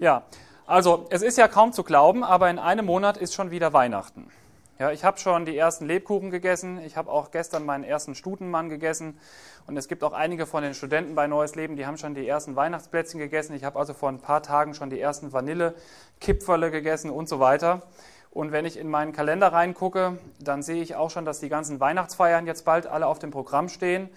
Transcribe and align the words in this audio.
Ja, 0.00 0.24
also 0.66 1.06
es 1.10 1.22
ist 1.22 1.38
ja 1.38 1.48
kaum 1.48 1.72
zu 1.72 1.82
glauben, 1.82 2.22
aber 2.22 2.50
in 2.50 2.58
einem 2.58 2.86
Monat 2.86 3.16
ist 3.16 3.34
schon 3.34 3.50
wieder 3.50 3.72
Weihnachten. 3.72 4.30
Ja, 4.78 4.90
ich 4.90 5.04
habe 5.04 5.18
schon 5.18 5.46
die 5.46 5.56
ersten 5.56 5.86
Lebkuchen 5.86 6.30
gegessen. 6.30 6.78
Ich 6.84 6.98
habe 6.98 7.10
auch 7.10 7.30
gestern 7.30 7.64
meinen 7.64 7.82
ersten 7.82 8.14
Stutenmann 8.14 8.68
gegessen. 8.68 9.18
Und 9.66 9.78
es 9.78 9.88
gibt 9.88 10.04
auch 10.04 10.12
einige 10.12 10.44
von 10.44 10.62
den 10.62 10.74
Studenten 10.74 11.14
bei 11.14 11.26
Neues 11.26 11.54
Leben, 11.54 11.76
die 11.76 11.86
haben 11.86 11.96
schon 11.96 12.14
die 12.14 12.28
ersten 12.28 12.56
Weihnachtsplätzchen 12.56 13.18
gegessen. 13.18 13.54
Ich 13.54 13.64
habe 13.64 13.78
also 13.78 13.94
vor 13.94 14.10
ein 14.10 14.18
paar 14.18 14.42
Tagen 14.42 14.74
schon 14.74 14.90
die 14.90 15.00
ersten 15.00 15.32
Vanillekipferle 15.32 16.70
gegessen 16.70 17.10
und 17.10 17.26
so 17.26 17.40
weiter. 17.40 17.82
Und 18.30 18.52
wenn 18.52 18.66
ich 18.66 18.76
in 18.76 18.90
meinen 18.90 19.14
Kalender 19.14 19.48
reingucke, 19.48 20.18
dann 20.40 20.62
sehe 20.62 20.82
ich 20.82 20.94
auch 20.94 21.08
schon, 21.08 21.24
dass 21.24 21.40
die 21.40 21.48
ganzen 21.48 21.80
Weihnachtsfeiern 21.80 22.46
jetzt 22.46 22.66
bald 22.66 22.86
alle 22.86 23.06
auf 23.06 23.18
dem 23.18 23.30
Programm 23.30 23.70
stehen. 23.70 24.10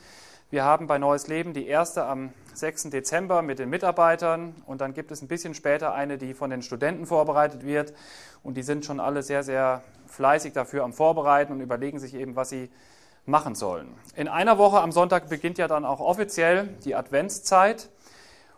Wir 0.52 0.64
haben 0.64 0.88
bei 0.88 0.98
Neues 0.98 1.28
Leben 1.28 1.54
die 1.54 1.68
erste 1.68 2.06
am 2.06 2.34
6. 2.56 2.90
Dezember 2.90 3.44
mit 3.44 3.60
den 3.60 3.70
Mitarbeitern 3.70 4.56
und 4.66 4.82
dann 4.82 4.96
gibt 4.96 5.12
es 5.12 5.22
ein 5.22 5.28
bisschen 5.28 5.54
später 5.54 5.94
eine, 5.94 6.18
die 6.18 6.34
von 6.34 6.50
den 6.50 6.64
Studenten 6.64 7.06
vorbereitet 7.06 7.64
wird 7.64 7.94
und 8.42 8.58
die 8.58 8.64
sind 8.64 8.84
schon 8.84 9.00
alle 9.00 9.22
sehr, 9.22 9.44
sehr 9.44 9.84
fleißig 10.08 10.54
dafür 10.54 10.86
am 10.86 10.94
Vorbereiten 10.94 11.54
und 11.54 11.62
überlegen 11.62 12.00
sich 12.00 12.16
eben, 12.16 12.36
was 12.36 12.50
sie 12.50 12.72
machen 13.28 13.54
sollen. 13.54 13.94
In 14.16 14.28
einer 14.28 14.58
Woche 14.58 14.82
am 14.82 14.92
Sonntag 14.92 15.30
beginnt 15.30 15.60
ja 15.60 15.68
dann 15.68 15.86
auch 15.86 16.00
offiziell 16.00 16.70
die 16.84 16.96
Adventszeit 16.96 17.88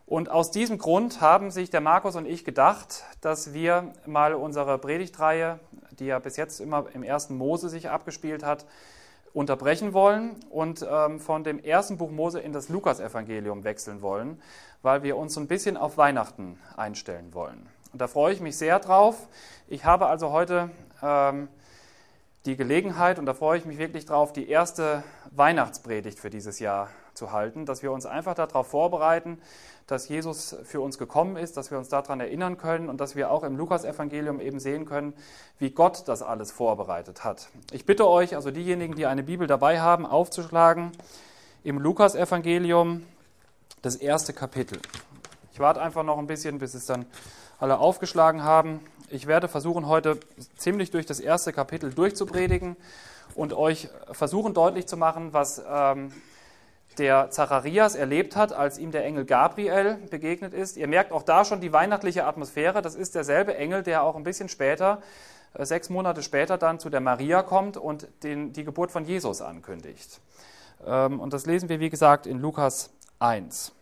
und 0.06 0.30
aus 0.30 0.50
diesem 0.50 0.78
Grund 0.78 1.20
haben 1.20 1.52
sich 1.52 1.72
der 1.72 1.82
Markus 1.82 2.16
und 2.16 2.26
ich 2.26 2.46
gedacht, 2.46 3.04
dass 3.20 3.52
wir 3.52 3.92
mal 4.06 4.34
unsere 4.34 4.78
Predigtreihe, 4.78 5.60
die 6.00 6.06
ja 6.06 6.20
bis 6.20 6.38
jetzt 6.38 6.62
immer 6.62 6.86
im 6.94 7.04
ersten 7.04 7.36
Mose 7.36 7.68
sich 7.68 7.90
abgespielt 7.90 8.46
hat, 8.46 8.66
unterbrechen 9.34 9.94
wollen 9.94 10.36
und 10.50 10.86
ähm, 10.90 11.20
von 11.20 11.44
dem 11.44 11.60
ersten 11.60 11.98
Buch 11.98 12.12
Mose 12.12 12.40
in 12.40 12.54
das 12.54 12.70
Lukasevangelium 12.70 13.64
wechseln 13.64 14.02
wollen, 14.02 14.42
weil 14.82 15.04
wir 15.04 15.18
uns 15.18 15.34
so 15.34 15.40
ein 15.40 15.48
bisschen 15.48 15.78
auf 15.78 15.98
Weihnachten 15.98 16.60
einstellen 16.76 17.34
wollen. 17.34 17.68
Und 17.94 18.02
da 18.02 18.08
freue 18.08 18.34
ich 18.34 18.42
mich 18.42 18.58
sehr 18.58 18.80
drauf. 18.80 19.28
Ich 19.68 19.86
habe 19.86 20.08
also 20.08 20.32
heute 20.32 20.70
ähm, 21.02 21.48
die 22.46 22.56
Gelegenheit, 22.58 23.20
und 23.20 23.26
da 23.26 23.34
freue 23.34 23.58
ich 23.58 23.66
mich 23.66 23.78
wirklich 23.78 24.06
drauf, 24.06 24.34
die 24.34 24.50
erste 24.50 25.04
Weihnachtspredigt 25.32 26.20
für 26.20 26.30
dieses 26.30 26.60
Jahr 26.60 26.90
zu 27.14 27.32
halten, 27.32 27.66
dass 27.66 27.84
wir 27.84 27.92
uns 27.92 28.06
einfach 28.06 28.34
darauf 28.34 28.68
vorbereiten, 28.68 29.40
dass 29.92 30.08
Jesus 30.08 30.56
für 30.64 30.80
uns 30.80 30.98
gekommen 30.98 31.36
ist, 31.36 31.58
dass 31.58 31.70
wir 31.70 31.78
uns 31.78 31.90
daran 31.90 32.22
erinnern 32.22 32.58
können 32.58 32.88
und 32.88 33.02
dass 33.02 33.18
wir 33.18 33.30
auch 33.30 33.44
im 33.44 33.58
Lukasevangelium 33.58 34.40
eben 34.40 34.62
sehen 34.62 34.86
können, 34.86 35.14
wie 35.60 35.72
Gott 35.72 36.04
das 36.08 36.22
alles 36.22 36.52
vorbereitet 36.54 37.26
hat. 37.26 37.50
Ich 37.74 37.86
bitte 37.86 38.08
euch, 38.08 38.36
also 38.36 38.52
diejenigen, 38.52 38.96
die 38.96 39.06
eine 39.06 39.22
Bibel 39.22 39.48
dabei 39.48 39.82
haben, 39.82 40.06
aufzuschlagen 40.06 40.94
im 41.66 41.78
Lukasevangelium 41.78 43.06
das 43.82 43.98
erste 43.98 44.32
Kapitel. 44.32 44.80
Ich 45.52 45.60
warte 45.60 45.82
einfach 45.82 46.04
noch 46.04 46.20
ein 46.20 46.28
bisschen, 46.28 46.60
bis 46.60 46.74
es 46.74 46.86
dann 46.86 47.06
alle 47.60 47.78
aufgeschlagen 47.78 48.44
haben. 48.44 48.80
Ich 49.10 49.28
werde 49.28 49.50
versuchen, 49.50 49.88
heute 49.88 50.22
ziemlich 50.56 50.92
durch 50.92 51.06
das 51.06 51.20
erste 51.20 51.52
Kapitel 51.52 51.94
durchzupredigen 51.94 52.78
und 53.36 53.52
euch 53.52 53.90
versuchen 54.14 54.54
deutlich 54.54 54.88
zu 54.88 54.96
machen, 54.96 55.34
was 55.34 55.62
ähm, 55.70 56.14
der 56.98 57.30
Zacharias 57.30 57.96
erlebt 57.96 58.36
hat, 58.36 58.54
als 58.54 58.78
ihm 58.78 58.92
der 58.92 59.06
Engel 59.06 59.26
Gabriel 59.26 59.98
begegnet 60.10 60.54
ist. 60.54 60.78
Ihr 60.78 60.88
merkt 60.88 61.12
auch 61.12 61.24
da 61.24 61.46
schon 61.46 61.62
die 61.62 61.72
weihnachtliche 61.72 62.26
Atmosphäre. 62.26 62.82
Das 62.82 62.96
ist 62.96 63.16
derselbe 63.16 63.56
Engel, 63.56 63.84
der 63.84 64.04
auch 64.04 64.16
ein 64.16 64.24
bisschen 64.24 64.50
später, 64.50 65.02
äh, 65.54 65.66
sechs 65.66 65.90
Monate 65.90 66.24
später, 66.24 66.58
dann 66.58 66.80
zu 66.80 66.90
der 66.90 67.02
Maria 67.02 67.44
kommt 67.44 67.78
und 67.78 68.08
den, 68.24 68.54
die 68.54 68.64
Geburt 68.64 68.92
von 68.92 69.06
Jesus 69.06 69.42
ankündigt. 69.42 70.20
Ähm, 70.86 71.20
und 71.20 71.34
das 71.34 71.46
lesen 71.46 71.70
wir, 71.70 71.80
wie 71.80 71.90
gesagt, 71.90 72.26
in 72.26 72.40
Lukas 72.40 72.92
1. 73.20 73.74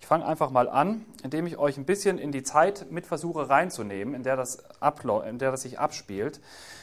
Ich 0.00 0.06
fange 0.06 0.26
einfach 0.26 0.50
mal 0.50 0.68
an, 0.68 1.04
indem 1.22 1.46
ich 1.46 1.58
euch 1.58 1.76
ein 1.76 1.84
bisschen 1.84 2.18
in 2.18 2.32
die 2.32 2.42
Zeit 2.42 2.90
mit 2.90 3.06
versuche 3.06 3.48
reinzunehmen, 3.48 4.14
in 4.14 4.22
der 4.22 4.34
das, 4.34 4.64
in 5.28 5.38
der 5.38 5.50
das 5.52 5.62
sich 5.62 5.78
abspielt. 5.78 6.40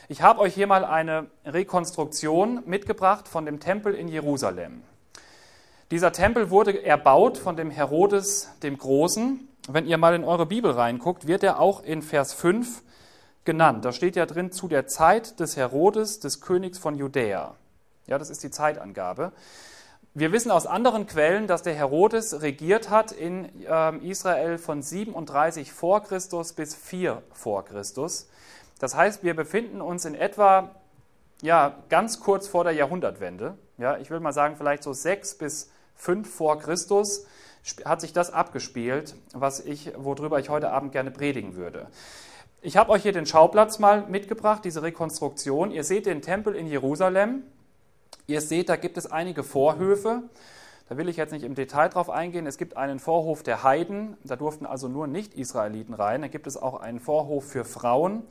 Ich 0.07 0.21
habe 0.21 0.39
euch 0.39 0.53
hier 0.53 0.67
mal 0.67 0.85
eine 0.85 1.27
Rekonstruktion 1.43 2.63
mitgebracht 2.65 3.27
von 3.27 3.45
dem 3.45 3.59
Tempel 3.59 3.93
in 3.93 4.07
Jerusalem. 4.07 4.83
Dieser 5.91 6.11
Tempel 6.11 6.49
wurde 6.49 6.83
erbaut 6.83 7.37
von 7.37 7.57
dem 7.57 7.71
Herodes 7.71 8.49
dem 8.61 8.77
Großen. 8.77 9.47
Wenn 9.67 9.87
ihr 9.87 9.97
mal 9.97 10.13
in 10.13 10.23
eure 10.23 10.45
Bibel 10.45 10.71
reinguckt, 10.71 11.27
wird 11.27 11.43
er 11.43 11.59
auch 11.59 11.83
in 11.83 12.01
Vers 12.01 12.33
5 12.33 12.83
genannt. 13.45 13.83
Da 13.83 13.91
steht 13.91 14.15
ja 14.15 14.25
drin 14.25 14.51
zu 14.51 14.67
der 14.67 14.87
Zeit 14.87 15.39
des 15.39 15.57
Herodes, 15.57 16.19
des 16.19 16.39
Königs 16.39 16.77
von 16.77 16.95
Judäa. 16.95 17.55
Ja, 18.05 18.17
das 18.17 18.29
ist 18.29 18.43
die 18.43 18.51
Zeitangabe. 18.51 19.31
Wir 20.19 20.31
wissen 20.31 20.49
aus 20.49 20.65
anderen 20.65 21.05
Quellen, 21.05 21.45
dass 21.45 21.61
der 21.61 21.75
Herodes 21.75 22.41
regiert 22.41 22.89
hat 22.89 23.11
in 23.11 23.49
ähm, 23.69 24.01
Israel 24.01 24.57
von 24.57 24.81
37 24.81 25.71
vor 25.71 26.01
Christus 26.01 26.53
bis 26.53 26.73
4 26.73 27.21
vor 27.33 27.63
Christus. 27.65 28.27
Das 28.79 28.95
heißt, 28.95 29.23
wir 29.23 29.35
befinden 29.35 29.79
uns 29.79 30.05
in 30.05 30.15
etwa 30.15 30.71
ja, 31.43 31.77
ganz 31.89 32.19
kurz 32.19 32.47
vor 32.47 32.63
der 32.63 32.73
Jahrhundertwende. 32.73 33.59
Ja, 33.77 33.99
ich 33.99 34.09
will 34.09 34.19
mal 34.19 34.33
sagen, 34.33 34.55
vielleicht 34.57 34.81
so 34.81 34.91
6 34.91 35.37
bis 35.37 35.69
5 35.97 36.27
vor 36.27 36.57
Christus 36.57 37.27
hat 37.85 38.01
sich 38.01 38.11
das 38.11 38.33
abgespielt, 38.33 39.13
was 39.35 39.59
ich, 39.59 39.91
worüber 39.97 40.39
ich 40.39 40.49
heute 40.49 40.71
Abend 40.71 40.93
gerne 40.93 41.11
predigen 41.11 41.55
würde. 41.55 41.85
Ich 42.63 42.75
habe 42.75 42.89
euch 42.89 43.03
hier 43.03 43.13
den 43.13 43.27
Schauplatz 43.27 43.77
mal 43.77 44.07
mitgebracht, 44.07 44.65
diese 44.65 44.81
Rekonstruktion. 44.81 45.69
Ihr 45.69 45.83
seht 45.83 46.07
den 46.07 46.23
Tempel 46.23 46.55
in 46.55 46.65
Jerusalem. 46.65 47.43
Ihr 48.29 48.41
seht, 48.41 48.67
da 48.67 48.75
gibt 48.75 48.97
es 48.97 49.09
einige 49.09 49.41
Vorhöfe. 49.41 50.23
Da 50.89 50.97
will 50.97 51.07
ich 51.07 51.15
jetzt 51.15 51.31
nicht 51.31 51.43
im 51.43 51.55
Detail 51.55 51.87
drauf 51.87 52.09
eingehen. 52.09 52.45
Es 52.45 52.57
gibt 52.57 52.75
einen 52.75 52.99
Vorhof 52.99 53.41
der 53.41 53.63
Heiden, 53.63 54.17
da 54.25 54.35
durften 54.35 54.65
also 54.65 54.89
nur 54.89 55.07
Nicht-Israeliten 55.07 55.93
rein. 55.93 56.21
Dann 56.21 56.31
gibt 56.31 56.45
es 56.45 56.57
auch 56.57 56.81
einen 56.81 56.99
Vorhof 56.99 57.45
für 57.45 57.63
Frauen. 57.63 58.23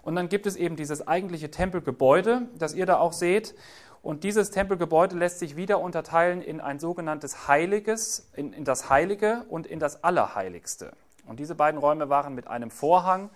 Und 0.00 0.16
dann 0.16 0.30
gibt 0.30 0.46
es 0.46 0.56
eben 0.56 0.76
dieses 0.76 1.06
eigentliche 1.06 1.50
Tempelgebäude, 1.50 2.48
das 2.58 2.74
ihr 2.74 2.86
da 2.86 2.98
auch 2.98 3.12
seht. 3.12 3.54
Und 4.00 4.24
dieses 4.24 4.50
Tempelgebäude 4.50 5.16
lässt 5.16 5.38
sich 5.38 5.54
wieder 5.54 5.80
unterteilen 5.80 6.40
in 6.40 6.62
ein 6.62 6.78
sogenanntes 6.78 7.46
Heiliges, 7.46 8.30
in, 8.34 8.54
in 8.54 8.64
das 8.64 8.88
Heilige 8.88 9.44
und 9.50 9.66
in 9.66 9.78
das 9.78 10.02
Allerheiligste. 10.02 10.92
Und 11.26 11.40
diese 11.40 11.54
beiden 11.54 11.78
Räume 11.78 12.08
waren 12.08 12.34
mit 12.34 12.46
einem 12.46 12.70
Vorhang 12.70 13.28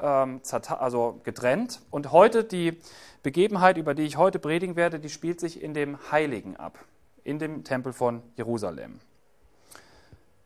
ähm, 0.00 0.40
also 0.78 1.20
getrennt. 1.24 1.80
Und 1.90 2.12
heute 2.12 2.44
die 2.44 2.80
Begebenheit, 3.22 3.76
über 3.76 3.94
die 3.94 4.04
ich 4.04 4.16
heute 4.16 4.38
predigen 4.38 4.76
werde, 4.76 5.00
die 5.00 5.08
spielt 5.08 5.40
sich 5.40 5.62
in 5.62 5.74
dem 5.74 5.98
Heiligen 6.10 6.56
ab 6.56 6.78
in 7.26 7.38
dem 7.38 7.64
Tempel 7.64 7.92
von 7.92 8.22
Jerusalem. 8.36 9.00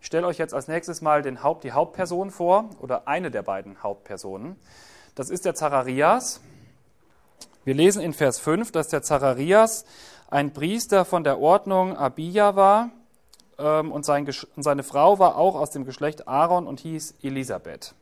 Ich 0.00 0.06
stelle 0.06 0.26
euch 0.26 0.38
jetzt 0.38 0.54
als 0.54 0.66
nächstes 0.66 1.02
mal 1.02 1.20
den 1.20 1.42
Haupt, 1.42 1.62
die 1.62 1.72
Hauptperson 1.72 2.30
vor 2.30 2.70
oder 2.80 3.06
eine 3.06 3.30
der 3.30 3.42
beiden 3.42 3.82
Hauptpersonen. 3.82 4.56
Das 5.14 5.28
ist 5.28 5.44
der 5.44 5.54
Zacharias. 5.54 6.40
Wir 7.64 7.74
lesen 7.74 8.00
in 8.00 8.14
Vers 8.14 8.38
5, 8.38 8.72
dass 8.72 8.88
der 8.88 9.02
Zacharias 9.02 9.84
ein 10.30 10.54
Priester 10.54 11.04
von 11.04 11.22
der 11.22 11.38
Ordnung 11.38 11.94
Abia 11.94 12.56
war 12.56 12.90
ähm, 13.58 13.92
und, 13.92 14.06
sein, 14.06 14.26
und 14.56 14.62
seine 14.62 14.82
Frau 14.82 15.18
war 15.18 15.36
auch 15.36 15.56
aus 15.56 15.70
dem 15.70 15.84
Geschlecht 15.84 16.26
Aaron 16.26 16.66
und 16.66 16.80
hieß 16.80 17.16
Elisabeth. 17.22 17.94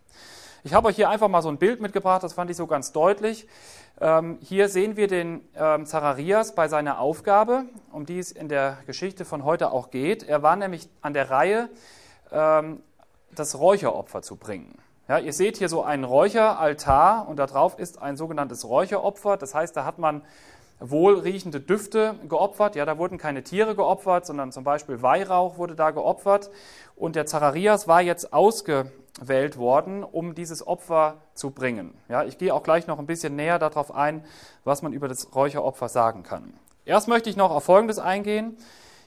Ich 0.65 0.75
habe 0.75 0.89
euch 0.89 0.97
hier 0.97 1.09
einfach 1.09 1.29
mal 1.29 1.41
so 1.41 1.49
ein 1.49 1.59
Bild 1.59 1.81
mitgebracht, 1.81 2.25
das 2.25 2.33
fand 2.33 2.51
ich 2.51 2.57
so 2.57 2.67
ganz 2.67 2.91
deutlich. 2.91 3.47
Ähm, 4.01 4.39
hier 4.43 4.69
sehen 4.69 4.97
wir 4.97 5.07
den 5.07 5.41
ähm, 5.55 5.87
Zacharias 5.87 6.57
bei 6.57 6.67
seiner 6.67 6.99
Aufgabe, 6.99 7.67
um 7.93 8.07
die 8.07 8.19
es 8.19 8.33
in 8.33 8.49
der 8.49 8.79
Geschichte 8.87 9.25
von 9.25 9.45
heute 9.45 9.71
auch 9.71 9.91
geht. 9.91 10.25
Er 10.25 10.43
war 10.43 10.57
nämlich 10.57 10.89
an 11.01 11.15
der 11.15 11.31
Reihe, 11.31 11.69
ähm, 12.33 12.83
das 13.33 13.57
Räucheropfer 13.59 14.23
zu 14.23 14.35
bringen. 14.35 14.77
Ja, 15.07 15.19
ihr 15.19 15.33
seht 15.33 15.59
hier 15.59 15.69
so 15.69 15.85
einen 15.85 16.03
Räucheraltar 16.03 17.29
und 17.29 17.39
darauf 17.39 17.79
ist 17.79 18.03
ein 18.03 18.17
sogenanntes 18.17 18.69
Räucheropfer. 18.69 19.37
Das 19.37 19.55
heißt, 19.55 19.77
da 19.77 19.85
hat 19.85 19.99
man 19.99 20.23
wohlriechende 20.81 21.61
Düfte 21.61 22.17
geopfert. 22.29 22.75
Ja, 22.75 22.85
da 22.85 22.99
wurden 22.99 23.17
keine 23.17 23.45
Tiere 23.45 23.77
geopfert, 23.77 24.27
sondern 24.27 24.51
zum 24.51 24.65
Beispiel 24.65 25.03
Weihrauch 25.03 25.57
wurde 25.57 25.77
da 25.77 25.93
geopfert. 25.93 26.51
Und 26.97 27.17
der 27.17 27.27
Zacharias 27.27 27.87
war 27.87 28.03
jetzt 28.03 28.33
ausgewählt 29.19 29.59
worden, 29.59 30.05
um 30.05 30.35
dieses 30.35 30.67
Opfer 30.67 31.17
zu 31.35 31.51
bringen. 31.51 31.95
Ja, 32.09 32.25
ich 32.25 32.39
gehe 32.39 32.55
auch 32.55 32.63
gleich 32.63 32.87
noch 32.87 32.99
ein 32.99 33.07
bisschen 33.07 33.37
näher 33.37 33.59
darauf 33.59 33.95
ein, 33.95 34.25
was 34.65 34.83
man 34.83 34.93
über 34.93 35.09
das 35.09 35.35
Räucheropfer 35.35 35.89
sagen 35.89 36.23
kann. 36.23 36.55
Erst 36.85 37.09
möchte 37.09 37.29
ich 37.29 37.37
noch 37.37 37.51
auf 37.51 37.65
Folgendes 37.65 37.99
eingehen. 37.99 38.57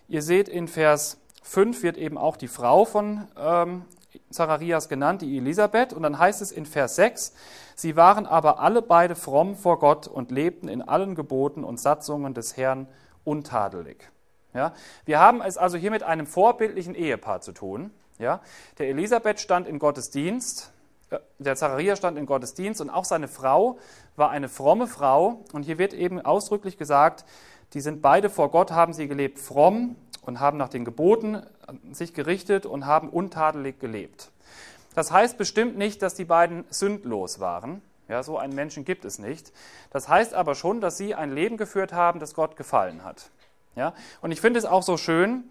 Ihr 0.08 0.22
seht, 0.22 0.50
in 0.50 0.68
Vers 0.68 1.18
5 1.44 1.82
wird 1.84 1.98
eben 1.98 2.18
auch 2.18 2.38
die 2.38 2.48
Frau 2.48 2.86
von 2.86 3.28
ähm, 3.38 3.86
Zacharias 4.30 4.90
genannt, 4.90 5.22
die 5.22 5.38
Elisabeth. 5.38 5.94
Und 5.94 6.04
dann 6.04 6.20
heißt 6.20 6.42
es 6.42 6.52
in 6.52 6.66
Vers 6.66 6.96
6, 6.98 7.34
sie 7.76 7.96
waren 7.96 8.26
aber 8.26 8.60
alle 8.60 8.82
beide 8.82 9.16
fromm 9.16 9.56
vor 9.56 9.80
Gott 9.80 10.08
und 10.08 10.32
lebten 10.32 10.68
in 10.68 10.82
allen 10.82 11.16
Geboten 11.16 11.64
und 11.64 11.80
Satzungen 11.80 12.34
des 12.34 12.58
Herrn 12.58 12.88
untadelig. 13.24 14.12
Ja, 14.54 14.74
wir 15.06 15.20
haben 15.20 15.42
es 15.42 15.58
also 15.58 15.78
hier 15.78 15.92
mit 15.92 16.04
einem 16.04 16.28
vorbildlichen 16.28 16.94
Ehepaar 16.94 17.40
zu 17.40 17.54
tun. 17.54 17.92
Ja, 18.22 18.40
der 18.78 18.88
Elisabeth 18.90 19.40
stand 19.40 19.68
in 19.68 19.80
Gottes 19.80 20.12
Dienst, 20.12 20.72
äh, 21.10 21.18
der 21.40 21.56
Zacharias 21.56 21.98
stand 21.98 22.20
in 22.20 22.28
Gottes 22.28 22.54
Dienst 22.54 22.80
und 22.80 22.92
auch 22.92 23.04
seine 23.04 23.28
Frau 23.28 23.80
war 24.16 24.30
eine 24.30 24.48
fromme 24.48 24.86
Frau. 24.86 25.44
Und 25.54 25.64
hier 25.64 25.80
wird 25.80 25.94
eben 25.94 26.22
ausdrücklich 26.22 26.78
gesagt, 26.78 27.26
die 27.74 27.82
sind 27.82 28.04
beide 28.04 28.30
vor 28.30 28.52
Gott, 28.52 28.72
haben 28.72 28.94
sie 28.94 29.08
gelebt 29.08 29.40
fromm 29.40 29.96
und 30.22 30.40
haben 30.40 30.60
nach 30.60 30.70
den 30.70 30.86
Geboten 30.86 31.42
sich 31.92 32.14
gerichtet 32.14 32.68
und 32.68 32.86
haben 32.86 33.10
untadelig 33.10 33.80
gelebt. 33.80 34.30
Das 34.94 35.12
heißt 35.12 35.40
bestimmt 35.40 35.76
nicht, 35.76 36.04
dass 36.04 36.14
die 36.14 36.26
beiden 36.26 36.66
sündlos 36.70 37.40
waren. 37.40 37.82
Ja, 38.08 38.22
so 38.22 38.38
einen 38.38 38.54
Menschen 38.54 38.86
gibt 38.86 39.04
es 39.04 39.18
nicht. 39.18 39.52
Das 39.90 40.10
heißt 40.10 40.36
aber 40.36 40.54
schon, 40.54 40.80
dass 40.80 40.96
sie 40.96 41.16
ein 41.16 41.34
Leben 41.34 41.58
geführt 41.58 41.92
haben, 41.92 42.20
das 42.20 42.36
Gott 42.36 42.56
gefallen 42.56 43.04
hat. 43.04 43.32
Ja? 43.76 43.96
Und 44.22 44.32
ich 44.32 44.42
finde 44.42 44.60
es 44.60 44.66
auch 44.66 44.84
so 44.84 44.98
schön, 44.98 45.46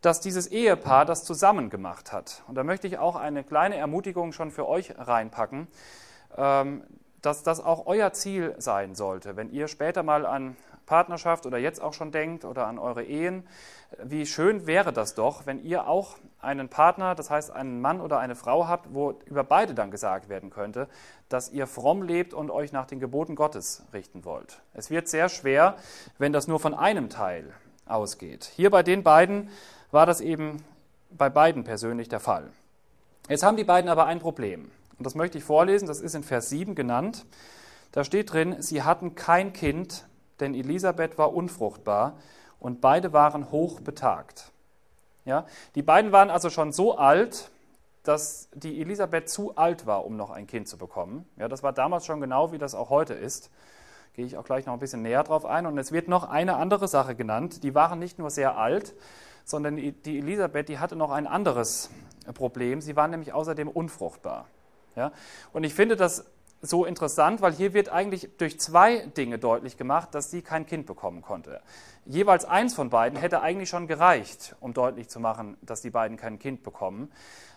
dass 0.00 0.20
dieses 0.20 0.46
Ehepaar 0.46 1.04
das 1.04 1.24
zusammen 1.24 1.70
gemacht 1.70 2.12
hat. 2.12 2.42
Und 2.48 2.54
da 2.54 2.64
möchte 2.64 2.86
ich 2.86 2.98
auch 2.98 3.16
eine 3.16 3.44
kleine 3.44 3.76
Ermutigung 3.76 4.32
schon 4.32 4.50
für 4.50 4.68
euch 4.68 4.94
reinpacken, 4.98 5.68
ähm, 6.36 6.84
dass 7.22 7.42
das 7.42 7.62
auch 7.62 7.86
euer 7.86 8.12
Ziel 8.12 8.54
sein 8.58 8.94
sollte, 8.94 9.36
wenn 9.36 9.50
ihr 9.50 9.68
später 9.68 10.02
mal 10.02 10.24
an 10.24 10.56
Partnerschaft 10.90 11.46
oder 11.46 11.56
jetzt 11.56 11.80
auch 11.80 11.94
schon 11.94 12.10
denkt 12.10 12.44
oder 12.44 12.66
an 12.66 12.76
eure 12.76 13.04
Ehen. 13.04 13.46
Wie 14.02 14.26
schön 14.26 14.66
wäre 14.66 14.92
das 14.92 15.14
doch, 15.14 15.46
wenn 15.46 15.62
ihr 15.62 15.86
auch 15.86 16.16
einen 16.40 16.68
Partner, 16.68 17.14
das 17.14 17.30
heißt 17.30 17.52
einen 17.52 17.80
Mann 17.80 18.00
oder 18.00 18.18
eine 18.18 18.34
Frau 18.34 18.66
habt, 18.66 18.92
wo 18.92 19.12
über 19.24 19.44
beide 19.44 19.72
dann 19.72 19.92
gesagt 19.92 20.28
werden 20.28 20.50
könnte, 20.50 20.88
dass 21.28 21.48
ihr 21.50 21.68
fromm 21.68 22.02
lebt 22.02 22.34
und 22.34 22.50
euch 22.50 22.72
nach 22.72 22.86
den 22.86 22.98
Geboten 22.98 23.36
Gottes 23.36 23.84
richten 23.92 24.24
wollt. 24.24 24.62
Es 24.74 24.90
wird 24.90 25.06
sehr 25.06 25.28
schwer, 25.28 25.76
wenn 26.18 26.32
das 26.32 26.48
nur 26.48 26.58
von 26.58 26.74
einem 26.74 27.08
Teil 27.08 27.52
ausgeht. 27.86 28.50
Hier 28.56 28.70
bei 28.70 28.82
den 28.82 29.04
beiden 29.04 29.48
war 29.90 30.06
das 30.06 30.20
eben 30.20 30.62
bei 31.10 31.28
beiden 31.28 31.64
persönlich 31.64 32.08
der 32.08 32.20
Fall. 32.20 32.50
Jetzt 33.28 33.42
haben 33.42 33.56
die 33.56 33.64
beiden 33.64 33.90
aber 33.90 34.06
ein 34.06 34.20
Problem. 34.20 34.70
Und 34.98 35.06
das 35.06 35.14
möchte 35.14 35.38
ich 35.38 35.44
vorlesen, 35.44 35.86
das 35.86 36.00
ist 36.00 36.14
in 36.14 36.22
Vers 36.22 36.50
7 36.50 36.74
genannt. 36.74 37.26
Da 37.92 38.04
steht 38.04 38.32
drin, 38.32 38.56
sie 38.60 38.82
hatten 38.82 39.14
kein 39.14 39.52
Kind, 39.52 40.06
denn 40.38 40.54
Elisabeth 40.54 41.18
war 41.18 41.32
unfruchtbar 41.34 42.14
und 42.58 42.80
beide 42.80 43.12
waren 43.12 43.50
hoch 43.50 43.80
betagt. 43.80 44.52
Ja, 45.24 45.46
die 45.74 45.82
beiden 45.82 46.12
waren 46.12 46.30
also 46.30 46.50
schon 46.50 46.72
so 46.72 46.96
alt, 46.96 47.50
dass 48.02 48.48
die 48.54 48.80
Elisabeth 48.80 49.28
zu 49.28 49.56
alt 49.56 49.86
war, 49.86 50.06
um 50.06 50.16
noch 50.16 50.30
ein 50.30 50.46
Kind 50.46 50.68
zu 50.68 50.78
bekommen. 50.78 51.26
Ja, 51.36 51.48
das 51.48 51.62
war 51.62 51.72
damals 51.72 52.06
schon 52.06 52.20
genau, 52.20 52.52
wie 52.52 52.58
das 52.58 52.74
auch 52.74 52.90
heute 52.90 53.14
ist. 53.14 53.50
Gehe 54.14 54.24
ich 54.24 54.36
auch 54.36 54.44
gleich 54.44 54.66
noch 54.66 54.72
ein 54.72 54.78
bisschen 54.78 55.02
näher 55.02 55.22
drauf 55.22 55.44
ein. 55.44 55.66
Und 55.66 55.78
es 55.78 55.92
wird 55.92 56.08
noch 56.08 56.24
eine 56.24 56.56
andere 56.56 56.88
Sache 56.88 57.14
genannt. 57.14 57.62
Die 57.62 57.74
waren 57.74 57.98
nicht 57.98 58.18
nur 58.18 58.30
sehr 58.30 58.56
alt, 58.56 58.94
sondern 59.50 59.76
die 59.76 60.18
Elisabeth, 60.18 60.68
die 60.68 60.78
hatte 60.78 60.96
noch 60.96 61.10
ein 61.10 61.26
anderes 61.26 61.90
Problem. 62.34 62.80
Sie 62.80 62.96
war 62.96 63.08
nämlich 63.08 63.32
außerdem 63.32 63.68
unfruchtbar. 63.68 64.46
Ja? 64.96 65.12
Und 65.52 65.64
ich 65.64 65.74
finde 65.74 65.96
das 65.96 66.24
so 66.62 66.84
interessant, 66.84 67.40
weil 67.40 67.52
hier 67.52 67.72
wird 67.72 67.88
eigentlich 67.88 68.28
durch 68.36 68.60
zwei 68.60 69.06
Dinge 69.16 69.38
deutlich 69.38 69.76
gemacht, 69.76 70.14
dass 70.14 70.30
sie 70.30 70.42
kein 70.42 70.66
Kind 70.66 70.86
bekommen 70.86 71.22
konnte. 71.22 71.60
Jeweils 72.04 72.44
eins 72.44 72.74
von 72.74 72.90
beiden 72.90 73.18
hätte 73.18 73.40
eigentlich 73.40 73.68
schon 73.68 73.86
gereicht, 73.86 74.56
um 74.60 74.74
deutlich 74.74 75.08
zu 75.08 75.20
machen, 75.20 75.56
dass 75.62 75.80
die 75.80 75.90
beiden 75.90 76.16
kein 76.16 76.38
Kind 76.38 76.62
bekommen. 76.62 77.10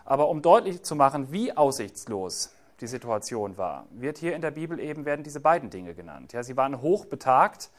Aber 0.05 0.29
um 0.29 0.41
deutlich 0.41 0.83
zu 0.83 0.95
machen, 0.95 1.31
wie 1.31 1.55
aussichtslos 1.55 2.53
die 2.79 2.87
Situation 2.87 3.57
war, 3.57 3.85
wird 3.91 4.17
hier 4.17 4.35
in 4.35 4.41
der 4.41 4.51
Bibel 4.51 4.79
eben 4.79 5.05
werden 5.05 5.23
diese 5.23 5.39
beiden 5.39 5.69
Dinge 5.69 5.93
genannt. 5.93 6.33
Ja, 6.33 6.43
sie 6.43 6.57
waren 6.57 6.81
hoch 6.81 7.05
betagt. 7.05 7.69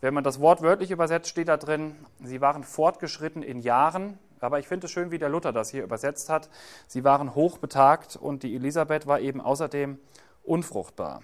Wenn 0.00 0.14
man 0.14 0.24
das 0.24 0.40
Wort 0.40 0.62
wörtlich 0.62 0.90
übersetzt, 0.90 1.30
steht 1.30 1.48
da 1.48 1.56
drin, 1.56 1.96
sie 2.22 2.40
waren 2.40 2.64
fortgeschritten 2.64 3.42
in 3.42 3.58
Jahren. 3.58 4.18
Aber 4.40 4.58
ich 4.58 4.68
finde 4.68 4.86
es 4.86 4.92
schön, 4.92 5.10
wie 5.10 5.18
der 5.18 5.30
Luther 5.30 5.52
das 5.52 5.70
hier 5.70 5.82
übersetzt 5.82 6.28
hat. 6.28 6.50
Sie 6.86 7.04
waren 7.04 7.34
hoch 7.34 7.58
betagt 7.58 8.16
und 8.16 8.42
die 8.42 8.54
Elisabeth 8.54 9.06
war 9.06 9.20
eben 9.20 9.40
außerdem 9.40 9.98
unfruchtbar. 10.44 11.22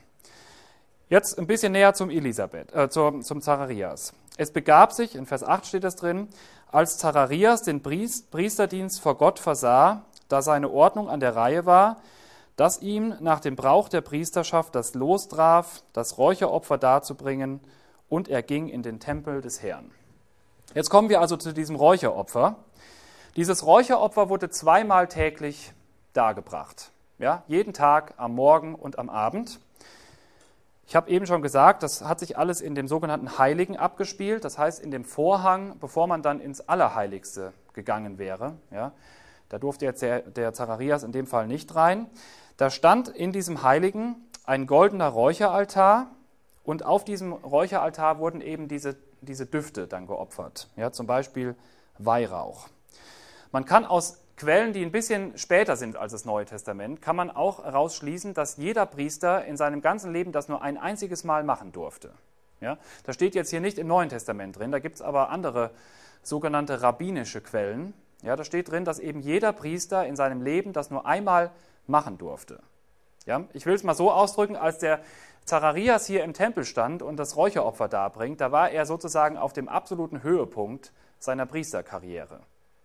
Jetzt 1.09 1.39
ein 1.39 1.47
bisschen 1.47 1.73
näher 1.73 1.93
zum 1.93 2.09
Elisabeth, 2.09 2.75
äh, 2.75 2.89
zum, 2.89 3.23
zum 3.23 3.43
Zacharias. 3.43 4.15
Es 4.39 4.51
begab 4.51 4.93
sich, 4.93 5.15
in 5.15 5.27
Vers 5.27 5.45
8 5.45 5.67
steht 5.67 5.85
das 5.85 5.97
drin, 5.97 6.29
als 6.71 6.97
Zacharias 6.97 7.63
den 7.63 7.83
Priesterdienst 7.83 8.99
vor 8.99 9.19
Gott 9.19 9.39
versah, 9.39 10.07
da 10.29 10.41
seine 10.41 10.71
Ordnung 10.71 11.11
an 11.11 11.21
der 11.21 11.37
Reihe 11.37 11.67
war, 11.67 12.01
dass 12.57 12.81
ihm 12.81 13.15
nach 13.21 13.41
dem 13.41 13.57
Brauch 13.57 13.91
der 13.91 14.01
Priesterschaft 14.01 14.75
das 14.75 14.95
Los 14.95 15.29
traf, 15.29 15.83
das 15.93 16.17
Räucheropfer 16.17 16.79
darzubringen, 16.79 17.61
und 18.13 18.29
er 18.29 18.43
ging 18.43 18.69
in 18.69 18.83
den 18.83 19.01
Tempel 19.01 19.41
des 19.41 19.63
Herrn. 19.63 19.91
Jetzt 20.75 20.91
kommen 20.91 21.09
wir 21.09 21.23
also 21.23 21.39
zu 21.39 21.55
diesem 21.55 21.77
Räucheropfer. 21.77 22.57
Dieses 23.37 23.65
Räucheropfer 23.65 24.29
wurde 24.29 24.51
zweimal 24.51 25.09
täglich 25.09 25.73
dargebracht. 26.13 26.91
Ja, 27.19 27.43
jeden 27.47 27.73
Tag 27.73 28.13
am 28.19 28.35
Morgen 28.35 28.75
und 28.75 28.99
am 28.99 29.09
Abend. 29.09 29.61
Ich 30.87 30.95
habe 30.95 31.09
eben 31.09 31.25
schon 31.25 31.41
gesagt, 31.41 31.83
das 31.83 32.05
hat 32.05 32.21
sich 32.21 32.37
alles 32.37 32.61
in 32.61 32.75
dem 32.75 32.87
sogenannten 32.87 33.39
Heiligen 33.39 33.79
abgespielt, 33.79 34.45
das 34.45 34.59
heißt 34.59 34.81
in 34.81 34.91
dem 34.91 35.07
Vorhang, 35.07 35.79
bevor 35.81 36.07
man 36.07 36.21
dann 36.21 36.39
ins 36.39 36.61
Allerheiligste 36.61 37.55
gegangen 37.73 38.19
wäre. 38.19 38.57
Ja, 38.71 38.93
da 39.49 39.59
durfte 39.59 39.87
jetzt 39.87 40.03
der, 40.03 40.21
der 40.21 40.53
Zacharias 40.53 41.03
in 41.03 41.13
dem 41.13 41.27
Fall 41.27 41.47
nicht 41.47 41.75
rein. 41.75 42.11
Da 42.59 42.69
stand 42.69 43.09
in 43.09 43.33
diesem 43.33 43.63
Heiligen 43.63 44.17
ein 44.45 44.67
goldener 44.67 45.09
Räucheraltar 45.09 46.11
und 46.65 46.85
auf 46.85 47.05
diesem 47.05 47.33
Räucheraltar 47.33 48.19
wurden 48.19 48.41
eben 48.41 48.69
diese, 48.69 48.97
diese 49.21 49.47
Düfte 49.47 49.87
dann 49.87 50.07
geopfert. 50.07 50.69
Ja, 50.77 50.93
zum 50.93 51.07
Beispiel 51.07 51.57
Weihrauch. 51.99 52.69
Man 53.51 53.65
kann 53.65 53.85
aus 53.85 54.19
Quellen, 54.37 54.73
die 54.73 54.83
ein 54.83 54.93
bisschen 54.93 55.37
später 55.37 55.77
sind 55.77 55.97
als 55.97 56.13
das 56.13 56.25
Neue 56.25 56.47
Testament, 56.47 57.03
kann 57.03 57.17
man 57.17 57.31
auch 57.31 57.65
herausschließen, 57.65 58.35
dass 58.35 58.57
jeder 58.57 58.87
Priester 58.87 59.45
in 59.45 59.57
seinem 59.57 59.83
ganzen 59.83 60.13
Leben 60.13 60.33
das 60.33 60.49
nur 60.49 60.63
ein 60.63 60.79
einziges 60.79 61.23
Mal 61.23 61.45
machen 61.45 61.73
durfte. 61.73 62.13
Ja, 62.61 62.79
das 63.05 63.15
steht 63.15 63.35
jetzt 63.35 63.51
hier 63.51 63.61
nicht 63.61 63.79
im 63.79 63.87
Neuen 63.87 64.09
Testament 64.09 64.59
drin, 64.59 64.73
da 64.73 64.79
gibt 64.79 64.97
es 64.97 65.03
aber 65.03 65.31
andere 65.31 65.71
sogenannte 66.23 66.81
rabbinische 66.81 67.41
Quellen, 67.41 67.93
ja, 68.23 68.37
da 68.37 68.45
steht 68.45 68.71
drin, 68.71 68.85
dass 68.85 69.01
eben 69.01 69.21
jeder 69.21 69.53
Priester 69.53 70.07
in 70.07 70.17
seinem 70.17 70.43
Leben 70.43 70.73
das 70.73 70.91
nur 70.91 71.05
einmal 71.07 71.51
machen 71.87 72.19
durfte. 72.19 72.61
Ja, 73.27 73.45
ich 73.53 73.67
will 73.67 73.75
es 73.75 73.83
mal 73.83 73.95
so 73.95 74.11
ausdrücken, 74.11 74.57
als 74.57 74.79
der 74.79 75.01
Zacharias 75.45 76.07
hier 76.07 76.25
im 76.25 76.35
Tempel 76.35 76.65
stand 76.65 77.03
und 77.03 77.17
das 77.17 77.37
Räucheropfer 77.37 77.89
darbringt, 77.89 78.41
da 78.41 78.53
war 78.53 78.71
er 78.71 78.87
sozusagen 78.87 79.37
auf 79.37 79.53
dem 79.53 79.69
absoluten 79.69 80.23
Höhepunkt 80.23 80.93
seiner 81.19 81.47
Priesterkarriere. 81.47 82.41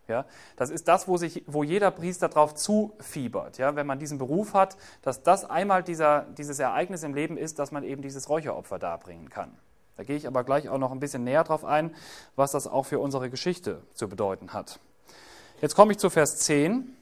Ja, 0.08 0.26
das 0.56 0.70
ist 0.70 0.88
das, 0.88 1.08
wo, 1.08 1.18
sich, 1.18 1.44
wo 1.48 1.64
jeder 1.64 1.92
Priester 1.92 2.30
darauf 2.30 2.56
zufiebert. 2.56 3.58
Ja, 3.58 3.76
wenn 3.76 3.86
man 3.86 4.00
diesen 4.00 4.18
Beruf 4.18 4.54
hat, 4.54 4.78
dass 5.02 5.22
das 5.22 5.44
einmal 5.44 5.84
dieser, 5.84 6.22
dieses 6.38 6.60
Ereignis 6.60 7.04
im 7.04 7.14
Leben 7.14 7.38
ist, 7.38 7.60
dass 7.60 7.72
man 7.72 7.84
eben 7.84 8.02
dieses 8.02 8.30
Räucheropfer 8.30 8.80
darbringen 8.80 9.30
kann. 9.30 9.58
Da 9.98 10.04
gehe 10.04 10.16
ich 10.16 10.28
aber 10.28 10.44
gleich 10.44 10.70
auch 10.70 10.78
noch 10.78 10.92
ein 10.92 11.00
bisschen 11.00 11.24
näher 11.24 11.44
drauf 11.44 11.66
ein, 11.66 11.94
was 12.36 12.52
das 12.52 12.68
auch 12.68 12.86
für 12.86 13.00
unsere 13.00 13.30
Geschichte 13.30 13.82
zu 13.94 14.08
bedeuten 14.08 14.54
hat. 14.54 14.80
Jetzt 15.60 15.76
komme 15.76 15.92
ich 15.92 15.98
zu 15.98 16.10
Vers 16.10 16.38
10. 16.38 16.96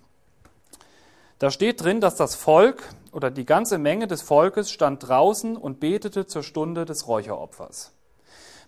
Da 1.37 1.51
steht 1.51 1.83
drin, 1.83 1.99
dass 1.99 2.15
das 2.15 2.33
Volk 2.33 2.81
oder 3.11 3.29
die 3.29 3.45
ganze 3.45 3.77
Menge 3.77 4.07
des 4.07 4.21
Volkes 4.21 4.71
stand 4.71 5.05
draußen 5.05 5.57
und 5.57 5.81
betete 5.81 6.27
zur 6.27 6.43
Stunde 6.43 6.85
des 6.85 7.09
Räucheropfers. 7.09 7.91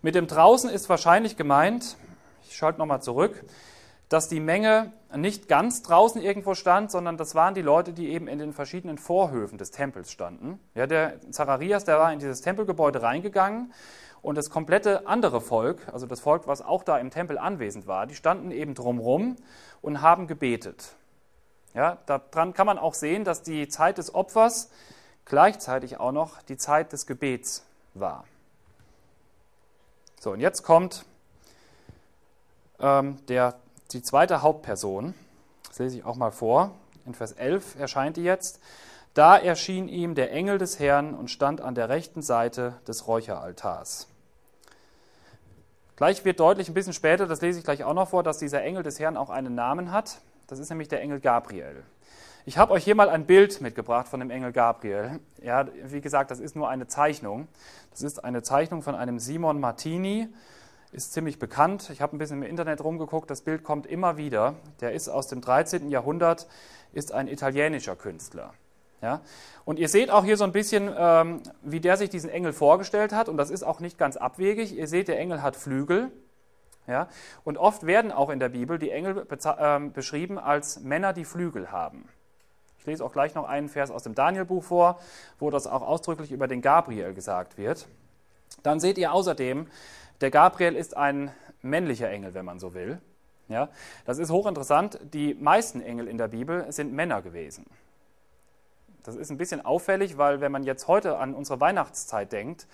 Mit 0.02 0.16
dem 0.16 0.28
draußen 0.28 0.70
ist 0.70 0.90
wahrscheinlich 0.90 1.38
gemeint, 1.38 1.96
ich 2.46 2.58
schalte 2.58 2.80
nochmal 2.80 3.02
zurück, 3.02 3.46
dass 4.10 4.28
die 4.28 4.42
Menge 4.42 4.92
nicht 5.16 5.48
ganz 5.48 5.82
draußen 5.82 6.22
irgendwo 6.22 6.56
stand, 6.56 6.92
sondern 6.92 7.16
das 7.16 7.36
waren 7.36 7.54
die 7.54 7.62
Leute, 7.62 7.94
die 7.94 8.10
eben 8.10 8.28
in 8.28 8.38
den 8.38 8.52
verschiedenen 8.52 8.98
Vorhöfen 8.98 9.58
des 9.58 9.72
Tempels 9.72 10.12
standen. 10.12 10.60
Ja, 10.76 10.88
der 10.88 11.22
Zacharias, 11.32 11.86
der 11.86 12.00
war 12.00 12.12
in 12.12 12.20
dieses 12.20 12.42
Tempelgebäude 12.42 13.02
reingegangen 13.02 13.72
und 14.22 14.38
das 14.38 14.50
komplette 14.50 15.08
andere 15.08 15.40
Volk, 15.40 15.88
also 15.94 16.06
das 16.06 16.20
Volk, 16.20 16.48
was 16.48 16.62
auch 16.62 16.84
da 16.84 16.98
im 16.98 17.12
Tempel 17.12 17.38
anwesend 17.38 17.88
war, 17.88 18.08
die 18.08 18.16
standen 18.16 18.52
eben 18.52 18.74
drumherum 18.74 19.38
und 19.82 20.02
haben 20.02 20.28
gebetet. 20.28 20.98
Ja, 21.78 22.00
daran 22.08 22.56
kann 22.56 22.66
man 22.66 22.80
auch 22.80 22.96
sehen, 22.96 23.24
dass 23.24 23.44
die 23.44 23.68
Zeit 23.68 24.00
des 24.00 24.16
Opfers 24.16 24.72
gleichzeitig 25.26 26.00
auch 26.00 26.12
noch 26.12 26.42
die 26.42 26.58
Zeit 26.58 26.92
des 26.92 27.06
Gebets 27.06 27.68
war. 27.94 28.26
So, 30.20 30.32
und 30.32 30.40
jetzt 30.40 30.64
kommt 30.64 31.06
ähm, 32.80 33.24
der, 33.28 33.60
die 33.92 34.02
zweite 34.02 34.42
Hauptperson. 34.42 35.14
Das 35.68 35.78
lese 35.78 36.00
ich 36.00 36.04
auch 36.04 36.16
mal 36.16 36.32
vor. 36.32 36.72
In 37.06 37.14
Vers 37.14 37.34
11 37.34 37.78
erscheint 37.78 38.18
die 38.18 38.24
jetzt. 38.24 38.60
Da 39.14 39.38
erschien 39.38 39.88
ihm 39.88 40.16
der 40.16 40.32
Engel 40.32 40.58
des 40.58 40.80
Herrn 40.80 41.14
und 41.14 41.30
stand 41.30 41.62
an 41.62 41.76
der 41.76 41.90
rechten 41.90 42.24
Seite 42.24 42.74
des 42.88 43.06
Räucheraltars. 43.06 44.08
Gleich 45.96 46.26
wird 46.26 46.40
deutlich 46.40 46.70
ein 46.70 46.74
bisschen 46.74 46.94
später, 46.94 47.28
das 47.28 47.42
lese 47.42 47.60
ich 47.60 47.66
gleich 47.66 47.84
auch 47.84 47.94
noch 47.94 48.10
vor, 48.10 48.24
dass 48.24 48.40
dieser 48.40 48.64
Engel 48.64 48.82
des 48.82 49.00
Herrn 49.00 49.16
auch 49.16 49.30
einen 49.30 49.54
Namen 49.54 49.92
hat. 49.92 50.22
Das 50.48 50.60
ist 50.60 50.70
nämlich 50.70 50.88
der 50.88 51.02
Engel 51.02 51.20
Gabriel. 51.20 51.84
Ich 52.46 52.58
habe 52.58 52.72
euch 52.72 52.86
hier 52.86 52.96
mal 52.96 53.10
ein 53.10 53.26
Bild 53.26 53.60
mitgebracht 53.60 54.08
von 54.08 54.22
dem 54.22 54.30
Engel 54.30 54.54
Gabriel. 54.54 55.20
Ja, 55.44 55.68
wie 55.84 56.00
gesagt, 56.00 56.32
das 56.32 56.40
ist 56.40 56.56
nur 56.56 56.70
eine 56.70 56.88
Zeichnung. 56.88 57.50
Das 57.92 58.02
ist 58.02 58.24
eine 58.24 58.42
Zeichnung 58.42 58.82
von 58.82 58.96
einem 58.96 59.20
Simon 59.20 59.60
Martini, 59.60 60.30
ist 60.94 61.12
ziemlich 61.12 61.38
bekannt. 61.38 61.90
Ich 61.90 62.02
habe 62.02 62.16
ein 62.16 62.20
bisschen 62.20 62.42
im 62.42 62.50
Internet 62.50 62.82
rumgeguckt, 62.82 63.30
das 63.30 63.42
Bild 63.42 63.66
kommt 63.66 63.86
immer 63.86 64.16
wieder. 64.16 64.56
Der 64.80 64.94
ist 64.94 65.10
aus 65.10 65.28
dem 65.28 65.42
13. 65.42 65.90
Jahrhundert, 65.90 66.48
ist 66.94 67.12
ein 67.12 67.28
italienischer 67.28 67.98
Künstler. 67.98 68.54
Ja? 69.02 69.20
Und 69.66 69.80
ihr 69.80 69.90
seht 69.90 70.10
auch 70.10 70.24
hier 70.24 70.38
so 70.38 70.46
ein 70.46 70.54
bisschen, 70.54 70.90
ähm, 70.98 71.42
wie 71.62 71.82
der 71.82 71.98
sich 71.98 72.10
diesen 72.10 72.30
Engel 72.30 72.54
vorgestellt 72.54 73.12
hat. 73.12 73.28
Und 73.28 73.36
das 73.36 73.50
ist 73.50 73.64
auch 73.64 73.82
nicht 73.82 73.98
ganz 73.98 74.16
abwegig. 74.16 74.74
Ihr 74.74 74.88
seht, 74.88 75.10
der 75.10 75.20
Engel 75.20 75.42
hat 75.42 75.58
Flügel. 75.58 76.12
Ja? 76.88 77.10
Und 77.44 77.58
oft 77.58 77.86
werden 77.86 78.12
auch 78.12 78.30
in 78.30 78.40
der 78.40 78.50
Bibel 78.50 78.80
die 78.80 78.92
Engel 78.92 79.28
äh, 79.30 79.80
beschrieben 79.90 80.40
als 80.40 80.80
Männer, 80.80 81.14
die 81.14 81.26
Flügel 81.26 81.72
haben. 81.72 82.08
Ich 82.80 82.86
lese 82.86 83.04
auch 83.04 83.12
gleich 83.12 83.36
noch 83.36 83.48
einen 83.48 83.68
Vers 83.68 83.92
aus 83.92 84.04
dem 84.04 84.16
Danielbuch 84.16 84.64
vor, 84.64 85.00
wo 85.40 85.50
das 85.50 85.68
auch 85.68 85.82
ausdrücklich 85.82 86.32
über 86.32 86.48
den 86.48 86.62
Gabriel 86.62 87.14
gesagt 87.14 87.58
wird. 87.58 87.88
Dann 88.64 88.80
seht 88.80 88.98
ihr 88.98 89.12
außerdem, 89.12 89.68
der 90.22 90.32
Gabriel 90.32 90.76
ist 90.76 90.96
ein 90.96 91.32
männlicher 91.62 92.10
Engel, 92.10 92.34
wenn 92.34 92.46
man 92.46 92.60
so 92.60 92.74
will. 92.74 93.00
Ja, 93.50 93.70
das 94.06 94.18
ist 94.18 94.30
hochinteressant. 94.30 95.00
Die 95.14 95.34
meisten 95.34 95.82
Engel 95.82 96.08
in 96.08 96.18
der 96.18 96.28
Bibel 96.28 96.72
sind 96.72 96.94
Männer 96.94 97.22
gewesen. 97.22 97.66
Das 99.04 99.16
ist 99.16 99.30
ein 99.30 99.38
bisschen 99.38 99.64
auffällig, 99.64 100.18
weil 100.18 100.42
wenn 100.42 100.52
man 100.52 100.64
jetzt 100.64 100.90
heute 100.90 101.18
an 101.18 101.34
unsere 101.34 101.62
Weihnachtszeit 101.62 102.32
denkt, 102.34 102.68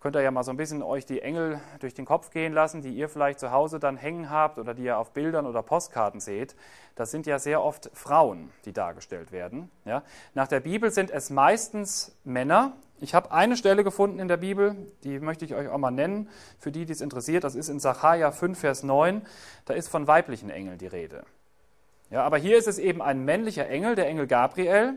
könnt 0.00 0.16
ihr 0.16 0.22
ja 0.22 0.30
mal 0.30 0.42
so 0.42 0.50
ein 0.50 0.56
bisschen 0.56 0.82
euch 0.82 1.04
die 1.04 1.20
Engel 1.20 1.60
durch 1.80 1.92
den 1.92 2.06
Kopf 2.06 2.30
gehen 2.30 2.52
lassen, 2.52 2.80
die 2.80 2.94
ihr 2.94 3.08
vielleicht 3.08 3.38
zu 3.38 3.52
Hause 3.52 3.78
dann 3.78 3.96
hängen 3.96 4.30
habt 4.30 4.58
oder 4.58 4.72
die 4.72 4.84
ihr 4.84 4.98
auf 4.98 5.12
Bildern 5.12 5.46
oder 5.46 5.62
Postkarten 5.62 6.20
seht. 6.20 6.56
Das 6.96 7.10
sind 7.10 7.26
ja 7.26 7.38
sehr 7.38 7.62
oft 7.62 7.90
Frauen, 7.92 8.50
die 8.64 8.72
dargestellt 8.72 9.30
werden. 9.30 9.70
Ja. 9.84 10.02
Nach 10.34 10.48
der 10.48 10.60
Bibel 10.60 10.90
sind 10.90 11.10
es 11.10 11.28
meistens 11.28 12.16
Männer. 12.24 12.72
Ich 12.98 13.14
habe 13.14 13.30
eine 13.30 13.56
Stelle 13.56 13.84
gefunden 13.84 14.18
in 14.18 14.28
der 14.28 14.38
Bibel, 14.38 14.74
die 15.04 15.20
möchte 15.20 15.44
ich 15.44 15.54
euch 15.54 15.68
auch 15.68 15.78
mal 15.78 15.90
nennen, 15.90 16.28
für 16.58 16.72
die, 16.72 16.86
die 16.86 16.92
es 16.92 17.00
interessiert. 17.00 17.44
Das 17.44 17.54
ist 17.54 17.68
in 17.68 17.78
Sacharja 17.78 18.30
5, 18.30 18.58
Vers 18.58 18.82
9. 18.82 19.22
Da 19.66 19.74
ist 19.74 19.88
von 19.88 20.06
weiblichen 20.06 20.50
Engeln 20.50 20.78
die 20.78 20.86
Rede. 20.86 21.24
Ja, 22.10 22.24
aber 22.24 22.38
hier 22.38 22.58
ist 22.58 22.68
es 22.68 22.78
eben 22.78 23.00
ein 23.00 23.24
männlicher 23.24 23.68
Engel, 23.68 23.94
der 23.94 24.08
Engel 24.08 24.26
Gabriel. 24.26 24.94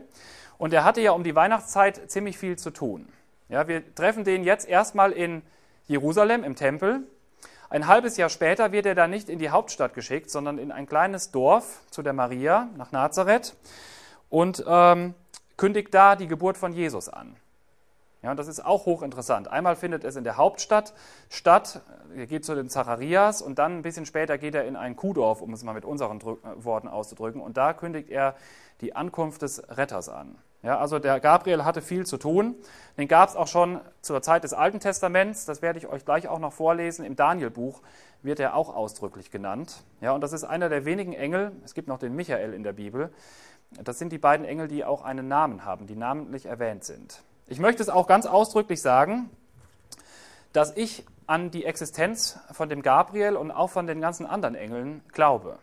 Und 0.58 0.72
der 0.72 0.84
hatte 0.84 1.00
ja 1.00 1.12
um 1.12 1.24
die 1.24 1.34
Weihnachtszeit 1.34 2.10
ziemlich 2.10 2.38
viel 2.38 2.56
zu 2.56 2.70
tun. 2.70 3.08
Ja, 3.48 3.68
wir 3.68 3.94
treffen 3.94 4.24
den 4.24 4.44
jetzt 4.44 4.68
erstmal 4.68 5.12
in 5.12 5.42
Jerusalem 5.86 6.44
im 6.44 6.56
Tempel. 6.56 7.06
Ein 7.68 7.86
halbes 7.86 8.16
Jahr 8.16 8.30
später 8.30 8.72
wird 8.72 8.86
er 8.86 8.94
dann 8.94 9.10
nicht 9.10 9.28
in 9.28 9.38
die 9.38 9.50
Hauptstadt 9.50 9.94
geschickt, 9.94 10.30
sondern 10.30 10.58
in 10.58 10.72
ein 10.72 10.86
kleines 10.86 11.30
Dorf 11.30 11.82
zu 11.90 12.02
der 12.02 12.12
Maria 12.12 12.68
nach 12.76 12.92
Nazareth 12.92 13.54
und 14.30 14.64
ähm, 14.66 15.14
kündigt 15.56 15.92
da 15.92 16.16
die 16.16 16.26
Geburt 16.26 16.56
von 16.56 16.72
Jesus 16.72 17.08
an. 17.08 17.36
Ja, 18.22 18.34
das 18.34 18.48
ist 18.48 18.64
auch 18.64 18.86
hochinteressant. 18.86 19.48
Einmal 19.48 19.76
findet 19.76 20.02
es 20.02 20.16
in 20.16 20.24
der 20.24 20.38
Hauptstadt 20.38 20.94
statt, 21.28 21.82
er 22.16 22.26
geht 22.26 22.46
zu 22.46 22.54
den 22.54 22.70
Zacharias 22.70 23.42
und 23.42 23.58
dann 23.58 23.76
ein 23.78 23.82
bisschen 23.82 24.06
später 24.06 24.38
geht 24.38 24.54
er 24.54 24.64
in 24.64 24.76
ein 24.76 24.96
Kuhdorf, 24.96 25.42
um 25.42 25.52
es 25.52 25.62
mal 25.62 25.74
mit 25.74 25.84
unseren 25.84 26.22
Worten 26.22 26.88
auszudrücken, 26.88 27.42
und 27.42 27.58
da 27.58 27.74
kündigt 27.74 28.08
er 28.08 28.34
die 28.80 28.96
Ankunft 28.96 29.42
des 29.42 29.62
Retters 29.76 30.08
an. 30.08 30.38
Ja, 30.64 30.78
also 30.78 30.98
der 30.98 31.20
Gabriel 31.20 31.64
hatte 31.64 31.82
viel 31.82 32.06
zu 32.06 32.16
tun. 32.16 32.54
Den 32.96 33.06
gab 33.06 33.28
es 33.28 33.36
auch 33.36 33.48
schon 33.48 33.82
zur 34.00 34.22
Zeit 34.22 34.44
des 34.44 34.54
Alten 34.54 34.80
Testaments. 34.80 35.44
Das 35.44 35.60
werde 35.60 35.78
ich 35.78 35.86
euch 35.86 36.06
gleich 36.06 36.26
auch 36.26 36.38
noch 36.38 36.54
vorlesen. 36.54 37.04
Im 37.04 37.16
Danielbuch 37.16 37.82
wird 38.22 38.40
er 38.40 38.54
auch 38.54 38.74
ausdrücklich 38.74 39.30
genannt. 39.30 39.84
Ja, 40.00 40.12
und 40.12 40.22
das 40.22 40.32
ist 40.32 40.42
einer 40.42 40.70
der 40.70 40.86
wenigen 40.86 41.12
Engel. 41.12 41.52
Es 41.66 41.74
gibt 41.74 41.86
noch 41.86 41.98
den 41.98 42.16
Michael 42.16 42.54
in 42.54 42.62
der 42.62 42.72
Bibel. 42.72 43.12
Das 43.82 43.98
sind 43.98 44.10
die 44.10 44.18
beiden 44.18 44.46
Engel, 44.46 44.66
die 44.66 44.86
auch 44.86 45.02
einen 45.02 45.28
Namen 45.28 45.66
haben, 45.66 45.86
die 45.86 45.96
namentlich 45.96 46.46
erwähnt 46.46 46.84
sind. 46.84 47.22
Ich 47.46 47.58
möchte 47.58 47.82
es 47.82 47.90
auch 47.90 48.06
ganz 48.06 48.24
ausdrücklich 48.24 48.80
sagen, 48.80 49.28
dass 50.54 50.74
ich 50.76 51.04
an 51.26 51.50
die 51.50 51.66
Existenz 51.66 52.38
von 52.52 52.70
dem 52.70 52.80
Gabriel 52.80 53.36
und 53.36 53.50
auch 53.50 53.68
von 53.68 53.86
den 53.86 54.00
ganzen 54.00 54.24
anderen 54.24 54.54
Engeln 54.54 55.02
glaube. 55.12 55.58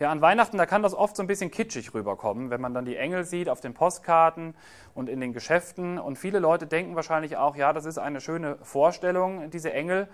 Ja, 0.00 0.12
an 0.12 0.20
Weihnachten, 0.20 0.58
da 0.58 0.66
kann 0.66 0.84
das 0.84 0.94
oft 0.94 1.16
so 1.16 1.24
ein 1.24 1.26
bisschen 1.26 1.50
kitschig 1.50 1.92
rüberkommen, 1.92 2.50
wenn 2.50 2.60
man 2.60 2.72
dann 2.72 2.84
die 2.84 2.96
Engel 2.96 3.24
sieht 3.24 3.48
auf 3.48 3.60
den 3.60 3.74
Postkarten 3.74 4.54
und 4.94 5.08
in 5.08 5.20
den 5.20 5.32
Geschäften. 5.32 5.98
Und 5.98 6.18
viele 6.18 6.38
Leute 6.38 6.68
denken 6.68 6.94
wahrscheinlich 6.94 7.36
auch, 7.36 7.56
ja, 7.56 7.72
das 7.72 7.84
ist 7.84 7.98
eine 7.98 8.20
schöne 8.20 8.58
Vorstellung, 8.62 9.50
diese 9.50 9.72
Engel. 9.72 10.08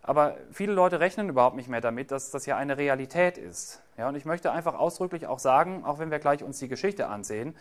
Aber 0.00 0.36
viele 0.52 0.72
Leute 0.72 1.00
rechnen 1.00 1.28
überhaupt 1.28 1.56
nicht 1.56 1.68
mehr 1.68 1.82
damit, 1.82 2.12
dass 2.12 2.30
das 2.30 2.46
ja 2.46 2.56
eine 2.56 2.78
Realität 2.78 3.36
ist. 3.36 3.82
Ja, 3.98 4.08
und 4.08 4.14
ich 4.14 4.24
möchte 4.24 4.52
einfach 4.52 4.74
ausdrücklich 4.74 5.26
auch 5.26 5.38
sagen, 5.38 5.84
auch 5.84 5.98
wenn 5.98 6.10
wir 6.10 6.18
gleich 6.18 6.42
uns 6.42 6.58
die 6.58 6.68
Geschichte 6.68 7.08
ansehen, 7.08 7.56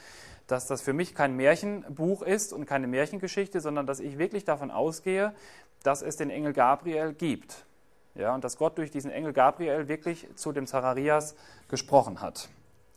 dass 0.47 0.67
das 0.67 0.81
für 0.81 0.93
mich 0.93 1.13
kein 1.13 1.35
Märchenbuch 1.35 2.21
ist 2.21 2.53
und 2.53 2.65
keine 2.65 2.87
Märchengeschichte, 2.87 3.59
sondern 3.59 3.85
dass 3.85 3.99
ich 3.99 4.17
wirklich 4.17 4.45
davon 4.45 4.71
ausgehe, 4.71 5.33
dass 5.83 6.01
es 6.01 6.15
den 6.15 6.29
Engel 6.29 6.53
Gabriel 6.53 7.13
gibt. 7.13 7.65
Ja, 8.15 8.33
und 8.33 8.43
dass 8.43 8.57
Gott 8.57 8.77
durch 8.77 8.91
diesen 8.91 9.11
Engel 9.11 9.33
Gabriel 9.33 9.87
wirklich 9.87 10.27
zu 10.35 10.53
dem 10.53 10.67
Zacharias 10.67 11.35
gesprochen 11.67 12.21
hat. 12.21 12.47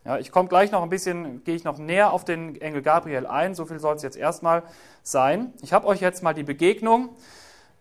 Ja, 0.05 0.17
ich 0.19 0.31
komme 0.31 0.49
gleich 0.49 0.71
noch 0.71 0.83
ein 0.83 0.89
bisschen, 0.89 1.43
gehe 1.45 1.57
ich 1.57 1.65
noch 1.65 1.77
näher 1.77 2.13
auf 2.13 2.25
den 2.25 2.59
Engel 2.61 2.83
Gabriel 2.83 3.27
ein. 3.27 3.55
So 3.55 3.67
viel 3.67 3.81
soll 3.81 3.97
es 3.97 4.03
jetzt 4.03 4.17
erstmal 4.17 4.63
sein. 5.03 5.53
Ich 5.61 5.73
habe 5.73 5.87
euch 5.87 6.01
jetzt 6.01 6.23
mal 6.23 6.35
die 6.35 6.45
Begegnung 6.45 7.11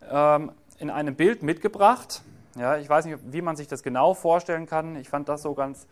ähm, 0.10 0.52
in 0.80 0.90
einem 0.90 1.16
Bild 1.16 1.44
mitgebracht. 1.44 2.22
Ja, 2.56 2.78
ich 2.78 2.90
weiß 2.90 3.06
nicht, 3.06 3.20
wie 3.32 3.42
man 3.42 3.56
sich 3.56 3.68
das 3.68 3.84
genau 3.84 4.16
vorstellen 4.16 4.66
kann. 4.66 4.96
Ich 4.96 5.10
fand 5.10 5.30
das 5.30 5.44
so 5.44 5.54
ganz 5.54 5.86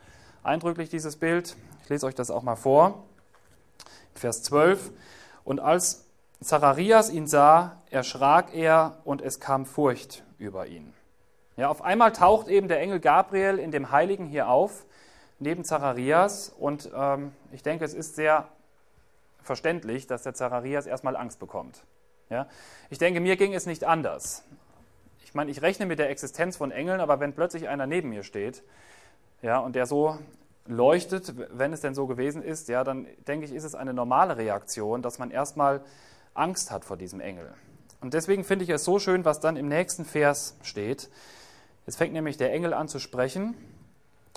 eindrücklich, 0.44 0.90
dieses 0.90 1.16
Bild. 1.16 1.56
Ich 1.84 1.90
lese 1.90 2.08
euch 2.08 2.16
das 2.16 2.32
auch 2.32 2.42
mal 2.42 2.56
vor. 2.56 3.04
Vers 4.16 4.42
12. 4.44 4.92
Und 5.44 5.60
als 5.60 6.06
Zacharias 6.42 7.12
ihn 7.12 7.28
sah, 7.28 7.82
erschrak 7.92 8.54
er 8.56 8.98
und 9.04 9.22
es 9.22 9.40
kam 9.40 9.66
Furcht 9.66 10.24
über 10.40 10.66
ihn. 10.66 10.94
Ja, 11.58 11.70
auf 11.70 11.82
einmal 11.82 12.12
taucht 12.12 12.48
eben 12.48 12.68
der 12.68 12.82
Engel 12.82 13.00
Gabriel 13.00 13.60
in 13.60 13.72
dem 13.72 13.92
Heiligen 13.92 14.26
hier 14.28 14.50
auf, 14.50 14.86
neben 15.40 15.64
Zacharias. 15.64 16.50
Und 16.50 16.90
ähm, 16.96 17.32
ich 17.52 17.64
denke, 17.64 17.86
es 17.86 17.94
ist 17.94 18.16
sehr 18.16 18.50
verständlich, 19.42 20.08
dass 20.08 20.24
der 20.24 20.34
Zacharias 20.34 20.86
erstmal 20.86 21.16
Angst 21.16 21.40
bekommt. 21.40 21.84
Ja? 22.30 22.48
Ich 22.90 22.98
denke, 22.98 23.22
mir 23.22 23.38
ging 23.38 23.54
es 23.54 23.66
nicht 23.66 23.86
anders. 23.86 24.44
Ich 25.24 25.34
meine, 25.34 25.52
ich 25.52 25.62
rechne 25.62 25.86
mit 25.86 26.00
der 26.00 26.10
Existenz 26.10 26.58
von 26.58 26.72
Engeln, 26.72 27.00
aber 27.00 27.20
wenn 27.20 27.34
plötzlich 27.34 27.70
einer 27.70 27.88
neben 27.88 28.10
mir 28.10 28.24
steht 28.24 28.64
ja, 29.42 29.60
und 29.60 29.76
der 29.76 29.86
so 29.86 30.18
leuchtet, 30.68 31.34
wenn 31.58 31.72
es 31.74 31.82
denn 31.82 31.94
so 31.94 32.08
gewesen 32.08 32.42
ist, 32.42 32.68
ja, 32.68 32.84
dann 32.84 33.08
denke 33.28 33.46
ich, 33.46 33.54
ist 33.54 33.64
es 33.64 33.76
eine 33.76 33.94
normale 33.94 34.38
Reaktion, 34.38 35.02
dass 35.02 35.20
man 35.20 35.32
erstmal 35.32 35.82
Angst 36.34 36.72
hat 36.72 36.86
vor 36.86 36.98
diesem 36.98 37.20
Engel. 37.20 37.54
Und 38.02 38.14
deswegen 38.14 38.44
finde 38.44 38.64
ich 38.64 38.70
es 38.70 38.84
so 38.84 39.00
schön, 39.00 39.26
was 39.26 39.40
dann 39.40 39.58
im 39.58 39.68
nächsten 39.68 40.06
Vers 40.06 40.58
steht. 40.64 41.10
Es 41.88 41.96
fängt 41.96 42.13
nämlich 42.13 42.38
der 42.38 42.51
Engel 42.51 42.74
an 42.74 42.88
zu 42.88 43.00
sprechen 43.00 43.56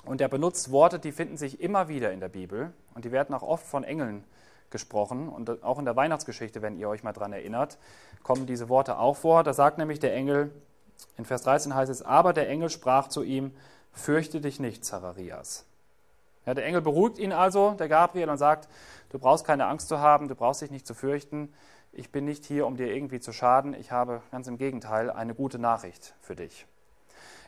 und 0.05 0.21
er 0.21 0.29
benutzt 0.29 0.71
Worte, 0.71 0.99
die 0.99 1.13
finden 1.13 1.37
sich 1.39 1.61
immer 1.61 1.89
wieder 1.89 2.13
in 2.13 2.21
der 2.21 2.29
Bibel 2.29 2.73
und 2.95 3.05
die 3.05 3.13
werden 3.13 3.35
auch 3.35 3.43
oft 3.43 3.67
von 3.67 3.85
Engeln 3.85 4.25
gesprochen 4.71 5.31
und 5.31 5.63
auch 5.63 5.79
in 5.79 5.87
der 5.87 5.97
Weihnachtsgeschichte, 5.97 6.61
wenn 6.61 6.77
ihr 6.77 6.91
euch 6.91 7.03
mal 7.03 7.15
daran 7.15 7.33
erinnert, 7.33 7.79
kommen 8.23 8.47
diese 8.47 8.69
Worte 8.69 8.99
auch 8.99 9.17
vor. 9.17 9.45
Da 9.45 9.55
sagt 9.55 9.79
nämlich 9.79 9.99
der 9.99 10.15
Engel, 10.15 10.51
in 11.17 11.25
Vers 11.25 11.43
13 11.43 11.75
heißt 11.75 11.91
es, 11.91 12.03
aber 12.03 12.35
der 12.35 12.51
Engel 12.51 12.69
sprach 12.69 13.09
zu 13.09 13.23
ihm, 13.23 13.53
fürchte 13.93 14.43
dich 14.43 14.61
nicht, 14.61 14.85
Zacharias. 14.85 15.65
Ja, 16.45 16.53
der 16.55 16.67
Engel 16.67 16.83
beruhigt 16.83 17.19
ihn 17.19 17.33
also, 17.33 17.73
der 17.73 17.89
Gabriel, 17.89 18.29
und 18.29 18.39
sagt, 18.39 18.69
du 19.11 19.19
brauchst 19.19 19.47
keine 19.47 19.67
Angst 19.67 19.89
zu 19.89 20.01
haben, 20.01 20.29
du 20.29 20.35
brauchst 20.35 20.61
dich 20.61 20.71
nicht 20.71 20.87
zu 20.87 20.95
fürchten, 20.95 21.53
ich 21.93 22.13
bin 22.13 22.27
nicht 22.27 22.45
hier, 22.45 22.67
um 22.67 22.77
dir 22.77 22.95
irgendwie 22.95 23.21
zu 23.21 23.33
schaden, 23.33 23.73
ich 23.75 23.91
habe 23.91 24.21
ganz 24.31 24.47
im 24.49 24.59
Gegenteil 24.59 25.11
eine 25.11 25.35
gute 25.35 25.59
Nachricht 25.59 26.15
für 26.21 26.37
dich. 26.37 26.67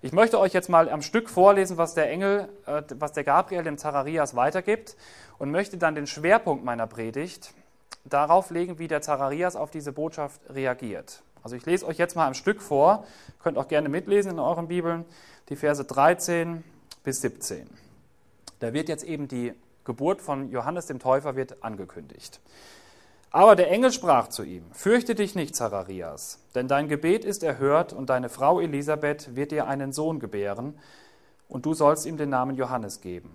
Ich 0.03 0.13
möchte 0.13 0.41
euch 0.41 0.55
jetzt 0.55 0.71
mal 0.71 0.89
am 0.89 1.03
Stück 1.03 1.29
vorlesen, 1.29 1.77
was 1.77 1.93
der 1.93 2.11
Engel, 2.11 2.49
äh, 2.65 2.83
was 2.95 3.13
der 3.13 3.23
Gabriel 3.23 3.63
dem 3.63 3.77
Zacharias 3.77 4.35
weitergibt 4.35 4.97
und 5.39 5.51
möchte 5.51 5.77
dann 5.77 5.95
den 5.95 6.07
Schwerpunkt 6.07 6.65
meiner 6.65 6.87
Predigt 6.87 7.53
darauf 8.05 8.51
legen, 8.51 8.79
wie 8.79 8.89
der 8.89 9.03
Zacharias 9.03 9.57
auf 9.57 9.71
diese 9.71 9.93
Botschaft 9.93 10.41
reagiert. 10.49 11.23
Also 11.43 11.55
ich 11.55 11.67
lese 11.67 11.87
euch 11.87 11.99
jetzt 11.99 12.17
mal 12.17 12.27
am 12.27 12.33
Stück 12.33 12.63
vor, 12.63 13.05
könnt 13.43 13.59
auch 13.59 13.69
gerne 13.69 13.91
mitlesen 13.91 14.33
in 14.33 14.39
euren 14.39 14.69
Bibeln, 14.69 15.05
die 15.51 15.57
Verse 15.57 15.85
13 15.85 16.65
bis 17.05 17.21
17. 17.21 17.69
Da 18.59 18.73
wird 18.73 18.89
jetzt 18.89 19.05
eben 19.05 19.29
die 19.29 19.53
Geburt 19.85 20.23
von 20.23 20.51
Johannes 20.51 20.87
dem 20.87 20.99
Täufer 20.99 21.37
wird 21.37 21.63
angekündigt. 21.63 22.41
Aber 23.33 23.55
der 23.55 23.71
Engel 23.71 23.93
sprach 23.93 24.29
zu 24.29 24.43
ihm, 24.43 24.65
Fürchte 24.73 25.15
dich 25.15 25.37
nicht, 25.37 25.55
Zacharias, 25.55 26.45
denn 26.55 26.67
dein 26.67 26.89
Gebet 26.89 27.25
ist 27.25 27.45
erhört 27.45 27.93
und 27.93 28.11
deine 28.11 28.29
Frau 28.29 28.61
Elisabeth 28.61 29.37
wird 29.37 29.53
dir 29.53 29.69
einen 29.69 29.93
Sohn 29.93 30.19
gebären 30.19 30.79
und 31.49 31.65
du 31.65 31.75
sollst 31.75 32.07
ihm 32.07 32.17
den 32.17 32.31
Namen 32.31 32.57
Johannes 32.57 33.01
geben. 33.01 33.31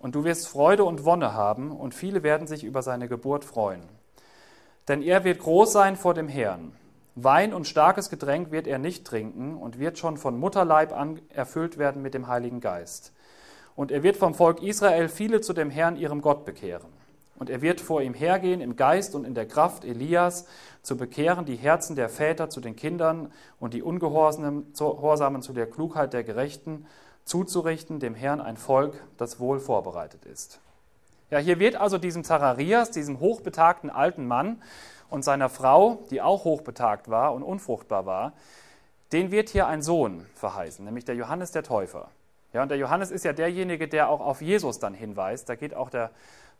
Und 0.00 0.14
du 0.14 0.24
wirst 0.24 0.48
Freude 0.48 0.84
und 0.84 1.04
Wonne 1.04 1.34
haben 1.34 1.72
und 1.72 1.94
viele 1.94 2.22
werden 2.22 2.46
sich 2.46 2.64
über 2.64 2.82
seine 2.82 3.08
Geburt 3.08 3.44
freuen. 3.44 3.82
Denn 4.86 5.02
er 5.02 5.24
wird 5.24 5.40
groß 5.40 5.72
sein 5.72 5.96
vor 5.96 6.14
dem 6.14 6.28
Herrn. 6.28 6.72
Wein 7.14 7.52
und 7.52 7.66
starkes 7.66 8.10
Getränk 8.10 8.50
wird 8.52 8.66
er 8.66 8.78
nicht 8.78 9.04
trinken 9.04 9.56
und 9.56 9.78
wird 9.78 9.98
schon 9.98 10.16
von 10.16 10.38
Mutterleib 10.38 10.92
an 10.92 11.20
erfüllt 11.30 11.76
werden 11.76 12.00
mit 12.00 12.14
dem 12.14 12.28
Heiligen 12.28 12.60
Geist. 12.60 13.12
Und 13.74 13.90
er 13.90 14.02
wird 14.02 14.16
vom 14.16 14.34
Volk 14.34 14.62
Israel 14.62 15.08
viele 15.08 15.40
zu 15.40 15.52
dem 15.52 15.68
Herrn, 15.68 15.96
ihrem 15.96 16.22
Gott, 16.22 16.44
bekehren. 16.44 16.97
Und 17.38 17.50
er 17.50 17.62
wird 17.62 17.80
vor 17.80 18.02
ihm 18.02 18.14
hergehen 18.14 18.60
im 18.60 18.76
Geist 18.76 19.14
und 19.14 19.24
in 19.24 19.34
der 19.34 19.46
Kraft 19.46 19.84
Elias, 19.84 20.46
zu 20.82 20.96
bekehren 20.96 21.44
die 21.44 21.56
Herzen 21.56 21.96
der 21.96 22.08
Väter 22.08 22.50
zu 22.50 22.60
den 22.60 22.74
Kindern 22.74 23.32
und 23.60 23.74
die 23.74 23.82
Ungehorsamen 23.82 24.72
zu 24.74 25.52
der 25.52 25.66
Klugheit 25.66 26.12
der 26.12 26.24
Gerechten, 26.24 26.86
zuzurichten 27.24 28.00
dem 28.00 28.14
Herrn 28.14 28.40
ein 28.40 28.56
Volk, 28.56 28.94
das 29.18 29.38
wohl 29.38 29.60
vorbereitet 29.60 30.24
ist. 30.24 30.60
Ja, 31.30 31.38
hier 31.38 31.58
wird 31.58 31.76
also 31.76 31.98
diesem 31.98 32.24
Zacharias, 32.24 32.90
diesem 32.90 33.20
hochbetagten 33.20 33.90
alten 33.90 34.26
Mann 34.26 34.62
und 35.10 35.22
seiner 35.22 35.50
Frau, 35.50 36.02
die 36.10 36.22
auch 36.22 36.44
hochbetagt 36.44 37.10
war 37.10 37.34
und 37.34 37.42
unfruchtbar 37.42 38.06
war, 38.06 38.32
den 39.12 39.30
wird 39.30 39.50
hier 39.50 39.66
ein 39.66 39.82
Sohn 39.82 40.26
verheißen, 40.34 40.84
nämlich 40.84 41.04
der 41.04 41.16
Johannes 41.16 41.52
der 41.52 41.62
Täufer. 41.62 42.08
Ja, 42.54 42.62
und 42.62 42.70
der 42.70 42.78
Johannes 42.78 43.10
ist 43.10 43.24
ja 43.26 43.34
derjenige, 43.34 43.88
der 43.88 44.08
auch 44.08 44.20
auf 44.20 44.40
Jesus 44.40 44.78
dann 44.78 44.94
hinweist. 44.94 45.50
Da 45.50 45.54
geht 45.54 45.74
auch 45.74 45.90
der 45.90 46.10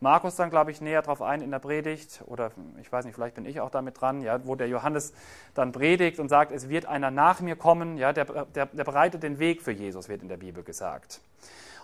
Markus 0.00 0.36
dann, 0.36 0.50
glaube 0.50 0.70
ich, 0.70 0.80
näher 0.80 1.02
darauf 1.02 1.22
ein 1.22 1.40
in 1.40 1.50
der 1.50 1.58
Predigt. 1.58 2.22
Oder 2.26 2.52
ich 2.80 2.90
weiß 2.90 3.04
nicht, 3.04 3.14
vielleicht 3.14 3.34
bin 3.34 3.44
ich 3.46 3.60
auch 3.60 3.70
damit 3.70 4.00
dran, 4.00 4.22
ja, 4.22 4.46
wo 4.46 4.54
der 4.54 4.68
Johannes 4.68 5.12
dann 5.54 5.72
predigt 5.72 6.20
und 6.20 6.28
sagt, 6.28 6.52
es 6.52 6.68
wird 6.68 6.86
einer 6.86 7.10
nach 7.10 7.40
mir 7.40 7.56
kommen, 7.56 7.96
ja, 7.96 8.12
der, 8.12 8.24
der, 8.46 8.66
der 8.66 8.84
bereitet 8.84 9.22
den 9.22 9.38
Weg 9.38 9.62
für 9.62 9.72
Jesus, 9.72 10.08
wird 10.08 10.22
in 10.22 10.28
der 10.28 10.36
Bibel 10.36 10.62
gesagt. 10.62 11.20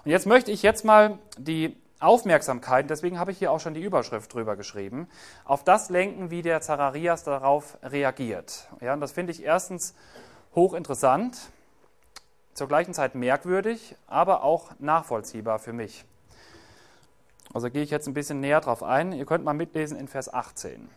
Und 0.04 0.10
jetzt 0.10 0.26
möchte 0.26 0.52
ich 0.52 0.62
jetzt 0.62 0.84
mal 0.84 1.18
die 1.38 1.76
Aufmerksamkeit, 1.98 2.90
deswegen 2.90 3.18
habe 3.18 3.32
ich 3.32 3.38
hier 3.38 3.50
auch 3.50 3.60
schon 3.60 3.74
die 3.74 3.82
Überschrift 3.82 4.32
drüber 4.32 4.56
geschrieben, 4.56 5.08
auf 5.44 5.64
das 5.64 5.90
lenken, 5.90 6.30
wie 6.30 6.42
der 6.42 6.60
Zacharias 6.60 7.24
darauf 7.24 7.78
reagiert. 7.82 8.68
Ja, 8.80 8.92
und 8.92 9.00
das 9.00 9.12
finde 9.12 9.32
ich 9.32 9.42
erstens 9.42 9.94
hochinteressant, 10.54 11.50
zur 12.52 12.68
gleichen 12.68 12.94
Zeit 12.94 13.14
merkwürdig, 13.14 13.96
aber 14.06 14.44
auch 14.44 14.70
nachvollziehbar 14.78 15.58
für 15.58 15.72
mich. 15.72 16.04
Also 17.54 17.70
gehe 17.70 17.82
ich 17.82 17.90
jetzt 17.90 18.08
ein 18.08 18.14
bisschen 18.14 18.40
näher 18.40 18.60
drauf 18.60 18.82
ein. 18.82 19.12
Ihr 19.12 19.24
könnt 19.24 19.44
mal 19.44 19.54
mitlesen 19.54 19.96
in 19.96 20.08
Vers 20.08 20.32
18. 20.32 20.90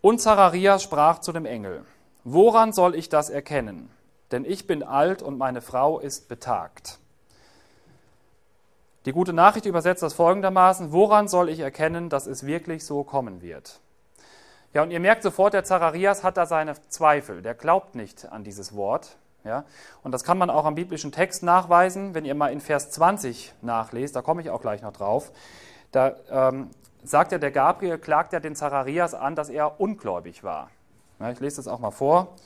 Und 0.00 0.20
Zacharias 0.20 0.82
sprach 0.82 1.20
zu 1.20 1.32
dem 1.32 1.44
Engel: 1.44 1.84
Woran 2.24 2.72
soll 2.72 2.94
ich 2.94 3.10
das 3.10 3.28
erkennen? 3.28 3.90
Denn 4.32 4.44
ich 4.44 4.66
bin 4.66 4.82
alt 4.82 5.22
und 5.22 5.38
meine 5.38 5.60
Frau 5.60 6.00
ist 6.00 6.28
betagt. 6.28 6.98
Die 9.04 9.12
gute 9.12 9.32
Nachricht 9.32 9.66
übersetzt 9.66 10.02
das 10.02 10.14
folgendermaßen: 10.14 10.92
Woran 10.92 11.28
soll 11.28 11.50
ich 11.50 11.60
erkennen, 11.60 12.08
dass 12.08 12.26
es 12.26 12.46
wirklich 12.46 12.84
so 12.84 13.04
kommen 13.04 13.42
wird? 13.42 13.80
Ja, 14.72 14.82
und 14.82 14.90
ihr 14.90 15.00
merkt 15.00 15.22
sofort, 15.22 15.52
der 15.52 15.64
Zacharias 15.64 16.24
hat 16.24 16.38
da 16.38 16.46
seine 16.46 16.74
Zweifel. 16.88 17.42
Der 17.42 17.54
glaubt 17.54 17.94
nicht 17.94 18.30
an 18.32 18.44
dieses 18.44 18.74
Wort. 18.74 19.16
Ja? 19.44 19.64
Und 20.02 20.12
das 20.12 20.24
kann 20.24 20.38
man 20.38 20.50
auch 20.50 20.64
am 20.64 20.74
biblischen 20.74 21.12
Text 21.12 21.42
nachweisen, 21.42 22.14
wenn 22.14 22.24
ihr 22.24 22.34
mal 22.34 22.52
in 22.52 22.60
Vers 22.60 22.90
20 22.90 23.54
nachlest, 23.62 24.16
da 24.16 24.22
komme 24.22 24.42
ich 24.42 24.50
auch 24.50 24.60
gleich 24.60 24.82
noch 24.82 24.92
drauf. 24.92 25.32
Da 25.92 26.16
ähm, 26.30 26.70
sagt 27.02 27.32
ja 27.32 27.38
der 27.38 27.50
Gabriel, 27.50 27.98
klagt 27.98 28.32
ja 28.32 28.40
den 28.40 28.54
Zacharias 28.54 29.14
an, 29.14 29.34
dass 29.34 29.48
er 29.48 29.80
ungläubig 29.80 30.44
war. 30.44 30.70
Ja, 31.20 31.30
ich 31.30 31.40
lese 31.40 31.56
das 31.56 31.68
auch 31.68 31.78
mal 31.78 31.90
vor. 31.90 32.36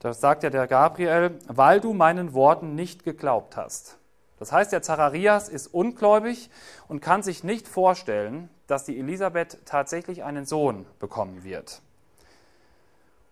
Da 0.00 0.12
sagt 0.12 0.44
ja 0.44 0.50
der 0.50 0.66
Gabriel, 0.66 1.38
weil 1.46 1.80
du 1.80 1.92
meinen 1.92 2.32
Worten 2.32 2.74
nicht 2.74 3.04
geglaubt 3.04 3.56
hast. 3.56 3.98
Das 4.38 4.52
heißt, 4.52 4.70
der 4.70 4.82
Zacharias 4.82 5.48
ist 5.48 5.66
ungläubig 5.66 6.50
und 6.86 7.00
kann 7.00 7.22
sich 7.22 7.42
nicht 7.42 7.66
vorstellen, 7.66 8.48
dass 8.68 8.84
die 8.84 8.98
Elisabeth 8.98 9.58
tatsächlich 9.64 10.22
einen 10.22 10.46
Sohn 10.46 10.86
bekommen 11.00 11.42
wird. 11.42 11.82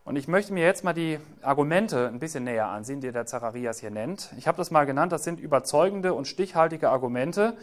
Und 0.07 0.15
ich 0.15 0.29
möchte 0.29 0.53
mir 0.53 0.63
jetzt 0.63 0.85
mal 0.85 0.93
die 0.93 1.19
Argumente 1.43 2.07
ein 2.07 2.21
bisschen 2.21 2.45
näher 2.45 2.69
ansehen, 2.69 3.01
die 3.01 3.11
der 3.11 3.27
Zacharias 3.27 3.81
hier 3.81 3.91
nennt. 3.91 4.31
Ich 4.39 4.47
habe 4.47 4.57
das 4.57 4.71
mal 4.71 4.87
genannt, 4.87 5.11
das 5.11 5.25
sind 5.25 5.41
überzeugende 5.41 6.15
und 6.15 6.29
stichhaltige 6.29 6.91
Argumente. 6.91 7.57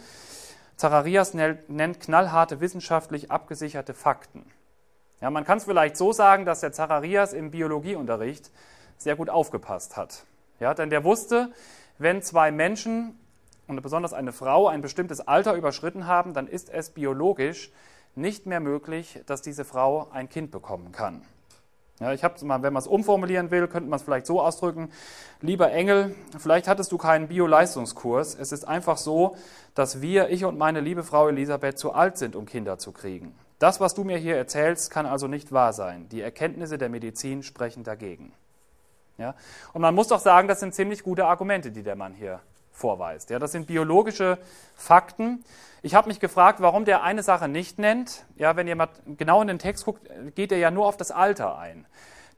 Zacharias 0.76 1.32
nennt 1.32 2.00
knallharte 2.00 2.60
wissenschaftlich 2.60 3.30
abgesicherte 3.30 3.94
Fakten. 3.94 4.44
Ja, 5.22 5.30
man 5.30 5.46
kann 5.46 5.56
es 5.56 5.64
vielleicht 5.64 5.96
so 5.96 6.12
sagen, 6.12 6.44
dass 6.44 6.60
der 6.60 6.72
Zacharias 6.72 7.32
im 7.32 7.50
Biologieunterricht 7.50 8.50
sehr 8.98 9.16
gut 9.16 9.30
aufgepasst 9.30 9.96
hat. 9.96 10.24
Ja, 10.60 10.74
denn 10.74 10.90
der 10.90 11.02
wusste, 11.02 11.50
wenn 11.96 12.20
zwei 12.20 12.52
Menschen 12.52 13.18
und 13.68 13.80
besonders 13.80 14.12
eine 14.12 14.32
Frau 14.32 14.68
ein 14.68 14.82
bestimmtes 14.82 15.26
Alter 15.26 15.54
überschritten 15.54 16.06
haben, 16.06 16.34
dann 16.34 16.46
ist 16.46 16.68
es 16.68 16.90
biologisch 16.90 17.72
nicht 18.14 18.44
mehr 18.44 18.60
möglich, 18.60 19.20
dass 19.24 19.40
diese 19.40 19.64
Frau 19.64 20.10
ein 20.12 20.28
Kind 20.28 20.50
bekommen 20.50 20.92
kann. 20.92 21.22
Ja, 22.00 22.12
ich 22.12 22.24
habe 22.24 22.44
mal, 22.44 22.62
wenn 22.62 22.72
man 22.72 22.80
es 22.80 22.88
umformulieren 22.88 23.50
will, 23.50 23.68
könnte 23.68 23.88
man 23.88 23.98
es 23.98 24.02
vielleicht 24.02 24.26
so 24.26 24.40
ausdrücken: 24.40 24.90
Lieber 25.40 25.70
Engel, 25.70 26.14
vielleicht 26.38 26.66
hattest 26.66 26.90
du 26.90 26.98
keinen 26.98 27.28
Bio-Leistungskurs. 27.28 28.34
Es 28.34 28.50
ist 28.50 28.66
einfach 28.66 28.96
so, 28.96 29.36
dass 29.74 30.00
wir, 30.00 30.30
ich 30.30 30.44
und 30.44 30.58
meine 30.58 30.80
liebe 30.80 31.04
Frau 31.04 31.28
Elisabeth, 31.28 31.78
zu 31.78 31.92
alt 31.92 32.18
sind, 32.18 32.34
um 32.34 32.46
Kinder 32.46 32.78
zu 32.78 32.92
kriegen. 32.92 33.34
Das, 33.60 33.80
was 33.80 33.94
du 33.94 34.02
mir 34.02 34.18
hier 34.18 34.36
erzählst, 34.36 34.90
kann 34.90 35.06
also 35.06 35.28
nicht 35.28 35.52
wahr 35.52 35.72
sein. 35.72 36.08
Die 36.10 36.20
Erkenntnisse 36.20 36.78
der 36.78 36.88
Medizin 36.88 37.42
sprechen 37.42 37.84
dagegen. 37.84 38.32
Ja? 39.16 39.34
Und 39.72 39.82
man 39.82 39.94
muss 39.94 40.08
doch 40.08 40.20
sagen, 40.20 40.48
das 40.48 40.60
sind 40.60 40.74
ziemlich 40.74 41.04
gute 41.04 41.26
Argumente, 41.26 41.70
die 41.70 41.82
der 41.82 41.96
Mann 41.96 42.14
hier 42.14 42.40
vorweist. 42.74 43.30
Ja, 43.30 43.38
das 43.38 43.52
sind 43.52 43.66
biologische 43.66 44.36
Fakten. 44.74 45.42
Ich 45.80 45.94
habe 45.94 46.08
mich 46.08 46.20
gefragt, 46.20 46.60
warum 46.60 46.84
der 46.84 47.02
eine 47.02 47.22
Sache 47.22 47.48
nicht 47.48 47.78
nennt. 47.78 48.26
Ja, 48.36 48.56
wenn 48.56 48.66
jemand 48.66 48.90
genau 49.16 49.40
in 49.40 49.48
den 49.48 49.58
Text 49.58 49.86
guckt, 49.86 50.10
geht 50.34 50.52
er 50.52 50.58
ja 50.58 50.70
nur 50.70 50.86
auf 50.86 50.96
das 50.96 51.10
Alter 51.10 51.56
ein. 51.56 51.86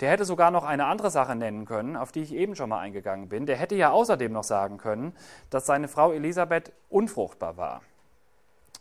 Der 0.00 0.10
hätte 0.10 0.26
sogar 0.26 0.50
noch 0.50 0.64
eine 0.64 0.84
andere 0.84 1.10
Sache 1.10 1.34
nennen 1.34 1.64
können, 1.64 1.96
auf 1.96 2.12
die 2.12 2.20
ich 2.20 2.34
eben 2.34 2.54
schon 2.54 2.68
mal 2.68 2.80
eingegangen 2.80 3.28
bin. 3.28 3.46
Der 3.46 3.56
hätte 3.56 3.74
ja 3.74 3.90
außerdem 3.90 4.30
noch 4.30 4.44
sagen 4.44 4.76
können, 4.76 5.16
dass 5.48 5.64
seine 5.64 5.88
Frau 5.88 6.12
Elisabeth 6.12 6.72
unfruchtbar 6.90 7.56
war. 7.56 7.80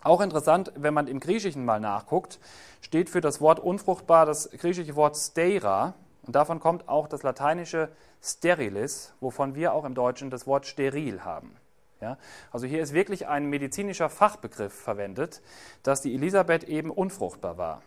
Auch 0.03 0.21
interessant, 0.21 0.71
wenn 0.75 0.93
man 0.93 1.07
im 1.07 1.19
Griechischen 1.19 1.63
mal 1.63 1.79
nachguckt, 1.79 2.39
steht 2.81 3.09
für 3.09 3.21
das 3.21 3.39
Wort 3.39 3.59
unfruchtbar 3.59 4.25
das 4.25 4.49
griechische 4.51 4.95
Wort 4.95 5.15
steira. 5.15 5.95
Und 6.25 6.35
davon 6.35 6.59
kommt 6.59 6.89
auch 6.89 7.07
das 7.07 7.23
lateinische 7.23 7.89
sterilis, 8.21 9.13
wovon 9.19 9.55
wir 9.55 9.73
auch 9.73 9.85
im 9.85 9.93
Deutschen 9.93 10.29
das 10.29 10.47
Wort 10.47 10.65
steril 10.65 11.23
haben. 11.23 11.55
Ja, 12.01 12.17
also 12.51 12.67
hier 12.67 12.81
ist 12.81 12.93
wirklich 12.93 13.27
ein 13.27 13.45
medizinischer 13.45 14.09
Fachbegriff 14.09 14.73
verwendet, 14.73 15.41
dass 15.83 16.01
die 16.01 16.13
Elisabeth 16.13 16.65
eben 16.65 16.91
unfruchtbar 16.91 17.57
war. 17.57 17.81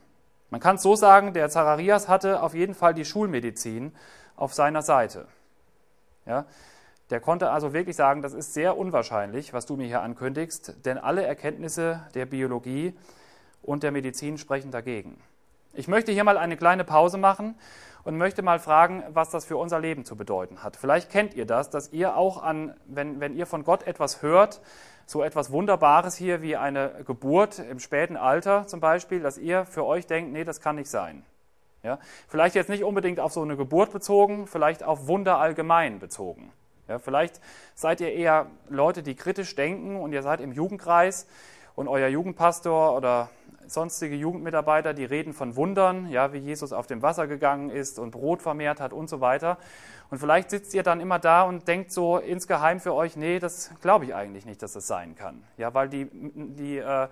Man 0.51 0.61
kann 0.61 0.77
es 0.77 0.83
so 0.83 0.97
sagen, 0.97 1.35
der 1.35 1.51
Zacharias 1.51 2.09
hatte 2.09 2.43
auf 2.43 2.55
jeden 2.55 2.75
Fall 2.75 2.95
die 2.95 3.05
Schulmedizin 3.05 3.93
auf 4.35 4.55
seiner 4.55 4.83
Seite. 4.83 5.27
Ja, 6.25 6.47
der 7.11 7.21
konnte 7.21 7.51
also 7.51 7.73
wirklich 7.73 7.97
sagen, 7.97 8.23
das 8.23 8.35
ist 8.35 8.55
sehr 8.55 8.79
unwahrscheinlich, 8.79 9.53
was 9.53 9.67
du 9.67 9.77
mir 9.77 9.87
hier 9.87 10.03
ankündigst, 10.03 10.85
denn 10.87 10.97
alle 10.97 11.25
Erkenntnisse 11.25 12.07
der 12.15 12.27
Biologie 12.27 12.95
und 13.63 13.83
der 13.83 13.93
Medizin 13.93 14.39
sprechen 14.39 14.71
dagegen. 14.71 15.21
Ich 15.73 15.89
möchte 15.89 16.13
hier 16.13 16.25
mal 16.25 16.39
eine 16.39 16.57
kleine 16.57 16.85
Pause 16.85 17.19
machen 17.19 17.55
und 18.05 18.17
möchte 18.17 18.43
mal 18.43 18.59
fragen, 18.59 19.05
was 19.11 19.31
das 19.31 19.45
für 19.45 19.57
unser 19.57 19.81
Leben 19.81 20.05
zu 20.05 20.17
bedeuten 20.17 20.63
hat. 20.63 20.77
Vielleicht 20.77 21.11
kennt 21.11 21.35
ihr 21.35 21.47
das, 21.47 21.71
dass 21.71 21.93
ihr 21.93 22.17
auch 22.17 22.43
an, 22.43 22.75
wenn, 22.87 23.21
wenn 23.21 23.37
ihr 23.37 23.47
von 23.47 23.65
Gott 23.65 23.87
etwas 23.87 24.23
hört, 24.23 24.61
so 25.07 25.23
etwas 25.23 25.53
Wunderbares 25.53 26.17
hier 26.17 26.43
wie 26.43 26.57
eine 26.57 26.93
Geburt 27.07 27.59
im 27.59 27.81
späten 27.81 28.17
Alter 28.17 28.67
zum 28.67 28.81
Beispiel, 28.81 29.21
dass 29.21 29.39
ihr 29.39 29.65
für 29.65 29.85
euch 29.85 30.07
denkt, 30.07 30.33
nee, 30.33 30.45
das 30.45 30.61
kann 30.61 30.77
nicht 30.77 30.91
sein. 30.91 31.23
Ja? 31.83 31.99
Vielleicht 32.29 32.55
jetzt 32.55 32.69
nicht 32.69 32.85
unbedingt 32.85 33.21
auf 33.21 33.33
so 33.33 33.43
eine 33.43 33.57
Geburt 33.57 33.93
bezogen, 33.93 34.47
vielleicht 34.47 34.83
auf 34.83 35.07
Wunder 35.07 35.39
allgemein 35.39 35.99
bezogen. 35.99 36.53
Ja, 36.89 36.99
vielleicht 36.99 37.41
seid 37.75 38.01
ihr 38.01 38.13
eher 38.13 38.47
Leute, 38.71 39.03
die 39.03 39.15
kritisch 39.15 39.55
denken 39.55 39.97
und 39.97 40.13
ihr 40.13 40.23
seid 40.23 40.41
im 40.41 40.53
Jugendkreis 40.53 41.27
und 41.75 41.87
euer 41.87 42.09
Jugendpastor 42.09 42.97
oder 42.97 43.29
sonstige 43.69 44.17
Jugendmitarbeiter, 44.17 44.95
die 44.95 45.05
reden 45.05 45.33
von 45.33 45.57
Wundern, 45.57 46.09
ja, 46.09 46.33
wie 46.33 46.39
Jesus 46.39 46.73
auf 46.73 46.87
dem 46.87 47.03
Wasser 47.03 47.27
gegangen 47.27 47.71
ist 47.71 47.99
und 47.99 48.11
Brot 48.11 48.43
vermehrt 48.43 48.81
hat 48.81 48.93
und 48.93 49.09
so 49.09 49.21
weiter. 49.21 49.59
Und 50.11 50.19
vielleicht 50.19 50.51
sitzt 50.51 50.75
ihr 50.75 50.83
dann 50.83 51.01
immer 51.01 51.19
da 51.19 51.43
und 51.43 51.69
denkt 51.69 51.93
so 51.93 52.19
insgeheim 52.19 52.81
für 52.81 52.95
euch, 52.95 53.17
nee, 53.17 53.39
das 53.39 53.71
glaube 53.83 54.07
ich 54.07 54.15
eigentlich 54.15 54.47
nicht, 54.47 54.63
dass 54.63 54.73
das 54.73 54.87
sein 54.87 55.15
kann. 55.15 55.45
Ja, 55.59 55.75
weil 55.75 55.89
die, 55.89 56.09
die, 56.13 56.79
äh, 56.79 57.09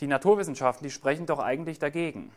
die 0.00 0.06
Naturwissenschaften, 0.06 0.84
die 0.84 0.90
sprechen 0.90 1.26
doch 1.26 1.38
eigentlich 1.38 1.78
dagegen. 1.78 2.30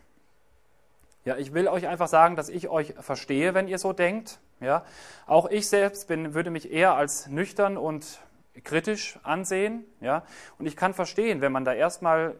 Ja, 1.26 1.36
ich 1.36 1.54
will 1.54 1.68
euch 1.68 1.88
einfach 1.88 2.08
sagen, 2.08 2.38
dass 2.38 2.48
ich 2.48 2.70
euch 2.70 2.94
verstehe, 3.00 3.54
wenn 3.54 3.68
ihr 3.68 3.78
so 3.78 3.92
denkt. 3.92 4.40
Ja, 4.62 4.84
auch 5.26 5.50
ich 5.50 5.68
selbst 5.68 6.08
bin, 6.08 6.34
würde 6.34 6.50
mich 6.50 6.72
eher 6.72 6.96
als 6.96 7.28
nüchtern 7.28 7.78
und 7.78 8.20
kritisch 8.64 9.20
ansehen. 9.24 9.84
Ja, 10.02 10.24
und 10.58 10.66
ich 10.66 10.76
kann 10.76 10.94
verstehen, 10.94 11.42
wenn 11.42 11.52
man 11.52 11.66
da 11.66 11.74
erstmal 11.74 12.36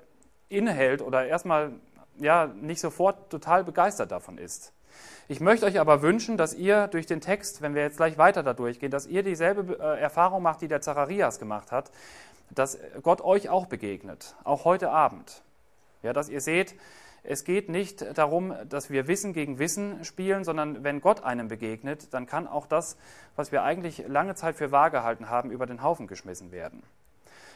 innehält 0.50 1.02
oder 1.02 1.26
erstmal 1.26 1.72
ja, 2.18 2.48
nicht 2.48 2.82
sofort 2.82 3.30
total 3.30 3.64
begeistert 3.64 4.12
davon 4.12 4.38
ist. 4.38 4.74
Ich 5.28 5.40
möchte 5.40 5.66
euch 5.66 5.80
aber 5.80 6.02
wünschen, 6.02 6.38
dass 6.38 6.54
ihr 6.54 6.88
durch 6.88 7.06
den 7.06 7.22
Text, 7.22 7.62
wenn 7.62 7.76
wir 7.76 7.84
jetzt 7.84 7.98
gleich 7.98 8.18
weiter 8.18 8.44
da 8.44 8.54
durchgehen, 8.54 8.92
dass 8.92 9.06
ihr 9.06 9.24
dieselbe 9.24 9.78
äh, 9.80 10.00
Erfahrung 10.00 10.42
macht, 10.42 10.62
die 10.62 10.68
der 10.68 10.82
Zacharias 10.82 11.40
gemacht 11.40 11.72
hat, 11.72 11.92
dass 12.50 12.80
Gott 13.04 13.22
euch 13.22 13.50
auch 13.50 13.68
begegnet, 13.68 14.36
auch 14.44 14.66
heute 14.66 14.90
Abend. 14.90 15.44
Ja, 16.02 16.14
dass 16.14 16.30
ihr 16.30 16.42
seht, 16.42 16.76
es 17.24 17.44
geht 17.44 17.70
nicht 17.70 18.18
darum, 18.18 18.56
dass 18.70 18.90
wir 18.90 19.08
Wissen 19.08 19.34
gegen 19.34 19.60
Wissen 19.60 20.04
spielen, 20.04 20.44
sondern 20.44 20.84
wenn 20.84 21.02
Gott 21.02 21.24
einem 21.24 21.48
begegnet, 21.48 22.14
dann 22.14 22.26
kann 22.26 22.48
auch 22.48 22.66
das, 22.66 22.98
was 23.36 23.52
wir 23.52 23.64
eigentlich 23.64 24.08
lange 24.08 24.36
Zeit 24.36 24.56
für 24.56 24.72
wahr 24.72 24.90
gehalten 24.90 25.30
haben, 25.30 25.52
über 25.52 25.66
den 25.66 25.84
Haufen 25.84 26.08
geschmissen 26.08 26.52
werden. 26.52 26.82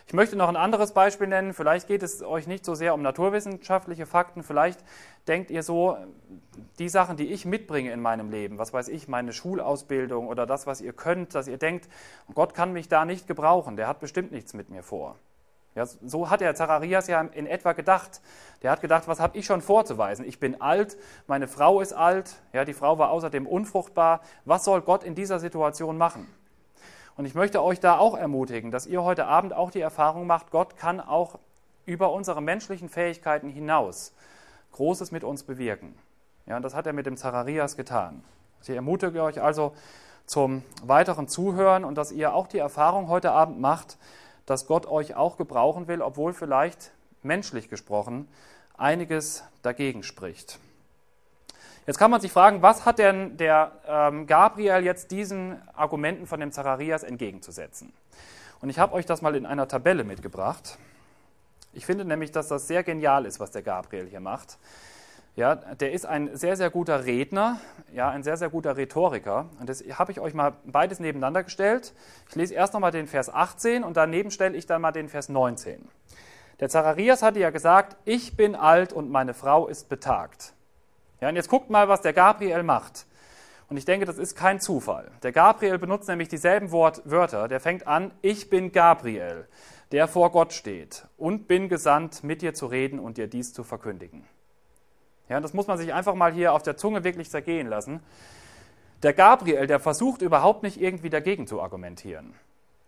Ich 0.06 0.14
möchte 0.14 0.36
noch 0.36 0.50
ein 0.50 0.56
anderes 0.56 0.92
Beispiel 0.92 1.28
nennen. 1.28 1.54
Vielleicht 1.54 1.88
geht 1.88 2.04
es 2.04 2.22
euch 2.22 2.46
nicht 2.46 2.66
so 2.66 2.76
sehr 2.76 2.94
um 2.94 3.02
naturwissenschaftliche 3.02 4.06
Fakten. 4.06 4.44
Vielleicht 4.44 4.84
denkt 5.28 5.50
ihr 5.50 5.64
so, 5.64 5.98
die 6.80 6.90
Sachen, 6.90 7.18
die 7.18 7.32
ich 7.32 7.46
mitbringe 7.46 7.92
in 7.92 8.02
meinem 8.02 8.30
Leben, 8.30 8.58
was 8.58 8.74
weiß 8.74 8.90
ich, 8.90 9.08
meine 9.08 9.32
Schulausbildung 9.32 10.28
oder 10.28 10.46
das, 10.46 10.68
was 10.68 10.82
ihr 10.82 10.94
könnt, 10.94 11.36
dass 11.36 11.48
ihr 11.48 11.58
denkt, 11.58 11.88
Gott 12.34 12.54
kann 12.54 12.74
mich 12.74 12.90
da 12.90 13.06
nicht 13.06 13.28
gebrauchen. 13.28 13.78
Der 13.78 13.88
hat 13.88 14.00
bestimmt 14.00 14.32
nichts 14.32 14.54
mit 14.54 14.70
mir 14.70 14.84
vor. 14.84 15.16
Ja, 15.76 15.86
so 15.88 16.30
hat 16.30 16.42
der 16.42 16.54
Zacharias 16.54 17.08
ja 17.08 17.22
in 17.22 17.48
etwa 17.48 17.74
gedacht. 17.74 18.22
Der 18.62 18.70
hat 18.72 18.82
gedacht, 18.82 19.08
was 19.08 19.20
habe 19.20 19.38
ich 19.38 19.46
schon 19.46 19.62
vorzuweisen? 19.62 20.24
Ich 20.26 20.40
bin 20.40 20.62
alt, 20.62 20.98
meine 21.26 21.48
Frau 21.48 21.82
ist 21.82 21.94
alt, 21.94 22.36
ja, 22.52 22.64
die 22.64 22.74
Frau 22.74 23.00
war 23.00 23.10
außerdem 23.10 23.48
unfruchtbar. 23.48 24.22
Was 24.46 24.66
soll 24.66 24.82
Gott 24.82 25.04
in 25.04 25.16
dieser 25.16 25.40
Situation 25.40 25.98
machen? 25.98 26.28
Und 27.16 27.26
ich 27.26 27.36
möchte 27.36 27.62
euch 27.62 27.80
da 27.80 27.98
auch 27.98 28.18
ermutigen, 28.18 28.72
dass 28.72 28.88
ihr 28.88 29.04
heute 29.04 29.26
Abend 29.26 29.54
auch 29.54 29.72
die 29.72 29.82
Erfahrung 29.82 30.26
macht, 30.26 30.52
Gott 30.52 30.78
kann 30.78 31.00
auch 31.00 31.38
über 31.86 32.12
unsere 32.12 32.42
menschlichen 32.42 32.90
Fähigkeiten 32.90 33.50
hinaus 33.50 34.14
Großes 34.72 35.12
mit 35.12 35.24
uns 35.24 35.44
bewirken. 35.44 35.94
Ja, 36.46 36.58
und 36.58 36.64
das 36.64 36.74
hat 36.74 36.88
er 36.88 36.94
mit 36.94 37.06
dem 37.06 37.16
Zacharias 37.16 37.78
getan. 37.78 38.24
Ich 38.62 38.70
ermutige 38.70 39.22
euch 39.22 39.42
also 39.42 39.74
zum 40.26 40.64
weiteren 40.84 41.28
Zuhören 41.28 41.84
und 41.84 41.96
dass 41.96 42.12
ihr 42.12 42.34
auch 42.34 42.48
die 42.48 42.58
Erfahrung 42.58 43.08
heute 43.08 43.32
Abend 43.32 43.60
macht, 43.60 43.98
dass 44.46 44.66
Gott 44.66 44.86
euch 44.88 45.16
auch 45.16 45.38
gebrauchen 45.38 45.88
will, 45.88 46.02
obwohl 46.02 46.34
vielleicht 46.34 46.92
menschlich 47.22 47.70
gesprochen 47.70 48.28
einiges 48.78 49.44
dagegen 49.62 50.04
spricht. 50.04 50.60
Jetzt 51.86 51.98
kann 52.00 52.10
man 52.12 52.22
sich 52.22 52.32
fragen, 52.32 52.62
was 52.62 52.86
hat 52.86 52.98
denn 52.98 53.36
der 53.36 53.74
ähm, 53.86 54.26
Gabriel 54.26 54.84
jetzt 54.84 55.12
diesen 55.12 55.62
Argumenten 55.76 56.28
von 56.28 56.40
dem 56.40 56.52
Zacharias 56.52 57.04
entgegenzusetzen? 57.04 57.92
Und 58.62 58.70
ich 58.70 58.80
habe 58.80 58.94
euch 58.94 59.06
das 59.06 59.22
mal 59.22 59.36
in 59.36 59.46
einer 59.46 59.68
Tabelle 59.68 60.06
mitgebracht. 60.06 60.78
Ich 61.74 61.86
finde 61.86 62.06
nämlich, 62.06 62.32
dass 62.32 62.48
das 62.48 62.68
sehr 62.68 62.84
genial 62.84 63.26
ist, 63.26 63.42
was 63.42 63.52
der 63.52 63.64
Gabriel 63.64 64.08
hier 64.08 64.22
macht. 64.22 64.58
Ja, 65.36 65.56
der 65.56 65.92
ist 65.92 66.06
ein 66.06 66.38
sehr, 66.38 66.56
sehr 66.56 66.70
guter 66.70 67.06
Redner, 67.06 67.60
ja, 67.92 68.10
ein 68.10 68.24
sehr, 68.24 68.38
sehr 68.38 68.50
guter 68.50 68.78
Rhetoriker. 68.78 69.48
Und 69.60 69.68
das 69.68 69.84
habe 69.98 70.12
ich 70.12 70.20
euch 70.22 70.34
mal 70.34 70.54
beides 70.64 71.00
nebeneinander 71.00 71.44
gestellt. 71.44 71.94
Ich 72.30 72.36
lese 72.36 72.54
erst 72.54 72.74
nochmal 72.74 72.92
den 72.92 73.08
Vers 73.08 73.34
18 73.34 73.84
und 73.84 73.98
daneben 73.98 74.32
stelle 74.32 74.56
ich 74.56 74.68
dann 74.68 74.82
mal 74.82 74.92
den 74.92 75.10
Vers 75.10 75.28
19. 75.28 75.90
Der 76.60 76.70
Zacharias 76.70 77.24
hatte 77.24 77.40
ja 77.40 77.50
gesagt, 77.50 77.98
ich 78.06 78.38
bin 78.38 78.56
alt 78.56 78.94
und 78.94 79.10
meine 79.10 79.34
Frau 79.34 79.68
ist 79.68 79.90
betagt. 79.90 80.54
Ja, 81.24 81.30
und 81.30 81.38
jetzt 81.38 81.48
guckt 81.48 81.70
mal, 81.70 81.88
was 81.88 82.02
der 82.02 82.12
Gabriel 82.12 82.64
macht. 82.64 83.06
Und 83.70 83.78
ich 83.78 83.86
denke, 83.86 84.06
das 84.06 84.18
ist 84.18 84.36
kein 84.36 84.60
Zufall. 84.60 85.10
Der 85.24 85.32
Gabriel 85.32 85.78
benutzt 85.78 86.10
nämlich 86.10 86.28
dieselben 86.28 86.72
Wort, 86.72 87.02
Wörter. 87.06 87.48
Der 87.48 87.62
fängt 87.62 87.88
an, 87.88 88.12
ich 88.22 88.50
bin 88.50 88.74
Gabriel, 88.74 89.48
der 89.94 90.10
vor 90.10 90.34
Gott 90.34 90.52
steht 90.52 91.08
und 91.16 91.48
bin 91.48 91.70
gesandt, 91.70 92.26
mit 92.26 92.42
dir 92.42 92.54
zu 92.54 92.66
reden 92.66 93.00
und 93.00 93.18
dir 93.18 93.28
dies 93.28 93.54
zu 93.54 93.64
verkündigen. 93.64 94.26
Ja, 95.30 95.40
das 95.40 95.54
muss 95.54 95.66
man 95.66 95.78
sich 95.78 95.94
einfach 95.94 96.14
mal 96.14 96.34
hier 96.34 96.52
auf 96.52 96.62
der 96.62 96.76
Zunge 96.76 97.06
wirklich 97.06 97.30
zergehen 97.30 97.68
lassen. 97.68 98.02
Der 99.02 99.14
Gabriel, 99.14 99.66
der 99.66 99.80
versucht 99.80 100.22
überhaupt 100.22 100.62
nicht 100.62 100.82
irgendwie 100.82 101.10
dagegen 101.10 101.48
zu 101.48 101.62
argumentieren. 101.62 102.34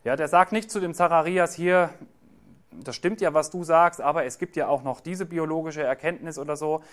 Ja, 0.03 0.17
der 0.17 0.27
sagt 0.27 0.51
nicht 0.51 0.69
zu 0.69 0.81
dem 0.81 0.93
Zacharias 0.93 1.55
hier, 1.55 1.89
das 2.83 2.97
stimmt 2.97 3.21
ja, 3.21 3.33
was 3.33 3.49
du 3.49 3.63
sagst, 3.63 4.01
aber 4.01 4.25
es 4.25 4.39
gibt 4.39 4.57
ja 4.57 4.67
auch 4.67 4.83
noch 4.83 4.99
diese 4.99 5.25
biologische 5.25 5.83
Erkenntnis 5.83 6.37
oder 6.37 6.57
so. 6.57 6.83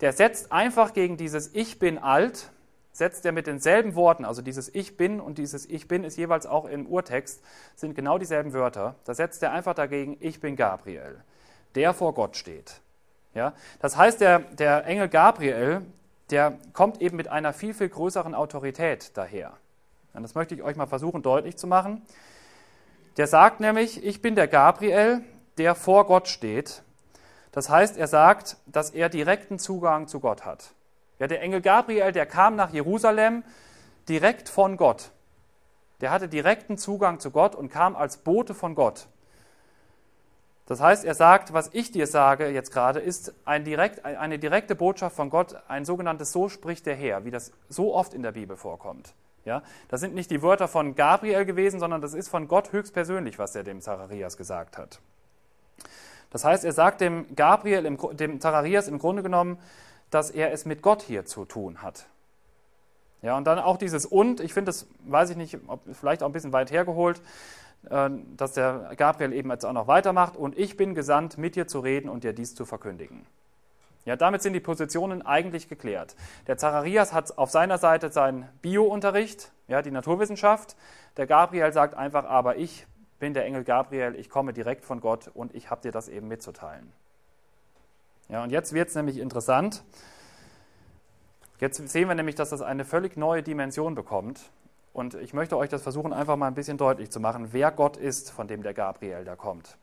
Der 0.00 0.12
setzt 0.12 0.52
einfach 0.52 0.92
gegen 0.92 1.16
dieses 1.16 1.54
Ich 1.54 1.78
bin 1.78 1.98
alt, 1.98 2.50
setzt 2.92 3.24
er 3.24 3.32
mit 3.32 3.46
denselben 3.46 3.94
Worten, 3.94 4.24
also 4.24 4.42
dieses 4.42 4.74
Ich 4.74 4.96
bin 4.96 5.20
und 5.20 5.38
dieses 5.38 5.66
Ich 5.66 5.88
bin 5.88 6.04
ist 6.04 6.16
jeweils 6.16 6.46
auch 6.46 6.64
im 6.64 6.86
Urtext, 6.86 7.42
sind 7.74 7.94
genau 7.94 8.18
dieselben 8.18 8.52
Wörter. 8.52 8.94
Da 9.04 9.14
setzt 9.14 9.42
er 9.42 9.52
einfach 9.52 9.74
dagegen 9.74 10.16
Ich 10.20 10.40
bin 10.40 10.56
Gabriel, 10.56 11.22
der 11.74 11.94
vor 11.94 12.14
Gott 12.14 12.36
steht. 12.36 12.80
Ja? 13.34 13.54
Das 13.80 13.96
heißt, 13.96 14.20
der, 14.20 14.40
der 14.40 14.86
Engel 14.86 15.08
Gabriel, 15.08 15.82
der 16.30 16.58
kommt 16.72 17.00
eben 17.00 17.16
mit 17.16 17.28
einer 17.28 17.52
viel, 17.52 17.74
viel 17.74 17.88
größeren 17.88 18.34
Autorität 18.34 19.16
daher. 19.16 19.52
Und 20.12 20.22
das 20.22 20.34
möchte 20.34 20.54
ich 20.54 20.62
euch 20.62 20.76
mal 20.76 20.86
versuchen 20.86 21.22
deutlich 21.22 21.56
zu 21.56 21.66
machen. 21.66 22.02
Der 23.16 23.26
sagt 23.26 23.60
nämlich, 23.60 24.04
ich 24.04 24.20
bin 24.20 24.34
der 24.34 24.48
Gabriel, 24.48 25.20
der 25.58 25.74
vor 25.74 26.06
Gott 26.06 26.28
steht. 26.28 26.82
Das 27.56 27.70
heißt, 27.70 27.96
er 27.96 28.06
sagt, 28.06 28.58
dass 28.66 28.90
er 28.90 29.08
direkten 29.08 29.58
Zugang 29.58 30.08
zu 30.08 30.20
Gott 30.20 30.44
hat. 30.44 30.74
Ja, 31.18 31.26
der 31.26 31.40
Engel 31.40 31.62
Gabriel, 31.62 32.12
der 32.12 32.26
kam 32.26 32.54
nach 32.54 32.70
Jerusalem 32.70 33.44
direkt 34.10 34.50
von 34.50 34.76
Gott. 34.76 35.10
Der 36.02 36.10
hatte 36.10 36.28
direkten 36.28 36.76
Zugang 36.76 37.18
zu 37.18 37.30
Gott 37.30 37.54
und 37.54 37.70
kam 37.70 37.96
als 37.96 38.18
Bote 38.18 38.52
von 38.52 38.74
Gott. 38.74 39.08
Das 40.66 40.82
heißt, 40.82 41.06
er 41.06 41.14
sagt, 41.14 41.54
was 41.54 41.70
ich 41.72 41.90
dir 41.90 42.06
sage 42.06 42.48
jetzt 42.48 42.72
gerade, 42.72 43.00
ist 43.00 43.32
ein 43.46 43.64
direkt, 43.64 44.04
eine 44.04 44.38
direkte 44.38 44.74
Botschaft 44.74 45.16
von 45.16 45.30
Gott, 45.30 45.56
ein 45.66 45.86
sogenanntes 45.86 46.32
So 46.32 46.50
spricht 46.50 46.84
der 46.84 46.94
Herr, 46.94 47.24
wie 47.24 47.30
das 47.30 47.52
so 47.70 47.94
oft 47.94 48.12
in 48.12 48.22
der 48.22 48.32
Bibel 48.32 48.58
vorkommt. 48.58 49.14
Ja, 49.46 49.62
das 49.88 50.02
sind 50.02 50.14
nicht 50.14 50.30
die 50.30 50.42
Wörter 50.42 50.68
von 50.68 50.94
Gabriel 50.94 51.46
gewesen, 51.46 51.80
sondern 51.80 52.02
das 52.02 52.12
ist 52.12 52.28
von 52.28 52.48
Gott 52.48 52.72
höchstpersönlich, 52.72 53.38
was 53.38 53.56
er 53.56 53.64
dem 53.64 53.80
Zacharias 53.80 54.36
gesagt 54.36 54.76
hat. 54.76 55.00
Das 56.30 56.44
heißt, 56.44 56.64
er 56.64 56.72
sagt 56.72 57.00
dem 57.00 57.34
Gabriel, 57.34 57.96
dem 58.12 58.40
Zacharias 58.40 58.88
im 58.88 58.98
Grunde 58.98 59.22
genommen, 59.22 59.58
dass 60.10 60.30
er 60.30 60.52
es 60.52 60.64
mit 60.64 60.82
Gott 60.82 61.02
hier 61.02 61.24
zu 61.24 61.44
tun 61.44 61.82
hat. 61.82 62.06
Ja, 63.22 63.36
und 63.36 63.44
dann 63.44 63.58
auch 63.58 63.76
dieses 63.76 64.06
Und, 64.06 64.40
ich 64.40 64.52
finde 64.52 64.66
das, 64.66 64.86
weiß 65.00 65.30
ich 65.30 65.36
nicht, 65.36 65.58
ob, 65.66 65.80
vielleicht 65.92 66.22
auch 66.22 66.28
ein 66.28 66.32
bisschen 66.32 66.52
weit 66.52 66.70
hergeholt, 66.70 67.20
äh, 67.90 68.10
dass 68.36 68.52
der 68.52 68.92
Gabriel 68.96 69.32
eben 69.32 69.50
jetzt 69.50 69.64
auch 69.64 69.72
noch 69.72 69.88
weitermacht 69.88 70.36
und 70.36 70.56
ich 70.58 70.76
bin 70.76 70.94
gesandt, 70.94 71.38
mit 71.38 71.56
dir 71.56 71.66
zu 71.66 71.80
reden 71.80 72.08
und 72.08 72.24
dir 72.24 72.32
dies 72.32 72.54
zu 72.54 72.64
verkündigen. 72.64 73.26
Ja, 74.04 74.14
damit 74.14 74.42
sind 74.42 74.52
die 74.52 74.60
Positionen 74.60 75.22
eigentlich 75.26 75.68
geklärt. 75.68 76.14
Der 76.46 76.56
Zacharias 76.56 77.12
hat 77.12 77.36
auf 77.38 77.50
seiner 77.50 77.78
Seite 77.78 78.12
seinen 78.12 78.48
Bio-Unterricht, 78.62 79.50
ja, 79.66 79.82
die 79.82 79.90
Naturwissenschaft. 79.90 80.76
Der 81.16 81.26
Gabriel 81.26 81.72
sagt 81.72 81.94
einfach, 81.94 82.24
aber 82.24 82.56
ich 82.56 82.86
bin 83.18 83.34
der 83.34 83.44
Engel 83.44 83.64
Gabriel, 83.64 84.14
ich 84.14 84.28
komme 84.28 84.52
direkt 84.52 84.84
von 84.84 85.00
Gott 85.00 85.28
und 85.32 85.54
ich 85.54 85.70
habe 85.70 85.82
dir 85.82 85.92
das 85.92 86.08
eben 86.08 86.28
mitzuteilen. 86.28 86.92
Ja, 88.28 88.42
und 88.42 88.50
jetzt 88.50 88.72
wird 88.72 88.88
es 88.88 88.94
nämlich 88.94 89.18
interessant. 89.18 89.84
Jetzt 91.58 91.76
sehen 91.88 92.08
wir 92.08 92.14
nämlich, 92.14 92.34
dass 92.34 92.50
das 92.50 92.60
eine 92.60 92.84
völlig 92.84 93.16
neue 93.16 93.42
Dimension 93.42 93.94
bekommt. 93.94 94.50
Und 94.92 95.14
ich 95.14 95.34
möchte 95.34 95.56
euch 95.56 95.68
das 95.68 95.82
versuchen, 95.82 96.12
einfach 96.12 96.36
mal 96.36 96.46
ein 96.46 96.54
bisschen 96.54 96.78
deutlich 96.78 97.10
zu 97.10 97.20
machen, 97.20 97.48
wer 97.52 97.70
Gott 97.70 97.96
ist, 97.96 98.30
von 98.30 98.48
dem 98.48 98.62
der 98.62 98.74
Gabriel 98.74 99.24
da 99.24 99.36
kommt. 99.36 99.76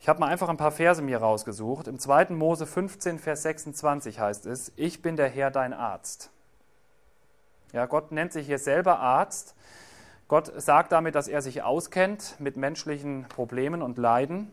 Ich 0.00 0.08
habe 0.08 0.20
mal 0.20 0.26
einfach 0.26 0.48
ein 0.48 0.56
paar 0.56 0.72
Verse 0.72 1.00
mir 1.00 1.18
rausgesucht. 1.18 1.88
Im 1.88 1.98
2. 1.98 2.26
Mose 2.30 2.66
15, 2.66 3.18
Vers 3.18 3.42
26 3.42 4.20
heißt 4.20 4.46
es, 4.46 4.72
ich 4.76 5.00
bin 5.00 5.16
der 5.16 5.28
Herr 5.28 5.50
dein 5.50 5.72
Arzt. 5.72 6.30
Ja, 7.72 7.86
Gott 7.86 8.12
nennt 8.12 8.32
sich 8.32 8.46
hier 8.46 8.58
selber 8.58 8.98
Arzt. 8.98 9.54
Gott 10.28 10.50
sagt 10.56 10.92
damit, 10.92 11.14
dass 11.14 11.28
er 11.28 11.42
sich 11.42 11.62
auskennt 11.62 12.36
mit 12.38 12.56
menschlichen 12.56 13.26
Problemen 13.28 13.82
und 13.82 13.98
Leiden. 13.98 14.50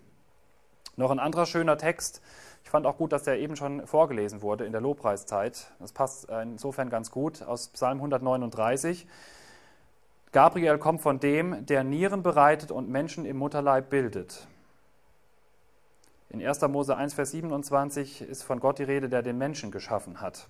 Noch 0.97 1.11
ein 1.11 1.19
anderer 1.19 1.45
schöner 1.45 1.77
Text. 1.77 2.21
Ich 2.63 2.69
fand 2.69 2.85
auch 2.85 2.97
gut, 2.97 3.13
dass 3.13 3.23
der 3.23 3.39
eben 3.39 3.55
schon 3.55 3.87
vorgelesen 3.87 4.41
wurde 4.41 4.65
in 4.65 4.73
der 4.73 4.81
Lobpreiszeit. 4.81 5.71
Das 5.79 5.93
passt 5.93 6.27
insofern 6.29 6.89
ganz 6.89 7.09
gut 7.09 7.41
aus 7.41 7.69
Psalm 7.69 7.97
139. 7.99 9.07
Gabriel 10.33 10.77
kommt 10.77 11.01
von 11.01 11.19
dem, 11.19 11.65
der 11.65 11.83
Nieren 11.83 12.21
bereitet 12.21 12.71
und 12.71 12.89
Menschen 12.89 13.25
im 13.25 13.37
Mutterleib 13.37 13.89
bildet. 13.89 14.47
In 16.29 16.45
1. 16.45 16.61
Mose 16.63 16.95
1, 16.95 17.13
Vers 17.13 17.31
27 17.31 18.21
ist 18.21 18.43
von 18.43 18.59
Gott 18.59 18.79
die 18.79 18.83
Rede, 18.83 19.09
der 19.09 19.21
den 19.21 19.37
Menschen 19.37 19.71
geschaffen 19.71 20.21
hat. 20.21 20.47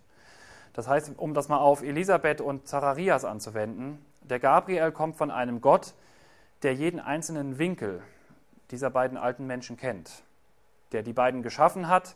Das 0.73 0.88
heißt, 0.88 1.13
um 1.17 1.34
das 1.34 1.49
mal 1.49 1.57
auf 1.57 1.84
Elisabeth 1.84 2.41
und 2.41 2.67
Zacharias 2.67 3.25
anzuwenden, 3.25 4.03
der 4.21 4.39
Gabriel 4.39 4.91
kommt 4.91 5.17
von 5.17 5.31
einem 5.31 5.62
Gott, 5.62 5.93
der 6.63 6.73
jeden 6.73 6.99
einzelnen 6.99 7.57
Winkel 7.57 8.01
dieser 8.69 8.89
beiden 8.89 9.17
alten 9.17 9.47
Menschen 9.47 9.77
kennt, 9.77 10.23
der 10.91 11.03
die 11.03 11.13
beiden 11.13 11.43
geschaffen 11.43 11.88
hat, 11.88 12.15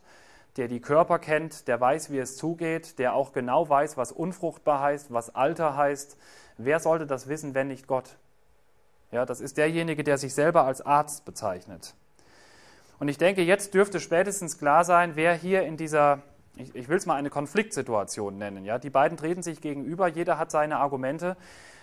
der 0.55 0.67
die 0.69 0.79
Körper 0.79 1.19
kennt, 1.19 1.67
der 1.67 1.81
weiß, 1.81 2.11
wie 2.11 2.19
es 2.19 2.37
zugeht, 2.37 2.97
der 2.97 3.13
auch 3.13 3.33
genau 3.33 3.67
weiß, 3.67 3.97
was 3.97 4.11
unfruchtbar 4.11 4.79
heißt, 4.79 5.11
was 5.11 5.35
Alter 5.35 5.75
heißt, 5.75 6.17
Wer 6.57 6.79
sollte 6.79 7.05
das 7.05 7.27
wissen, 7.27 7.53
wenn 7.53 7.67
nicht 7.67 7.87
Gott? 7.87 8.15
Ja, 9.11 9.25
das 9.25 9.41
ist 9.41 9.57
derjenige, 9.57 10.03
der 10.03 10.17
sich 10.17 10.33
selber 10.33 10.63
als 10.63 10.81
Arzt 10.81 11.25
bezeichnet. 11.25 11.93
Und 12.99 13.09
ich 13.09 13.17
denke, 13.17 13.41
jetzt 13.41 13.73
dürfte 13.73 13.99
spätestens 13.99 14.57
klar 14.57 14.85
sein, 14.85 15.15
wer 15.15 15.33
hier 15.33 15.63
in 15.63 15.75
dieser, 15.75 16.21
ich, 16.57 16.75
ich 16.75 16.89
will 16.89 16.97
es 16.97 17.05
mal 17.05 17.15
eine 17.15 17.29
Konfliktsituation 17.29 18.37
nennen. 18.37 18.65
Ja, 18.65 18.77
die 18.79 18.89
beiden 18.89 19.17
treten 19.17 19.43
sich 19.43 19.61
gegenüber, 19.61 20.07
jeder 20.07 20.37
hat 20.37 20.51
seine 20.51 20.77
Argumente, 20.77 21.37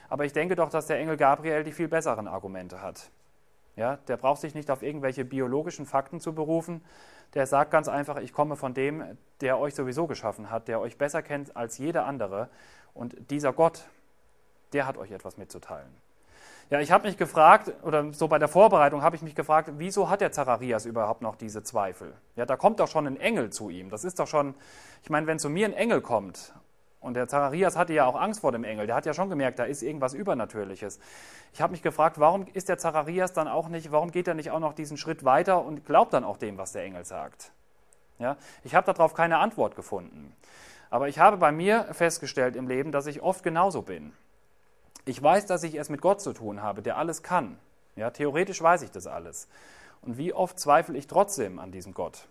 aber 0.09 0.25
ich 0.25 0.33
denke 0.33 0.57
doch, 0.57 0.71
dass 0.71 0.87
der 0.87 0.99
Engel 0.99 1.17
Gabriel 1.17 1.65
die 1.65 1.73
viel 1.73 1.89
besseren 1.89 2.29
Argumente 2.29 2.83
hat. 2.83 3.11
Ja, 3.77 3.97
der 4.09 4.19
braucht 4.19 4.41
sich 4.41 4.55
nicht 4.55 4.71
auf 4.71 4.83
irgendwelche 4.83 5.25
biologischen 5.25 5.87
Fakten 5.87 6.21
zu 6.21 6.35
berufen. 6.35 6.85
Der 7.33 7.47
sagt 7.47 7.71
ganz 7.71 7.89
einfach, 7.89 8.19
ich 8.19 8.33
komme 8.35 8.57
von 8.57 8.75
dem, 8.75 9.17
der 9.41 9.59
euch 9.59 9.75
sowieso 9.75 10.07
geschaffen 10.07 10.51
hat, 10.51 10.69
der 10.69 10.81
euch 10.81 10.99
besser 10.99 11.23
kennt 11.23 11.57
als 11.57 11.79
jeder 11.79 12.05
andere. 12.05 12.51
Und 12.93 13.31
dieser 13.31 13.55
Gott, 13.55 13.87
der 14.75 14.87
hat 14.87 14.99
euch 14.99 15.11
etwas 15.11 15.39
mitzuteilen. 15.39 15.91
Ja, 16.73 16.81
ich 16.81 16.91
habe 16.91 17.07
mich 17.07 17.19
gefragt, 17.19 17.71
oder 17.83 18.15
so 18.15 18.29
bei 18.29 18.39
der 18.39 18.49
Vorbereitung 18.49 19.03
habe 19.03 19.15
ich 19.15 19.21
mich 19.21 19.35
gefragt, 19.35 19.73
wieso 19.77 20.09
hat 20.09 20.23
der 20.23 20.33
Zacharias 20.33 20.87
überhaupt 20.87 21.21
noch 21.21 21.37
diese 21.37 21.63
Zweifel? 21.63 22.15
Ja, 22.35 22.47
da 22.47 22.57
kommt 22.57 22.81
doch 22.81 22.89
schon 22.89 23.07
ein 23.07 23.21
Engel 23.21 23.51
zu 23.51 23.69
ihm. 23.69 23.91
Das 23.91 24.05
ist 24.05 24.19
doch 24.19 24.27
schon, 24.27 24.55
ich 25.03 25.11
meine, 25.11 25.27
wenn 25.27 25.39
zu 25.39 25.51
mir 25.51 25.67
ein 25.67 25.75
Engel 25.75 26.01
kommt, 26.01 26.55
und 27.01 27.13
der 27.13 27.29
Zacharias 27.29 27.77
hatte 27.77 27.93
ja 27.93 28.07
auch 28.07 28.19
Angst 28.19 28.41
vor 28.41 28.53
dem 28.53 28.65
Engel, 28.65 28.87
der 28.87 28.97
hat 28.97 29.05
ja 29.05 29.13
schon 29.13 29.29
gemerkt, 29.29 29.59
da 29.59 29.65
ist 29.65 29.83
irgendwas 29.83 30.15
Übernatürliches. 30.15 30.99
Ich 31.53 31.61
habe 31.61 31.73
mich 31.73 31.83
gefragt, 31.83 32.19
warum 32.19 32.47
ist 32.55 32.71
der 32.71 32.79
Zacharias 32.79 33.35
dann 33.35 33.49
auch 33.49 33.69
nicht, 33.69 33.93
warum 33.93 34.11
geht 34.11 34.27
er 34.27 34.33
nicht 34.33 34.51
auch 34.51 34.59
noch 34.59 34.73
diesen 34.73 34.97
Schritt 34.97 35.27
weiter 35.27 35.63
und 35.63 35.85
glaubt 35.85 36.15
dann 36.15 36.25
auch 36.25 36.39
dem, 36.39 36.57
was 36.57 36.73
der 36.73 36.85
Engel 36.85 37.05
sagt? 37.05 37.53
Ja, 38.19 38.39
ich 38.65 38.75
habe 38.75 38.91
darauf 38.91 39.13
keine 39.13 39.37
Antwort 39.37 39.77
gefunden. 39.77 40.35
Aber 40.89 41.09
ich 41.09 41.19
habe 41.19 41.37
bei 41.37 41.53
mir 41.53 41.85
festgestellt 41.93 42.57
im 42.57 42.67
Leben, 42.67 42.93
dass 42.93 43.07
ich 43.07 43.21
oft 43.21 43.43
genauso 43.43 43.83
bin. 43.83 44.15
Ich 45.05 45.23
weiß, 45.23 45.47
dass 45.47 45.63
ich 45.63 45.75
es 45.75 45.89
mit 45.89 46.01
Gott 46.01 46.21
zu 46.21 46.33
tun 46.33 46.63
habe, 46.63 46.83
der 46.83 46.97
alles 46.97 47.23
kann. 47.23 47.59
Ja, 47.97 48.11
theoretisch 48.11 48.63
weiß 48.63 48.83
ich 48.83 48.91
das 48.91 49.07
alles. 49.07 49.49
Und 50.03 50.19
wie 50.19 50.33
oft 50.33 50.59
zweifle 50.59 50.97
ich 50.97 51.07
trotzdem 51.07 51.59
an 51.59 51.73
diesem 51.73 51.95
Gott? 51.95 52.29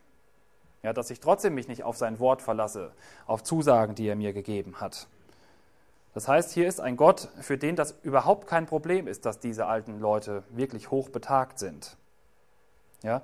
Ja, 0.83 0.93
dass 0.93 1.09
ich 1.11 1.19
trotzdem 1.19 1.53
mich 1.53 1.67
nicht 1.67 1.83
auf 1.83 1.97
sein 1.97 2.19
Wort 2.19 2.41
verlasse, 2.41 2.91
auf 3.27 3.43
Zusagen, 3.43 3.93
die 3.95 4.07
er 4.07 4.15
mir 4.15 4.33
gegeben 4.33 4.81
hat. 4.81 5.07
Das 6.13 6.27
heißt, 6.27 6.51
hier 6.51 6.67
ist 6.67 6.81
ein 6.81 6.97
Gott, 6.97 7.29
für 7.39 7.57
den 7.57 7.75
das 7.75 7.95
überhaupt 8.03 8.47
kein 8.47 8.65
Problem 8.65 9.07
ist, 9.07 9.25
dass 9.25 9.39
diese 9.39 9.67
alten 9.67 9.99
Leute 9.99 10.43
wirklich 10.49 10.91
hoch 10.91 11.09
betagt 11.09 11.59
sind. 11.59 11.95
Ja? 13.03 13.21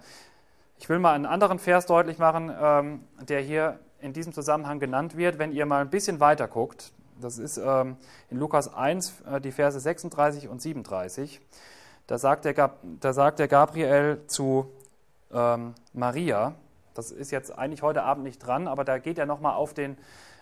Ich 0.77 0.87
will 0.87 0.99
mal 0.99 1.13
einen 1.13 1.25
anderen 1.25 1.59
Vers 1.59 1.85
deutlich 1.85 2.17
machen, 2.17 2.53
ähm, 2.57 3.03
der 3.19 3.41
hier 3.41 3.79
in 3.99 4.13
diesem 4.13 4.31
Zusammenhang 4.31 4.79
genannt 4.79 5.17
wird, 5.17 5.39
wenn 5.39 5.51
ihr 5.51 5.65
mal 5.65 5.81
ein 5.81 5.89
bisschen 5.89 6.19
weiter 6.19 6.47
guckt. 6.47 6.93
Das 7.21 7.37
ist 7.37 7.57
ähm, 7.57 7.97
in 8.29 8.37
Lukas 8.37 8.73
1, 8.73 9.21
äh, 9.21 9.41
die 9.41 9.51
Verse 9.51 9.79
36 9.79 10.47
und 10.47 10.61
37. 10.61 11.41
Da 12.05 12.17
sagt 12.17 12.45
der, 12.45 12.71
da 12.99 13.13
sagt 13.13 13.39
der 13.39 13.47
Gabriel 13.47 14.21
zu 14.27 14.71
ähm, 15.31 15.73
Maria, 15.93 16.55
das 16.93 17.11
ist 17.11 17.31
jetzt 17.31 17.57
eigentlich 17.57 17.81
heute 17.81 18.03
Abend 18.03 18.23
nicht 18.23 18.39
dran, 18.39 18.67
aber 18.67 18.83
da 18.83 18.97
geht 18.97 19.19
er 19.19 19.25
nochmal 19.25 19.53
auf, 19.55 19.73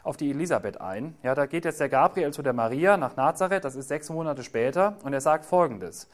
auf 0.03 0.17
die 0.17 0.29
Elisabeth 0.29 0.79
ein. 0.79 1.15
Ja, 1.23 1.35
da 1.35 1.47
geht 1.47 1.65
jetzt 1.65 1.79
der 1.79 1.89
Gabriel 1.89 2.31
zu 2.31 2.43
der 2.43 2.53
Maria 2.53 2.97
nach 2.97 3.15
Nazareth, 3.15 3.65
das 3.65 3.75
ist 3.75 3.87
sechs 3.87 4.09
Monate 4.09 4.43
später, 4.43 4.95
und 5.03 5.13
er 5.13 5.21
sagt 5.21 5.45
folgendes. 5.45 6.07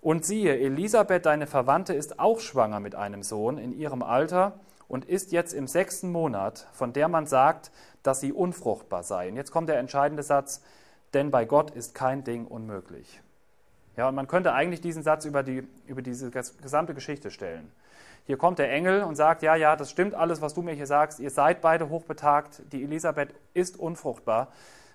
Und 0.00 0.24
siehe, 0.24 0.58
Elisabeth, 0.58 1.26
deine 1.26 1.46
Verwandte, 1.46 1.94
ist 1.94 2.18
auch 2.18 2.40
schwanger 2.40 2.80
mit 2.80 2.94
einem 2.94 3.22
Sohn 3.22 3.58
in 3.58 3.72
ihrem 3.72 4.02
Alter 4.02 4.58
und 4.88 5.04
ist 5.04 5.32
jetzt 5.32 5.52
im 5.52 5.66
sechsten 5.66 6.10
Monat, 6.10 6.68
von 6.72 6.92
der 6.92 7.08
man 7.08 7.26
sagt, 7.26 7.70
dass 8.02 8.20
sie 8.20 8.32
unfruchtbar 8.32 9.02
sei. 9.02 9.28
Und 9.28 9.36
jetzt 9.36 9.50
kommt 9.50 9.68
der 9.68 9.78
entscheidende 9.78 10.22
Satz, 10.22 10.62
denn 11.14 11.30
bei 11.30 11.44
Gott 11.44 11.70
ist 11.70 11.94
kein 11.94 12.24
Ding 12.24 12.46
unmöglich. 12.46 13.20
Ja, 13.96 14.08
und 14.08 14.14
man 14.14 14.26
könnte 14.26 14.52
eigentlich 14.52 14.80
diesen 14.80 15.02
Satz 15.02 15.24
über, 15.24 15.42
die, 15.42 15.66
über 15.86 16.02
diese 16.02 16.30
gesamte 16.30 16.94
Geschichte 16.94 17.30
stellen. 17.30 17.72
Hier 18.26 18.36
kommt 18.36 18.58
der 18.58 18.70
Engel 18.72 19.04
und 19.04 19.14
sagt, 19.14 19.42
ja, 19.42 19.54
ja, 19.54 19.76
das 19.76 19.90
stimmt 19.90 20.14
alles, 20.14 20.40
was 20.40 20.52
du 20.52 20.62
mir 20.62 20.74
hier 20.74 20.86
sagst. 20.86 21.20
Ihr 21.20 21.30
seid 21.30 21.60
beide 21.60 21.88
hochbetagt. 21.88 22.60
Die 22.72 22.82
Elisabeth 22.82 23.32
ist 23.54 23.78
unfruchtbar. 23.78 24.48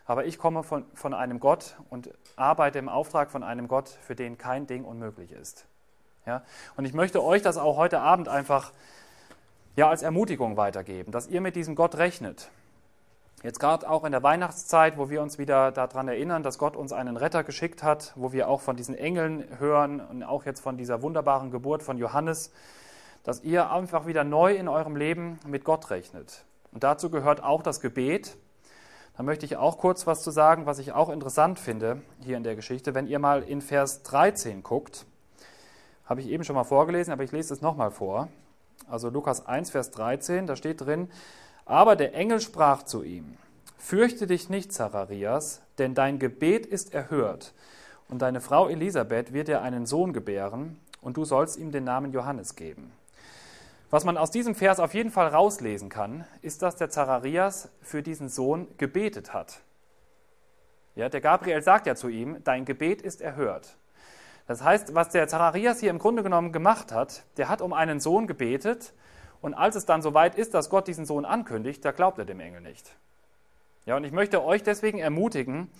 Aber 0.05 0.25
ich 0.25 0.37
komme 0.37 0.63
von, 0.63 0.85
von 0.93 1.13
einem 1.13 1.39
Gott 1.39 1.77
und 1.89 2.09
arbeite 2.35 2.77
im 2.77 2.89
Auftrag 2.89 3.31
von 3.31 3.43
einem 3.43 3.67
Gott, 3.67 3.87
für 3.87 4.15
den 4.15 4.37
kein 4.37 4.67
Ding 4.67 4.83
unmöglich 4.83 5.31
ist. 5.31 5.65
Ja? 6.25 6.43
Und 6.75 6.85
ich 6.85 6.93
möchte 6.93 7.23
euch 7.23 7.41
das 7.41 7.57
auch 7.57 7.77
heute 7.77 8.01
Abend 8.01 8.27
einfach 8.27 8.73
ja, 9.75 9.89
als 9.89 10.01
Ermutigung 10.01 10.57
weitergeben, 10.57 11.11
dass 11.11 11.27
ihr 11.27 11.41
mit 11.41 11.55
diesem 11.55 11.75
Gott 11.75 11.95
rechnet. 11.95 12.51
Jetzt 13.43 13.59
gerade 13.59 13.89
auch 13.89 14.03
in 14.03 14.11
der 14.11 14.21
Weihnachtszeit, 14.21 14.99
wo 14.99 15.09
wir 15.09 15.21
uns 15.21 15.39
wieder 15.39 15.71
daran 15.71 16.07
erinnern, 16.07 16.43
dass 16.43 16.59
Gott 16.59 16.75
uns 16.75 16.93
einen 16.93 17.17
Retter 17.17 17.43
geschickt 17.43 17.81
hat, 17.81 18.13
wo 18.15 18.31
wir 18.33 18.47
auch 18.47 18.61
von 18.61 18.75
diesen 18.75 18.93
Engeln 18.93 19.45
hören 19.57 19.99
und 19.99 20.21
auch 20.21 20.45
jetzt 20.45 20.59
von 20.59 20.77
dieser 20.77 21.01
wunderbaren 21.01 21.49
Geburt 21.49 21.81
von 21.81 21.97
Johannes, 21.97 22.51
dass 23.23 23.43
ihr 23.43 23.71
einfach 23.71 24.05
wieder 24.05 24.23
neu 24.23 24.53
in 24.53 24.67
eurem 24.67 24.95
Leben 24.95 25.39
mit 25.47 25.63
Gott 25.63 25.89
rechnet. 25.89 26.45
Und 26.71 26.83
dazu 26.83 27.09
gehört 27.09 27.43
auch 27.43 27.63
das 27.63 27.81
Gebet. 27.81 28.37
Da 29.17 29.23
möchte 29.23 29.45
ich 29.45 29.57
auch 29.57 29.79
kurz 29.79 30.05
was 30.05 30.21
zu 30.21 30.29
sagen, 30.29 30.67
was 30.67 30.77
ich 30.77 30.91
auch 30.91 31.09
interessant 31.09 31.59
finde 31.59 32.01
hier 32.23 32.37
in 32.37 32.43
der 32.43 32.55
Geschichte. 32.55 32.93
Wenn 32.93 33.07
ihr 33.07 33.17
mal 33.17 33.41
in 33.41 33.61
Vers 33.61 34.03
13 34.03 34.61
guckt, 34.61 35.05
habe 36.05 36.21
ich 36.21 36.27
eben 36.27 36.43
schon 36.43 36.55
mal 36.55 36.63
vorgelesen, 36.63 37.11
aber 37.11 37.23
ich 37.23 37.31
lese 37.31 37.53
es 37.53 37.61
nochmal 37.61 37.89
vor. 37.89 38.27
Also 38.89 39.09
Lukas 39.09 39.45
1, 39.45 39.71
Vers 39.71 39.91
13, 39.91 40.47
da 40.47 40.55
steht 40.55 40.81
drin, 40.81 41.09
aber 41.65 41.95
der 41.95 42.13
Engel 42.13 42.39
sprach 42.39 42.83
zu 42.83 43.03
ihm, 43.03 43.37
Fürchte 43.77 44.27
dich 44.27 44.49
nicht, 44.49 44.71
Zacharias, 44.71 45.61
denn 45.79 45.95
dein 45.95 46.19
Gebet 46.19 46.65
ist 46.65 46.93
erhört, 46.93 47.53
und 48.09 48.21
deine 48.21 48.39
Frau 48.39 48.69
Elisabeth 48.69 49.33
wird 49.33 49.47
dir 49.47 49.61
einen 49.61 49.85
Sohn 49.85 50.13
gebären, 50.13 50.79
und 51.01 51.17
du 51.17 51.25
sollst 51.25 51.57
ihm 51.57 51.71
den 51.71 51.83
Namen 51.83 52.11
Johannes 52.11 52.55
geben. 52.55 52.91
Was 53.89 54.05
man 54.05 54.17
aus 54.17 54.31
diesem 54.31 54.55
Vers 54.55 54.79
auf 54.79 54.93
jeden 54.93 55.11
Fall 55.11 55.27
rauslesen 55.27 55.89
kann, 55.89 56.25
ist, 56.41 56.61
dass 56.61 56.77
der 56.77 56.89
Zacharias 56.89 57.69
für 57.81 58.01
diesen 58.01 58.29
Sohn 58.29 58.67
gebetet 58.77 59.33
hat. 59.33 59.59
Ja, 60.95 61.09
der 61.09 61.21
Gabriel 61.21 61.61
sagt 61.61 61.87
ja 61.87 61.95
zu 61.95 62.07
ihm, 62.07 62.37
dein 62.43 62.65
Gebet 62.65 63.01
ist 63.01 63.21
erhört. 63.21 63.75
Das 64.51 64.61
heißt, 64.61 64.93
was 64.93 65.07
der 65.07 65.29
Zacharias 65.29 65.79
hier 65.79 65.91
im 65.91 65.97
Grunde 65.97 66.23
genommen 66.23 66.51
gemacht 66.51 66.91
hat, 66.91 67.23
der 67.37 67.47
hat 67.47 67.61
um 67.61 67.71
einen 67.71 68.01
Sohn 68.01 68.27
gebetet 68.27 68.91
und 69.39 69.53
als 69.53 69.77
es 69.77 69.85
dann 69.85 70.01
soweit 70.01 70.35
ist, 70.35 70.53
dass 70.53 70.69
Gott 70.69 70.89
diesen 70.89 71.05
Sohn 71.05 71.23
ankündigt, 71.23 71.85
da 71.85 71.93
glaubt 71.93 72.19
er 72.19 72.25
dem 72.25 72.41
Engel 72.41 72.59
nicht. 72.59 72.93
Ja, 73.85 73.95
und 73.95 74.03
ich 74.03 74.11
möchte 74.11 74.43
euch 74.43 74.61
deswegen 74.61 74.99
ermutigen, 74.99 75.71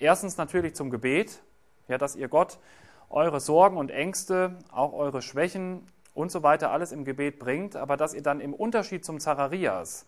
erstens 0.00 0.36
natürlich 0.38 0.74
zum 0.74 0.90
Gebet, 0.90 1.40
ja, 1.86 1.96
dass 1.96 2.16
ihr 2.16 2.26
Gott 2.26 2.58
eure 3.10 3.38
Sorgen 3.38 3.76
und 3.76 3.92
Ängste, 3.92 4.58
auch 4.72 4.92
eure 4.92 5.22
Schwächen 5.22 5.86
und 6.14 6.32
so 6.32 6.42
weiter 6.42 6.72
alles 6.72 6.90
im 6.90 7.04
Gebet 7.04 7.38
bringt, 7.38 7.76
aber 7.76 7.96
dass 7.96 8.12
ihr 8.12 8.22
dann 8.22 8.40
im 8.40 8.54
Unterschied 8.54 9.04
zum 9.04 9.20
Zacharias, 9.20 10.04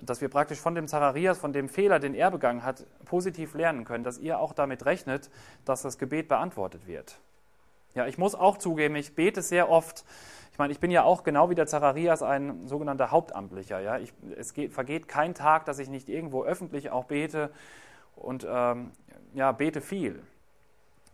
dass 0.00 0.20
wir 0.20 0.28
praktisch 0.28 0.60
von 0.60 0.74
dem 0.74 0.88
Zacharias, 0.88 1.38
von 1.38 1.52
dem 1.52 1.68
Fehler, 1.68 1.98
den 1.98 2.14
er 2.14 2.30
begangen 2.30 2.62
hat, 2.62 2.86
positiv 3.04 3.54
lernen 3.54 3.84
können, 3.84 4.04
dass 4.04 4.18
ihr 4.18 4.38
auch 4.38 4.52
damit 4.52 4.84
rechnet, 4.84 5.30
dass 5.64 5.82
das 5.82 5.98
Gebet 5.98 6.28
beantwortet 6.28 6.86
wird. 6.86 7.18
Ja, 7.94 8.06
ich 8.06 8.18
muss 8.18 8.34
auch 8.34 8.58
zugeben, 8.58 8.96
ich 8.96 9.14
bete 9.14 9.42
sehr 9.42 9.70
oft. 9.70 10.04
Ich 10.52 10.58
meine, 10.58 10.72
ich 10.72 10.80
bin 10.80 10.90
ja 10.90 11.04
auch 11.04 11.24
genau 11.24 11.50
wie 11.50 11.54
der 11.54 11.66
Zacharias 11.66 12.22
ein 12.22 12.66
sogenannter 12.66 13.10
Hauptamtlicher. 13.10 13.80
Ja, 13.80 13.98
ich, 13.98 14.12
es 14.36 14.54
geht, 14.54 14.72
vergeht 14.72 15.08
kein 15.08 15.34
Tag, 15.34 15.64
dass 15.64 15.78
ich 15.78 15.88
nicht 15.88 16.08
irgendwo 16.08 16.44
öffentlich 16.44 16.90
auch 16.90 17.04
bete 17.04 17.50
und 18.16 18.46
ähm, 18.48 18.92
ja, 19.34 19.52
bete 19.52 19.80
viel. 19.80 20.22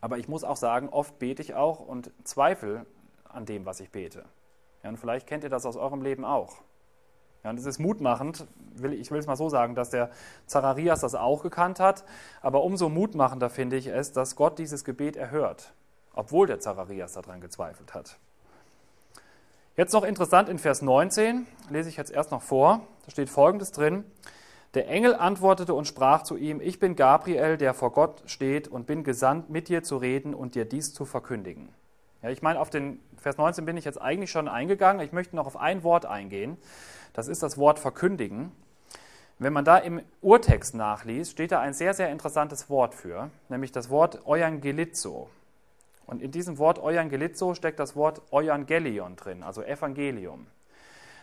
Aber 0.01 0.19
ich 0.19 0.29
muss 0.29 0.45
auch 0.45 0.57
sagen, 0.57 0.89
oft 0.91 1.19
bete 1.19 1.41
ich 1.43 1.55
auch 1.55 1.81
und 1.81 2.11
zweifle 2.25 2.85
an 3.25 3.47
dem, 3.47 3.65
was 3.65 3.81
ich 3.81 3.91
bete. 3.91 4.25
Ja, 4.83 4.91
und 4.91 4.99
vielleicht 4.99 5.27
kennt 5.27 5.45
ihr 5.45 5.51
das 5.51 5.65
aus 5.65 5.77
eurem 5.77 6.03
Leben 6.03 6.25
auch. 6.25 6.57
Ja, 7.45 7.51
und 7.51 7.59
es 7.59 7.67
ist 7.67 7.79
mutmachend, 7.79 8.47
will, 8.75 8.95
ich 8.95 9.11
will 9.11 9.19
es 9.19 9.27
mal 9.27 9.37
so 9.37 9.51
sagen, 9.51 9.75
dass 9.75 9.91
der 9.91 10.11
Zacharias 10.47 11.01
das 11.01 11.15
auch 11.15 11.43
gekannt 11.43 11.79
hat, 11.79 12.05
aber 12.41 12.65
umso 12.65 12.89
mutmachender 12.89 13.51
finde 13.51 13.77
ich 13.77 13.87
es, 13.87 14.13
dass 14.13 14.35
Gott 14.35 14.59
dieses 14.59 14.83
Gebet 14.83 15.17
erhört, 15.17 15.75
obwohl 16.15 16.47
der 16.47 16.61
Zacharias 16.61 17.13
daran 17.13 17.43
gezweifelt 17.43 17.93
hat. 17.93 18.19
Jetzt 19.77 19.93
noch 19.93 20.05
interessant 20.05 20.49
in 20.49 20.59
Vers 20.59 20.81
19, 20.81 21.47
lese 21.69 21.91
ich 21.91 21.99
jetzt 21.99 22.13
erst 22.13 22.31
noch 22.31 22.43
vor, 22.43 22.81
da 23.05 23.11
steht 23.11 23.29
folgendes 23.29 23.73
drin. 23.73 24.05
Der 24.73 24.89
Engel 24.89 25.15
antwortete 25.15 25.75
und 25.75 25.87
sprach 25.87 26.23
zu 26.23 26.37
ihm, 26.37 26.61
ich 26.61 26.79
bin 26.79 26.97
Gabriel, 26.97 27.59
der 27.59 27.75
vor 27.75 27.93
Gott 27.93 28.23
steht 28.25 28.69
und 28.69 28.87
bin 28.87 29.05
gesandt, 29.05 29.51
mit 29.51 29.69
dir 29.69 29.83
zu 29.83 29.99
reden 29.99 30.33
und 30.33 30.55
dir 30.55 30.65
dies 30.65 30.95
zu 30.95 31.05
verkündigen. 31.05 31.69
Ja, 32.25 32.31
ich 32.31 32.41
meine, 32.41 32.59
auf 32.59 32.71
den 32.71 33.01
Vers 33.19 33.37
19 33.37 33.67
bin 33.67 33.77
ich 33.77 33.85
jetzt 33.85 34.01
eigentlich 34.01 34.31
schon 34.31 34.49
eingegangen. 34.49 35.05
Ich 35.05 35.13
möchte 35.13 35.37
noch 35.37 35.47
auf 35.47 35.59
ein 35.59 35.83
Wort 35.83 36.07
eingehen. 36.07 36.57
Das 37.13 37.29
ist 37.29 37.43
das 37.43 37.59
Wort 37.59 37.79
verkündigen. 37.79 38.51
Wenn 39.39 39.53
man 39.53 39.67
da 39.67 39.77
im 39.77 40.01
Urtext 40.23 40.75
nachliest, 40.75 41.33
steht 41.33 41.53
da 41.53 41.61
ein 41.61 41.75
sehr, 41.75 41.93
sehr 41.93 42.09
interessantes 42.11 42.71
Wort 42.71 42.95
für, 42.95 43.29
nämlich 43.51 43.73
das 43.73 43.91
Wort 43.91 44.27
Euangelizo. 44.27 45.29
Und 46.07 46.23
in 46.23 46.31
diesem 46.31 46.57
Wort 46.57 46.79
Euangelizo 46.79 47.53
steckt 47.53 47.79
das 47.79 47.95
Wort 47.95 48.23
Evangelion 48.33 49.17
drin, 49.17 49.43
also 49.43 49.63
Evangelium. 49.63 50.47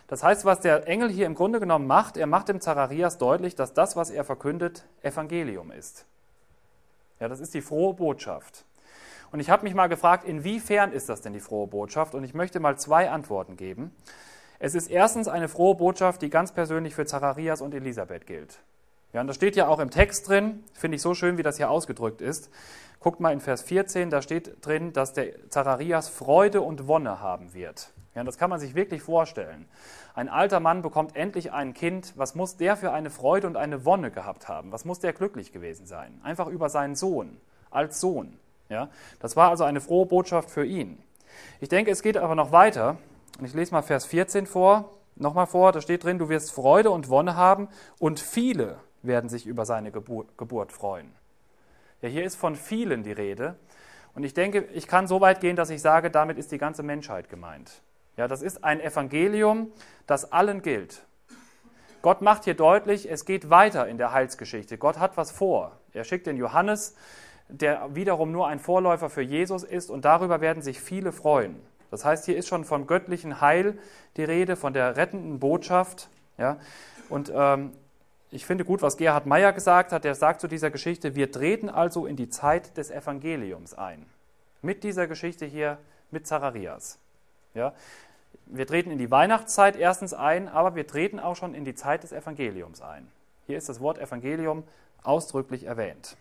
Das 0.06 0.22
heißt, 0.22 0.44
was 0.44 0.60
der 0.60 0.86
Engel 0.86 1.10
hier 1.10 1.26
im 1.26 1.34
Grunde 1.34 1.58
genommen 1.58 1.88
macht, 1.88 2.16
er 2.16 2.28
macht 2.28 2.48
dem 2.48 2.60
Zacharias 2.60 3.18
deutlich, 3.18 3.56
dass 3.56 3.74
das, 3.74 3.96
was 3.96 4.10
er 4.10 4.22
verkündet, 4.22 4.84
Evangelium 5.02 5.72
ist. 5.72 6.06
Ja, 7.18 7.26
das 7.26 7.40
ist 7.40 7.54
die 7.54 7.62
frohe 7.62 7.94
Botschaft. 7.94 8.64
Und 9.32 9.40
ich 9.40 9.50
habe 9.50 9.64
mich 9.64 9.74
mal 9.74 9.88
gefragt, 9.88 10.24
inwiefern 10.24 10.92
ist 10.92 11.08
das 11.08 11.22
denn 11.22 11.32
die 11.32 11.40
frohe 11.40 11.66
Botschaft? 11.66 12.14
Und 12.14 12.22
ich 12.22 12.34
möchte 12.34 12.60
mal 12.60 12.78
zwei 12.78 13.10
Antworten 13.10 13.56
geben. 13.56 13.90
Es 14.58 14.74
ist 14.74 14.88
erstens 14.88 15.26
eine 15.26 15.48
frohe 15.48 15.74
Botschaft, 15.74 16.22
die 16.22 16.30
ganz 16.30 16.52
persönlich 16.52 16.94
für 16.94 17.06
Zacharias 17.06 17.62
und 17.62 17.74
Elisabeth 17.74 18.26
gilt. 18.26 18.60
Ja, 19.12 19.22
und 19.22 19.26
das 19.26 19.36
steht 19.36 19.56
ja 19.56 19.68
auch 19.68 19.78
im 19.78 19.90
Text 19.90 20.28
drin, 20.28 20.62
finde 20.72 20.96
ich 20.96 21.02
so 21.02 21.14
schön, 21.14 21.36
wie 21.36 21.42
das 21.42 21.56
hier 21.56 21.70
ausgedrückt 21.70 22.20
ist. 22.20 22.50
Guckt 23.00 23.20
mal 23.20 23.32
in 23.32 23.40
Vers 23.40 23.62
14, 23.62 24.10
da 24.10 24.22
steht 24.22 24.64
drin, 24.64 24.92
dass 24.92 25.12
der 25.12 25.50
Zacharias 25.50 26.08
Freude 26.08 26.60
und 26.60 26.86
Wonne 26.86 27.20
haben 27.20 27.52
wird. 27.52 27.92
Ja, 28.14 28.24
das 28.24 28.38
kann 28.38 28.50
man 28.50 28.60
sich 28.60 28.74
wirklich 28.74 29.02
vorstellen. 29.02 29.66
Ein 30.14 30.28
alter 30.28 30.60
Mann 30.60 30.82
bekommt 30.82 31.16
endlich 31.16 31.52
ein 31.52 31.72
Kind. 31.72 32.12
Was 32.16 32.34
muss 32.34 32.58
der 32.58 32.76
für 32.76 32.92
eine 32.92 33.10
Freude 33.10 33.46
und 33.46 33.56
eine 33.56 33.86
Wonne 33.86 34.10
gehabt 34.10 34.48
haben? 34.48 34.72
Was 34.72 34.84
muss 34.84 35.00
der 35.00 35.14
glücklich 35.14 35.52
gewesen 35.52 35.86
sein? 35.86 36.20
Einfach 36.22 36.46
über 36.46 36.68
seinen 36.68 36.94
Sohn, 36.94 37.38
als 37.70 38.00
Sohn. 38.00 38.38
Ja? 38.72 38.88
Das 39.20 39.36
war 39.36 39.50
also 39.50 39.64
eine 39.64 39.80
frohe 39.80 40.06
Botschaft 40.06 40.50
für 40.50 40.64
ihn. 40.64 40.98
Ich 41.60 41.68
denke, 41.68 41.90
es 41.90 42.02
geht 42.02 42.16
aber 42.16 42.34
noch 42.34 42.50
weiter. 42.50 42.96
Und 43.38 43.44
ich 43.44 43.54
lese 43.54 43.72
mal 43.72 43.82
Vers 43.82 44.06
14 44.06 44.46
vor, 44.46 44.98
nochmal 45.16 45.46
vor, 45.46 45.72
da 45.72 45.80
steht 45.80 46.04
drin, 46.04 46.18
du 46.18 46.28
wirst 46.28 46.52
Freude 46.52 46.90
und 46.90 47.08
Wonne 47.08 47.36
haben 47.36 47.68
und 47.98 48.20
viele 48.20 48.76
werden 49.02 49.30
sich 49.30 49.46
über 49.46 49.64
seine 49.64 49.90
Geburt, 49.90 50.36
Geburt 50.36 50.72
freuen. 50.72 51.12
Ja, 52.02 52.08
hier 52.08 52.24
ist 52.24 52.36
von 52.36 52.56
vielen 52.56 53.02
die 53.02 53.12
Rede. 53.12 53.56
Und 54.14 54.24
ich 54.24 54.34
denke, 54.34 54.64
ich 54.72 54.86
kann 54.86 55.06
so 55.06 55.20
weit 55.20 55.40
gehen, 55.40 55.56
dass 55.56 55.70
ich 55.70 55.80
sage, 55.80 56.10
damit 56.10 56.36
ist 56.36 56.52
die 56.52 56.58
ganze 56.58 56.82
Menschheit 56.82 57.30
gemeint. 57.30 57.80
Ja, 58.16 58.28
das 58.28 58.42
ist 58.42 58.62
ein 58.62 58.80
Evangelium, 58.80 59.72
das 60.06 60.32
allen 60.32 60.60
gilt. 60.60 61.06
Gott 62.02 62.20
macht 62.20 62.44
hier 62.44 62.54
deutlich, 62.54 63.10
es 63.10 63.24
geht 63.24 63.48
weiter 63.48 63.86
in 63.88 63.96
der 63.96 64.12
Heilsgeschichte. 64.12 64.76
Gott 64.76 64.98
hat 64.98 65.16
was 65.16 65.30
vor. 65.30 65.78
Er 65.92 66.04
schickt 66.04 66.26
den 66.26 66.36
Johannes, 66.36 66.96
der 67.52 67.94
wiederum 67.94 68.32
nur 68.32 68.48
ein 68.48 68.58
Vorläufer 68.58 69.10
für 69.10 69.22
Jesus 69.22 69.62
ist 69.62 69.90
und 69.90 70.04
darüber 70.04 70.40
werden 70.40 70.62
sich 70.62 70.80
viele 70.80 71.12
freuen. 71.12 71.60
Das 71.90 72.04
heißt, 72.04 72.24
hier 72.24 72.36
ist 72.36 72.48
schon 72.48 72.64
vom 72.64 72.86
göttlichen 72.86 73.40
Heil 73.40 73.78
die 74.16 74.24
Rede, 74.24 74.56
von 74.56 74.72
der 74.72 74.96
rettenden 74.96 75.38
Botschaft. 75.38 76.08
Ja? 76.38 76.58
Und 77.10 77.30
ähm, 77.34 77.72
ich 78.30 78.46
finde 78.46 78.64
gut, 78.64 78.80
was 78.80 78.96
Gerhard 78.96 79.26
Meyer 79.26 79.52
gesagt 79.52 79.92
hat. 79.92 80.06
Er 80.06 80.14
sagt 80.14 80.40
zu 80.40 80.48
dieser 80.48 80.70
Geschichte, 80.70 81.14
wir 81.14 81.30
treten 81.30 81.68
also 81.68 82.06
in 82.06 82.16
die 82.16 82.30
Zeit 82.30 82.78
des 82.78 82.90
Evangeliums 82.90 83.74
ein. 83.74 84.06
Mit 84.62 84.84
dieser 84.84 85.06
Geschichte 85.06 85.44
hier 85.44 85.76
mit 86.10 86.26
Zacharias. 86.26 86.98
Ja? 87.52 87.74
Wir 88.46 88.66
treten 88.66 88.90
in 88.90 88.98
die 88.98 89.10
Weihnachtszeit 89.10 89.76
erstens 89.76 90.14
ein, 90.14 90.48
aber 90.48 90.74
wir 90.74 90.86
treten 90.86 91.20
auch 91.20 91.36
schon 91.36 91.54
in 91.54 91.66
die 91.66 91.74
Zeit 91.74 92.04
des 92.04 92.12
Evangeliums 92.12 92.80
ein. 92.80 93.06
Hier 93.46 93.58
ist 93.58 93.68
das 93.68 93.80
Wort 93.80 93.98
Evangelium 93.98 94.64
ausdrücklich 95.02 95.64
erwähnt. 95.64 96.16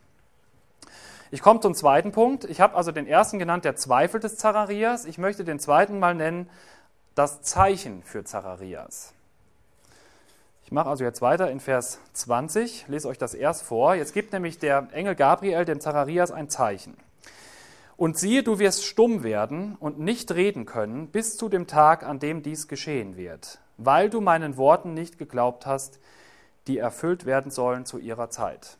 Ich 1.33 1.41
komme 1.41 1.61
zum 1.61 1.73
zweiten 1.73 2.11
Punkt. 2.11 2.43
Ich 2.43 2.59
habe 2.59 2.75
also 2.75 2.91
den 2.91 3.07
ersten 3.07 3.39
genannt, 3.39 3.63
der 3.63 3.77
Zweifel 3.77 4.19
des 4.19 4.35
Zacharias. 4.35 5.05
Ich 5.05 5.17
möchte 5.17 5.45
den 5.45 5.59
zweiten 5.59 5.97
mal 5.97 6.13
nennen, 6.13 6.49
das 7.15 7.41
Zeichen 7.41 8.03
für 8.03 8.25
Zacharias. 8.25 9.13
Ich 10.65 10.73
mache 10.73 10.89
also 10.89 11.05
jetzt 11.05 11.21
weiter 11.21 11.49
in 11.49 11.61
Vers 11.61 11.99
20, 12.13 12.87
lese 12.89 13.07
euch 13.07 13.17
das 13.17 13.33
erst 13.33 13.63
vor. 13.63 13.95
Jetzt 13.95 14.13
gibt 14.13 14.33
nämlich 14.33 14.59
der 14.59 14.89
Engel 14.91 15.15
Gabriel 15.15 15.63
dem 15.63 15.79
Zacharias 15.79 16.31
ein 16.31 16.49
Zeichen. 16.49 16.97
Und 17.95 18.17
siehe, 18.17 18.43
du 18.43 18.59
wirst 18.59 18.83
stumm 18.83 19.23
werden 19.23 19.77
und 19.79 19.99
nicht 19.99 20.33
reden 20.33 20.65
können 20.65 21.07
bis 21.07 21.37
zu 21.37 21.47
dem 21.47 21.65
Tag, 21.65 22.03
an 22.03 22.19
dem 22.19 22.43
dies 22.43 22.67
geschehen 22.67 23.15
wird, 23.15 23.59
weil 23.77 24.09
du 24.09 24.19
meinen 24.19 24.57
Worten 24.57 24.93
nicht 24.93 25.17
geglaubt 25.17 25.65
hast, 25.65 25.99
die 26.67 26.77
erfüllt 26.77 27.25
werden 27.25 27.51
sollen 27.51 27.85
zu 27.85 27.99
ihrer 27.99 28.29
Zeit. 28.29 28.77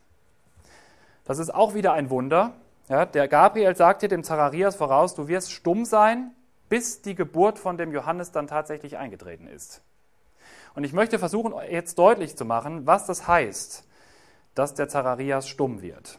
Das 1.24 1.38
ist 1.38 1.54
auch 1.54 1.74
wieder 1.74 1.92
ein 1.92 2.10
Wunder. 2.10 2.52
Ja, 2.88 3.06
der 3.06 3.28
Gabriel 3.28 3.76
sagte 3.76 4.08
dem 4.08 4.24
Zacharias 4.24 4.76
voraus, 4.76 5.14
du 5.14 5.28
wirst 5.28 5.52
stumm 5.52 5.84
sein, 5.84 6.32
bis 6.68 7.02
die 7.02 7.14
Geburt 7.14 7.58
von 7.58 7.76
dem 7.76 7.92
Johannes 7.92 8.32
dann 8.32 8.46
tatsächlich 8.46 8.96
eingetreten 8.96 9.46
ist. 9.46 9.82
Und 10.74 10.84
ich 10.84 10.92
möchte 10.92 11.18
versuchen, 11.18 11.54
jetzt 11.70 11.98
deutlich 11.98 12.36
zu 12.36 12.44
machen, 12.44 12.86
was 12.86 13.06
das 13.06 13.28
heißt, 13.28 13.84
dass 14.54 14.74
der 14.74 14.88
Zacharias 14.88 15.48
stumm 15.48 15.82
wird. 15.82 16.18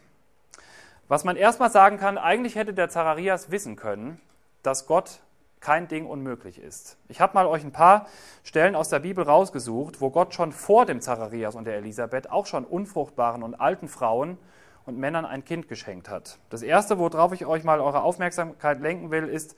Was 1.08 1.24
man 1.24 1.36
erstmal 1.36 1.70
sagen 1.70 1.98
kann, 1.98 2.18
eigentlich 2.18 2.56
hätte 2.56 2.74
der 2.74 2.89
Zacharias 2.89 3.52
wissen 3.52 3.76
können, 3.76 4.22
dass 4.62 4.88
Gott 4.88 5.22
kein 5.60 5.88
Ding 5.88 6.06
unmöglich 6.06 6.60
ist. 6.60 6.98
Ich 7.08 7.22
habe 7.22 7.34
mal 7.34 7.46
euch 7.46 7.63
ein 7.63 7.72
paar 7.72 8.08
Stellen 8.44 8.76
aus 8.76 8.89
der 8.89 9.00
Bibel 9.00 9.24
rausgesucht, 9.24 10.02
wo 10.02 10.10
Gott 10.10 10.34
schon 10.34 10.52
vor 10.52 10.86
dem 10.86 11.02
Zacharias 11.02 11.56
und 11.56 11.66
der 11.66 11.78
Elisabeth 11.78 12.30
auch 12.30 12.46
schon 12.46 12.66
unfruchtbaren 12.66 13.44
und 13.44 13.56
alten 13.56 13.88
Frauen 13.88 14.38
und 14.86 14.98
Männern 14.98 15.26
ein 15.26 15.46
Kind 15.46 15.67
geschenkt 15.67 16.10
hat. 16.10 16.38
Das 16.50 16.62
erste, 16.62 17.00
worauf 17.00 17.34
ich 17.34 17.46
euch 17.46 17.63
mal 17.63 17.80
eure 17.80 18.04
Aufmerksamkeit 18.04 18.82
lenken 18.82 19.12
will, 19.12 19.28
ist 19.28 19.56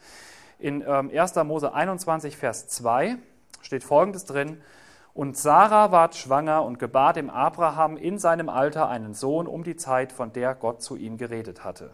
in 0.59 0.85
1. 0.85 1.35
Ähm, 1.35 1.47
Mose 1.47 1.73
21, 1.73 2.37
Vers 2.37 2.67
2 2.67 3.17
steht 3.61 3.83
folgendes 3.83 4.25
drin: 4.25 4.61
Und 5.13 5.37
Sarah 5.37 5.91
ward 5.91 6.15
schwanger 6.15 6.63
und 6.63 6.79
gebar 6.79 7.13
dem 7.13 7.29
Abraham 7.29 7.97
in 7.97 8.19
seinem 8.19 8.49
Alter 8.49 8.87
einen 8.87 9.13
Sohn 9.13 9.47
um 9.47 9.63
die 9.63 9.75
Zeit, 9.75 10.11
von 10.11 10.31
der 10.33 10.55
Gott 10.55 10.81
zu 10.81 10.95
ihm 10.95 11.17
geredet 11.17 11.63
hatte. 11.63 11.91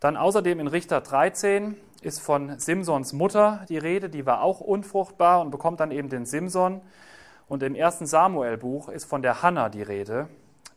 Dann 0.00 0.16
außerdem 0.16 0.60
in 0.60 0.66
Richter 0.66 1.02
13 1.02 1.76
ist 2.00 2.20
von 2.20 2.58
Simsons 2.58 3.12
Mutter 3.12 3.66
die 3.68 3.76
Rede, 3.76 4.08
die 4.08 4.24
war 4.24 4.42
auch 4.42 4.60
unfruchtbar 4.60 5.42
und 5.42 5.50
bekommt 5.50 5.80
dann 5.80 5.90
eben 5.90 6.08
den 6.08 6.24
Simson. 6.24 6.80
Und 7.46 7.62
im 7.62 7.74
ersten 7.74 8.06
Samuel-Buch 8.06 8.88
ist 8.88 9.04
von 9.04 9.22
der 9.22 9.42
Hannah 9.42 9.68
die 9.68 9.82
Rede, 9.82 10.28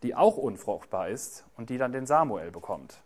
die 0.03 0.15
auch 0.15 0.37
unfruchtbar 0.37 1.09
ist 1.09 1.45
und 1.57 1.69
die 1.69 1.77
dann 1.77 1.91
den 1.91 2.05
Samuel 2.05 2.51
bekommt. 2.51 2.99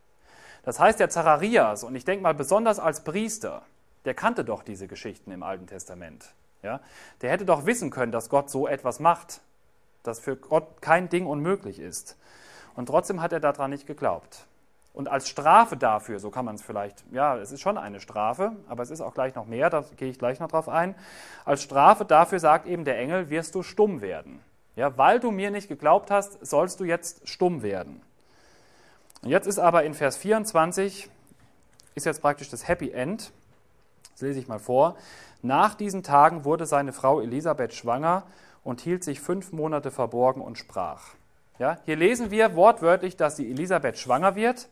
Das 0.63 0.79
heißt, 0.79 0.99
der 0.99 1.10
Zacharias, 1.10 1.83
und 1.83 1.95
ich 1.95 2.03
denke 2.03 2.23
mal 2.23 2.33
besonders 2.33 2.79
als 2.79 3.03
Priester, 3.03 3.62
der 4.05 4.13
kannte 4.13 4.43
doch 4.43 4.63
diese 4.63 4.88
Geschichten 4.88 5.31
im 5.31 5.43
Alten 5.43 5.67
Testament. 5.67 6.33
Ja? 6.62 6.81
Der 7.21 7.29
hätte 7.29 7.45
doch 7.45 7.65
wissen 7.65 7.89
können, 7.89 8.12
dass 8.12 8.29
Gott 8.29 8.49
so 8.49 8.67
etwas 8.67 8.99
macht, 8.99 9.41
dass 10.03 10.19
für 10.19 10.36
Gott 10.36 10.81
kein 10.81 11.10
Ding 11.10 11.25
unmöglich 11.25 11.79
ist. 11.79 12.17
Und 12.75 12.88
trotzdem 12.88 13.21
hat 13.21 13.31
er 13.31 13.39
daran 13.39 13.71
nicht 13.71 13.88
geglaubt. 13.88 14.45
Und 14.93 15.10
als 15.10 15.29
Strafe 15.29 15.77
dafür, 15.77 16.19
so 16.19 16.31
kann 16.31 16.45
man 16.45 16.55
es 16.55 16.63
vielleicht, 16.63 17.03
ja, 17.12 17.38
es 17.38 17.51
ist 17.51 17.62
schon 17.62 17.77
eine 17.77 17.99
Strafe, 17.99 18.53
aber 18.67 18.81
es 18.81 18.89
ist 18.89 19.01
auch 19.01 19.13
gleich 19.13 19.36
noch 19.36 19.45
mehr, 19.45 19.69
da 19.69 19.86
gehe 19.95 20.10
ich 20.10 20.17
gleich 20.17 20.39
noch 20.39 20.47
drauf 20.47 20.67
ein. 20.67 20.95
Als 21.45 21.62
Strafe 21.62 22.03
dafür 22.03 22.39
sagt 22.39 22.65
eben 22.65 22.83
der 22.83 22.97
Engel, 22.97 23.29
wirst 23.29 23.53
du 23.53 23.62
stumm 23.62 24.01
werden. 24.01 24.41
Ja, 24.78 24.96
weil 24.96 25.20
du 25.20 25.32
mir 25.32 25.50
nicht 25.50 25.68
geglaubt 25.68 26.12
hast, 26.12 26.46
sollst 26.46 26.80
du 26.80 26.84
jetzt 26.84 27.28
stumm 27.28 27.63
werden. 27.63 28.00
Und 29.24 29.30
jetzt 29.30 29.48
ist 29.48 29.58
aber 29.58 29.84
in 29.84 29.96
Vers 29.96 30.18
24, 30.18 31.10
ist 31.96 32.06
jetzt 32.06 32.22
praktisch 32.22 32.50
das 32.50 32.68
Happy 32.68 32.92
End. 32.92 33.32
Das 34.12 34.22
lese 34.22 34.40
ich 34.40 34.48
mal 34.48 34.60
vor. 34.60 34.96
Nach 35.42 35.74
diesen 35.74 36.04
Tagen 36.04 36.46
wurde 36.46 36.68
seine 36.68 36.94
Frau 36.94 37.20
Elisabeth 37.20 37.74
schwanger 37.74 38.24
und 38.63 38.80
hielt 38.80 39.04
sich 39.04 39.20
fünf 39.20 39.52
Monate 39.52 39.90
verborgen 39.90 40.42
und 40.42 40.60
sprach. 40.60 41.16
Ja, 41.58 41.80
hier 41.86 41.96
lesen 41.96 42.30
wir 42.30 42.56
wortwörtlich, 42.56 43.18
dass 43.18 43.36
die 43.36 43.50
Elisabeth 43.50 43.98
schwanger 43.98 44.36
wird. 44.36 44.70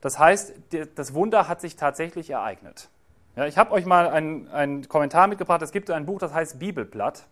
Das 0.00 0.18
heißt, 0.18 0.52
das 0.96 1.14
Wunder 1.14 1.46
hat 1.46 1.60
sich 1.60 1.76
tatsächlich 1.76 2.30
ereignet. 2.30 2.88
Ja, 3.36 3.46
ich 3.46 3.56
habe 3.56 3.70
euch 3.70 3.86
mal 3.86 4.08
einen, 4.08 4.48
einen 4.48 4.88
Kommentar 4.88 5.28
mitgebracht. 5.28 5.62
Es 5.62 5.70
gibt 5.70 5.92
ein 5.92 6.06
Buch, 6.06 6.18
das 6.18 6.34
heißt 6.34 6.58
Bibelblatt. 6.58 7.28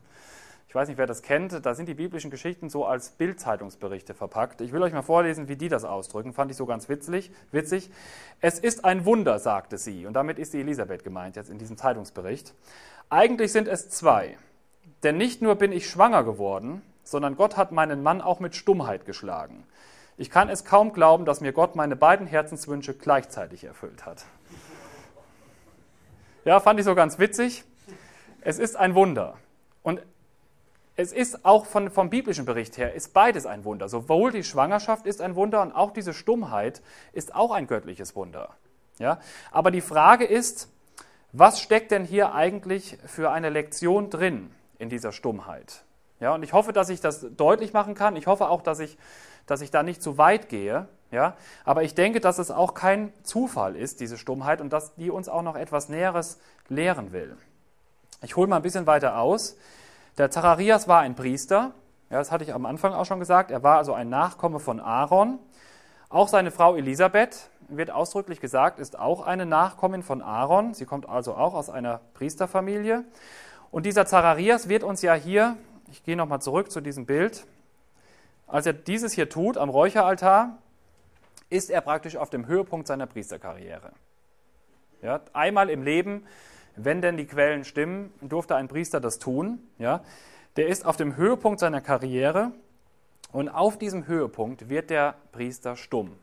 Ich 0.68 0.74
weiß 0.74 0.88
nicht, 0.88 0.98
wer 0.98 1.06
das 1.06 1.22
kennt. 1.22 1.64
Da 1.64 1.74
sind 1.74 1.88
die 1.88 1.94
biblischen 1.94 2.30
Geschichten 2.30 2.68
so 2.68 2.84
als 2.84 3.10
Bildzeitungsberichte 3.10 4.14
verpackt. 4.14 4.60
Ich 4.60 4.72
will 4.72 4.82
euch 4.82 4.92
mal 4.92 5.02
vorlesen, 5.02 5.48
wie 5.48 5.56
die 5.56 5.68
das 5.68 5.84
ausdrücken. 5.84 6.32
Fand 6.32 6.50
ich 6.50 6.56
so 6.56 6.66
ganz 6.66 6.88
witzig. 6.88 7.30
witzig. 7.52 7.90
Es 8.40 8.58
ist 8.58 8.84
ein 8.84 9.04
Wunder, 9.04 9.38
sagte 9.38 9.78
sie. 9.78 10.06
Und 10.06 10.14
damit 10.14 10.38
ist 10.38 10.52
die 10.52 10.60
Elisabeth 10.60 11.04
gemeint 11.04 11.36
jetzt 11.36 11.50
in 11.50 11.58
diesem 11.58 11.76
Zeitungsbericht. 11.76 12.52
Eigentlich 13.08 13.52
sind 13.52 13.68
es 13.68 13.88
zwei. 13.90 14.36
Denn 15.02 15.16
nicht 15.16 15.40
nur 15.40 15.54
bin 15.54 15.72
ich 15.72 15.88
schwanger 15.88 16.24
geworden, 16.24 16.82
sondern 17.04 17.36
Gott 17.36 17.56
hat 17.56 17.70
meinen 17.70 18.02
Mann 18.02 18.20
auch 18.20 18.40
mit 18.40 18.56
Stummheit 18.56 19.06
geschlagen. 19.06 19.64
Ich 20.16 20.30
kann 20.30 20.48
es 20.48 20.64
kaum 20.64 20.92
glauben, 20.92 21.24
dass 21.24 21.40
mir 21.40 21.52
Gott 21.52 21.76
meine 21.76 21.94
beiden 21.94 22.26
Herzenswünsche 22.26 22.94
gleichzeitig 22.94 23.64
erfüllt 23.64 24.04
hat. 24.06 24.24
Ja, 26.44 26.58
fand 26.60 26.80
ich 26.80 26.84
so 26.84 26.94
ganz 26.94 27.18
witzig. 27.18 27.64
Es 28.40 28.58
ist 28.58 28.76
ein 28.76 28.94
Wunder. 28.94 29.36
Und 29.82 30.00
es 30.96 31.12
ist 31.12 31.44
auch 31.44 31.66
von, 31.66 31.90
vom 31.90 32.08
biblischen 32.08 32.46
Bericht 32.46 32.78
her, 32.78 32.94
ist 32.94 33.12
beides 33.12 33.44
ein 33.46 33.64
Wunder. 33.64 33.88
Sowohl 33.88 34.32
die 34.32 34.44
Schwangerschaft 34.44 35.06
ist 35.06 35.20
ein 35.20 35.36
Wunder 35.36 35.60
und 35.60 35.72
auch 35.72 35.92
diese 35.92 36.14
Stummheit 36.14 36.82
ist 37.12 37.34
auch 37.34 37.50
ein 37.52 37.66
göttliches 37.66 38.16
Wunder. 38.16 38.54
Ja? 38.98 39.20
Aber 39.50 39.70
die 39.70 39.82
Frage 39.82 40.24
ist, 40.24 40.68
was 41.32 41.60
steckt 41.60 41.90
denn 41.90 42.04
hier 42.04 42.34
eigentlich 42.34 42.96
für 43.04 43.30
eine 43.30 43.50
Lektion 43.50 44.08
drin 44.08 44.50
in 44.78 44.88
dieser 44.88 45.12
Stummheit? 45.12 45.84
Ja, 46.18 46.34
und 46.34 46.42
ich 46.42 46.54
hoffe, 46.54 46.72
dass 46.72 46.88
ich 46.88 47.02
das 47.02 47.26
deutlich 47.36 47.74
machen 47.74 47.94
kann. 47.94 48.16
Ich 48.16 48.26
hoffe 48.26 48.48
auch, 48.48 48.62
dass 48.62 48.78
ich, 48.78 48.96
dass 49.44 49.60
ich 49.60 49.70
da 49.70 49.82
nicht 49.82 50.02
zu 50.02 50.16
weit 50.16 50.48
gehe. 50.48 50.88
Ja, 51.10 51.36
aber 51.64 51.82
ich 51.82 51.94
denke, 51.94 52.20
dass 52.20 52.38
es 52.38 52.50
auch 52.50 52.74
kein 52.74 53.12
Zufall 53.22 53.76
ist, 53.76 54.00
diese 54.00 54.16
Stummheit, 54.16 54.60
und 54.60 54.72
dass 54.72 54.94
die 54.96 55.10
uns 55.10 55.28
auch 55.28 55.42
noch 55.42 55.56
etwas 55.56 55.88
Näheres 55.88 56.38
lehren 56.68 57.12
will. 57.12 57.36
Ich 58.22 58.34
hole 58.34 58.48
mal 58.48 58.56
ein 58.56 58.62
bisschen 58.62 58.86
weiter 58.86 59.18
aus. 59.18 59.56
Der 60.18 60.30
Zacharias 60.30 60.88
war 60.88 61.00
ein 61.00 61.14
Priester. 61.14 61.72
Ja, 62.10 62.18
das 62.18 62.30
hatte 62.30 62.44
ich 62.44 62.54
am 62.54 62.66
Anfang 62.66 62.92
auch 62.94 63.04
schon 63.04 63.18
gesagt. 63.18 63.50
Er 63.50 63.62
war 63.62 63.78
also 63.78 63.92
ein 63.92 64.08
Nachkomme 64.08 64.60
von 64.60 64.80
Aaron. 64.80 65.38
Auch 66.08 66.28
seine 66.28 66.50
Frau 66.50 66.76
Elisabeth, 66.76 67.50
wird 67.68 67.90
ausdrücklich 67.90 68.40
gesagt, 68.40 68.78
ist 68.78 68.96
auch 68.96 69.26
eine 69.26 69.44
Nachkommin 69.44 70.02
von 70.02 70.22
Aaron. 70.22 70.72
Sie 70.72 70.84
kommt 70.84 71.08
also 71.08 71.34
auch 71.34 71.54
aus 71.54 71.68
einer 71.68 72.00
Priesterfamilie. 72.14 73.04
Und 73.72 73.86
dieser 73.86 74.06
Zacharias 74.06 74.68
wird 74.68 74.84
uns 74.84 75.02
ja 75.02 75.14
hier 75.14 75.56
ich 75.90 76.02
gehe 76.02 76.16
nochmal 76.16 76.40
zurück 76.40 76.70
zu 76.70 76.80
diesem 76.80 77.06
Bild. 77.06 77.46
Als 78.46 78.66
er 78.66 78.72
dieses 78.72 79.12
hier 79.12 79.28
tut 79.28 79.56
am 79.56 79.70
Räucheraltar, 79.70 80.58
ist 81.48 81.70
er 81.70 81.80
praktisch 81.80 82.16
auf 82.16 82.30
dem 82.30 82.46
Höhepunkt 82.46 82.86
seiner 82.86 83.06
Priesterkarriere. 83.06 83.92
Ja, 85.02 85.20
einmal 85.32 85.70
im 85.70 85.82
Leben, 85.82 86.26
wenn 86.76 87.00
denn 87.00 87.16
die 87.16 87.26
Quellen 87.26 87.64
stimmen, 87.64 88.12
durfte 88.20 88.56
ein 88.56 88.68
Priester 88.68 89.00
das 89.00 89.18
tun. 89.18 89.60
Ja, 89.78 90.02
der 90.56 90.68
ist 90.68 90.86
auf 90.86 90.96
dem 90.96 91.16
Höhepunkt 91.16 91.60
seiner 91.60 91.80
Karriere 91.80 92.52
und 93.32 93.48
auf 93.48 93.78
diesem 93.78 94.06
Höhepunkt 94.06 94.68
wird 94.68 94.90
der 94.90 95.14
Priester 95.32 95.76
stumm. 95.76 96.16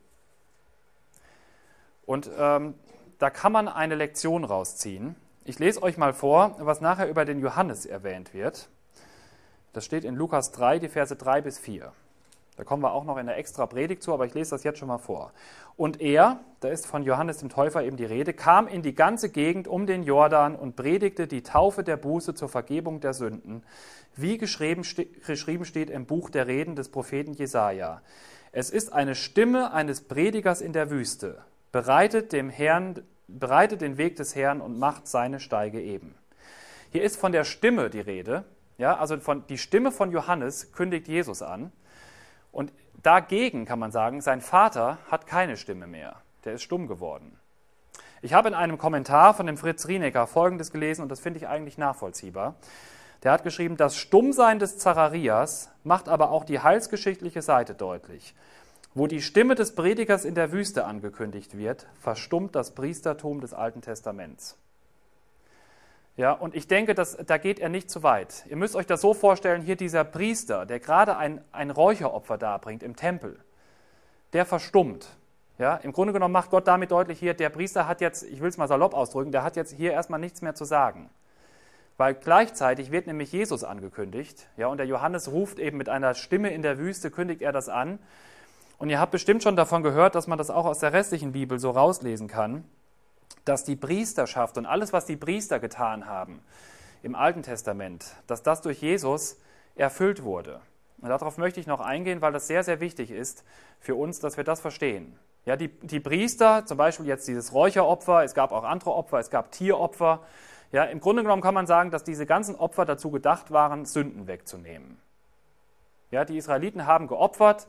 Und 2.06 2.30
ähm, 2.38 2.76
da 3.20 3.30
kann 3.30 3.52
man 3.52 3.68
eine 3.68 3.96
Lektion 3.96 4.44
rausziehen. 4.44 5.16
Ich 5.46 5.60
lese 5.60 5.82
euch 5.84 5.98
mal 5.98 6.14
vor, 6.14 6.56
was 6.60 6.82
nachher 6.82 7.10
über 7.10 7.26
den 7.26 7.40
Johannes 7.40 7.86
erwähnt 7.86 8.34
wird. 8.34 8.70
Das 9.74 9.86
steht 9.86 10.04
in 10.04 10.16
Lukas 10.16 10.52
3, 10.52 10.80
die 10.80 10.90
Verse 10.90 11.16
3 11.16 11.42
bis 11.42 11.60
4. 11.60 11.92
Da 12.56 12.64
kommen 12.64 12.84
wir 12.84 12.94
auch 12.94 13.04
noch 13.04 13.18
in 13.18 13.26
der 13.26 13.38
extra 13.38 13.66
Predigt 13.66 14.04
zu, 14.04 14.14
aber 14.14 14.26
ich 14.26 14.34
lese 14.34 14.52
das 14.52 14.64
jetzt 14.64 14.78
schon 14.80 14.88
mal 14.88 15.00
vor. 15.00 15.34
Und 15.76 16.02
er, 16.02 16.40
da 16.60 16.70
ist 16.70 16.86
von 16.86 17.04
Johannes 17.04 17.38
dem 17.38 17.50
Täufer 17.50 17.84
eben 17.84 17.98
die 17.98 18.06
Rede, 18.06 18.34
kam 18.34 18.68
in 18.68 18.84
die 18.84 18.94
ganze 18.94 19.30
Gegend 19.30 19.68
um 19.68 19.88
den 19.88 20.04
Jordan 20.04 20.56
und 20.56 20.76
predigte 20.76 21.28
die 21.28 21.42
Taufe 21.42 21.84
der 21.84 21.98
Buße 21.98 22.36
zur 22.36 22.50
Vergebung 22.50 23.00
der 23.00 23.14
Sünden, 23.14 23.64
wie 24.16 24.38
geschrieben, 24.38 24.84
steht 24.84 25.90
im 25.90 26.06
Buch 26.06 26.30
der 26.30 26.46
Reden 26.46 26.76
des 26.76 26.90
Propheten 26.90 27.34
Jesaja. 27.34 28.02
Es 28.52 28.70
ist 28.70 28.94
eine 28.94 29.16
Stimme 29.16 29.74
eines 29.74 30.02
Predigers 30.02 30.62
in 30.62 30.74
der 30.74 30.92
Wüste. 30.92 31.42
Bereitet 31.72 32.32
dem 32.34 32.52
Herrn 32.52 33.02
bereitet 33.28 33.82
den 33.82 33.98
Weg 33.98 34.16
des 34.16 34.36
Herrn 34.36 34.62
und 34.62 34.78
macht 34.78 35.08
seine 35.08 35.40
Steige 35.40 35.82
eben. 35.82 36.16
Hier 36.92 37.04
ist 37.04 37.18
von 37.18 37.32
der 37.32 37.44
Stimme 37.44 37.90
die 37.90 38.00
Rede. 38.00 38.46
Ja, 38.78 38.98
also 38.98 39.18
von, 39.20 39.46
die 39.48 39.58
Stimme 39.58 39.92
von 39.92 40.12
Johannes 40.12 40.72
kündigt 40.72 41.08
Jesus 41.08 41.42
an. 41.42 41.72
Und 42.54 42.72
dagegen 43.02 43.66
kann 43.66 43.80
man 43.80 43.92
sagen, 43.92 44.22
sein 44.22 44.40
Vater 44.40 45.00
hat 45.12 45.28
keine 45.28 45.58
Stimme 45.58 45.88
mehr. 45.88 46.22
Der 46.46 46.54
ist 46.54 46.64
stumm 46.64 46.88
geworden. 46.88 47.38
Ich 48.22 48.34
habe 48.34 48.48
in 48.48 48.54
einem 48.54 48.78
Kommentar 48.78 49.34
von 49.34 49.48
dem 49.48 49.58
Fritz 49.58 49.88
Rienecker 49.88 50.28
Folgendes 50.28 50.72
gelesen 50.72 51.02
und 51.02 51.10
das 51.10 51.20
finde 51.20 51.40
ich 51.40 51.48
eigentlich 51.50 51.78
nachvollziehbar. 51.78 52.56
Der 53.24 53.32
hat 53.32 53.44
geschrieben, 53.44 53.76
das 53.76 53.98
Stummsein 53.98 54.60
des 54.60 54.78
Zacharias 54.78 55.72
macht 55.84 56.08
aber 56.08 56.32
auch 56.32 56.46
die 56.46 56.60
heilsgeschichtliche 56.60 57.42
Seite 57.42 57.74
deutlich. 57.74 58.36
Wo 58.94 59.08
die 59.08 59.22
Stimme 59.22 59.56
des 59.56 59.76
Predigers 59.76 60.24
in 60.24 60.36
der 60.36 60.52
Wüste 60.52 60.86
angekündigt 60.86 61.58
wird, 61.58 61.88
verstummt 62.00 62.56
das 62.56 62.76
Priestertum 62.76 63.42
des 63.42 63.54
Alten 63.54 63.82
Testaments. 63.82 64.58
Ja, 66.16 66.32
und 66.32 66.56
ich 66.56 66.68
denke, 66.68 66.94
dass, 66.94 67.18
da 67.18 67.38
geht 67.38 67.60
er 67.60 67.70
nicht 67.70 67.90
zu 67.90 68.04
weit. 68.04 68.46
Ihr 68.48 68.56
müsst 68.56 68.76
euch 68.76 68.86
das 68.86 69.02
so 69.02 69.14
vorstellen, 69.14 69.64
hier 69.64 69.76
dieser 69.76 70.04
Priester, 70.04 70.66
der 70.66 70.80
gerade 70.80 71.18
ein, 71.18 71.42
ein 71.52 71.72
Räucheropfer 71.72 72.38
darbringt 72.38 72.84
im 72.84 72.96
Tempel, 72.96 73.40
der 74.34 74.46
verstummt. 74.46 75.18
Ja, 75.60 75.76
Im 75.76 75.92
Grunde 75.92 76.14
genommen 76.14 76.34
macht 76.34 76.50
Gott 76.50 76.68
damit 76.68 76.92
deutlich 76.92 77.20
hier, 77.20 77.34
der 77.34 77.50
Priester 77.50 77.88
hat 77.88 78.02
jetzt, 78.02 78.24
ich 78.24 78.42
will 78.42 78.50
es 78.50 78.58
mal 78.58 78.68
salopp 78.68 78.94
ausdrücken, 78.94 79.32
der 79.32 79.44
hat 79.44 79.56
jetzt 79.56 79.72
hier 79.72 79.92
erstmal 79.92 80.20
nichts 80.20 80.42
mehr 80.42 80.56
zu 80.56 80.66
sagen. 80.66 81.10
Weil 81.98 82.16
gleichzeitig 82.16 82.92
wird 82.92 83.06
nämlich 83.06 83.32
Jesus 83.32 83.64
angekündigt. 83.64 84.48
Ja, 84.58 84.68
und 84.68 84.78
der 84.78 84.88
Johannes 84.88 85.32
ruft 85.32 85.60
eben 85.60 85.78
mit 85.78 85.90
einer 85.90 86.16
Stimme 86.16 86.50
in 86.50 86.64
der 86.64 86.80
Wüste, 86.80 87.12
kündigt 87.12 87.42
er 87.42 87.52
das 87.52 87.70
an. 87.70 88.00
Und 88.80 88.90
ihr 88.90 89.00
habt 89.00 89.12
bestimmt 89.12 89.44
schon 89.44 89.56
davon 89.56 89.84
gehört, 89.84 90.16
dass 90.16 90.26
man 90.26 90.40
das 90.40 90.50
auch 90.50 90.66
aus 90.66 90.80
der 90.80 90.92
restlichen 90.92 91.34
Bibel 91.34 91.60
so 91.60 91.70
rauslesen 91.70 92.28
kann, 92.28 92.64
dass 93.46 93.64
die 93.64 93.76
Priesterschaft 93.76 94.58
und 94.58 94.66
alles, 94.66 94.94
was 94.94 95.06
die 95.06 95.18
Priester 95.18 95.60
getan 95.60 96.06
haben 96.06 96.42
im 97.02 97.16
Alten 97.16 97.44
Testament, 97.44 98.06
dass 98.28 98.44
das 98.44 98.62
durch 98.62 98.82
Jesus 98.82 99.38
erfüllt 99.76 100.24
wurde. 100.24 100.62
Und 101.02 101.10
darauf 101.10 101.38
möchte 101.38 101.60
ich 101.60 101.68
noch 101.68 101.82
eingehen, 101.82 102.22
weil 102.22 102.32
das 102.32 102.48
sehr, 102.48 102.64
sehr 102.64 102.80
wichtig 102.80 103.12
ist 103.12 103.44
für 103.80 103.96
uns, 103.96 104.20
dass 104.20 104.38
wir 104.38 104.44
das 104.44 104.62
verstehen. 104.62 105.20
Ja, 105.46 105.58
die, 105.58 105.68
die 105.68 106.00
Priester, 106.00 106.66
zum 106.66 106.78
Beispiel 106.78 107.06
jetzt 107.06 107.28
dieses 107.28 107.54
Räucheropfer, 107.54 108.24
es 108.24 108.34
gab 108.34 108.54
auch 108.54 108.64
andere 108.64 108.94
Opfer, 108.94 109.20
es 109.20 109.30
gab 109.30 109.52
Tieropfer, 109.52 110.22
ja, 110.74 110.86
Im 110.86 111.00
Grunde 111.00 111.22
genommen 111.22 111.44
kann 111.44 111.54
man 111.54 111.68
sagen, 111.68 111.92
dass 111.92 112.04
diese 112.04 112.26
ganzen 112.26 112.56
Opfer 112.56 112.84
dazu 112.84 113.12
gedacht 113.12 113.52
waren, 113.52 113.86
Sünden 113.86 114.26
wegzunehmen. 114.26 114.98
Ja, 116.10 116.26
die 116.26 116.36
Israeliten 116.36 116.88
haben 116.88 117.08
geopfert, 117.08 117.68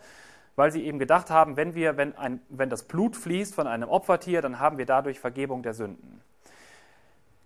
weil 0.57 0.71
sie 0.71 0.85
eben 0.85 0.99
gedacht 0.99 1.31
haben, 1.31 1.57
wenn, 1.57 1.75
wir, 1.75 1.97
wenn, 1.97 2.17
ein, 2.17 2.41
wenn 2.49 2.71
das 2.71 2.85
Blut 2.85 3.17
fließt 3.17 3.55
von 3.55 3.67
einem 3.67 3.89
Opfertier, 3.89 4.43
dann 4.43 4.59
haben 4.59 4.79
wir 4.79 4.87
dadurch 4.87 5.21
Vergebung 5.21 5.63
der 5.63 5.75
Sünden. 5.75 6.21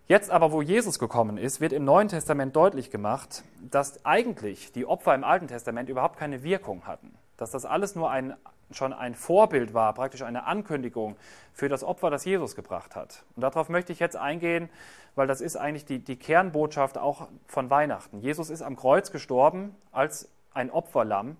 Jetzt 0.07 0.31
aber, 0.31 0.51
wo 0.51 0.61
Jesus 0.61 0.97
gekommen 0.97 1.37
ist, 1.37 1.61
wird 1.61 1.71
im 1.71 1.85
Neuen 1.85 2.07
Testament 2.07 2.55
deutlich 2.55 2.89
gemacht, 2.89 3.43
dass 3.59 4.05
eigentlich 4.05 4.71
die 4.71 4.85
Opfer 4.85 5.13
im 5.13 5.23
Alten 5.23 5.47
Testament 5.47 5.87
überhaupt 5.87 6.17
keine 6.17 6.41
Wirkung 6.43 6.87
hatten. 6.87 7.13
Dass 7.37 7.51
das 7.51 7.65
alles 7.65 7.95
nur 7.95 8.09
ein 8.09 8.35
schon 8.71 8.93
ein 8.93 9.15
Vorbild 9.15 9.73
war, 9.73 9.93
praktisch 9.93 10.21
eine 10.21 10.45
Ankündigung 10.45 11.15
für 11.53 11.69
das 11.69 11.83
Opfer, 11.83 12.09
das 12.09 12.25
Jesus 12.25 12.55
gebracht 12.55 12.95
hat. 12.95 13.23
Und 13.35 13.41
darauf 13.41 13.69
möchte 13.69 13.91
ich 13.91 13.99
jetzt 13.99 14.15
eingehen, 14.15 14.69
weil 15.15 15.27
das 15.27 15.41
ist 15.41 15.55
eigentlich 15.55 15.85
die, 15.85 15.99
die 15.99 16.17
Kernbotschaft 16.17 16.97
auch 16.97 17.27
von 17.47 17.69
Weihnachten. 17.69 18.19
Jesus 18.19 18.49
ist 18.49 18.61
am 18.61 18.75
Kreuz 18.75 19.11
gestorben 19.11 19.75
als 19.91 20.29
ein 20.53 20.71
Opferlamm 20.71 21.37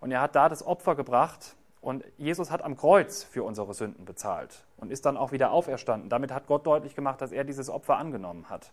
und 0.00 0.10
er 0.10 0.20
hat 0.20 0.34
da 0.34 0.48
das 0.48 0.66
Opfer 0.66 0.94
gebracht 0.94 1.56
und 1.80 2.04
Jesus 2.18 2.50
hat 2.50 2.62
am 2.62 2.76
Kreuz 2.76 3.22
für 3.22 3.42
unsere 3.42 3.72
Sünden 3.72 4.04
bezahlt 4.04 4.64
und 4.76 4.90
ist 4.90 5.06
dann 5.06 5.16
auch 5.16 5.32
wieder 5.32 5.50
auferstanden. 5.52 6.10
Damit 6.10 6.32
hat 6.32 6.46
Gott 6.46 6.66
deutlich 6.66 6.94
gemacht, 6.94 7.20
dass 7.20 7.32
er 7.32 7.44
dieses 7.44 7.70
Opfer 7.70 7.96
angenommen 7.96 8.50
hat. 8.50 8.72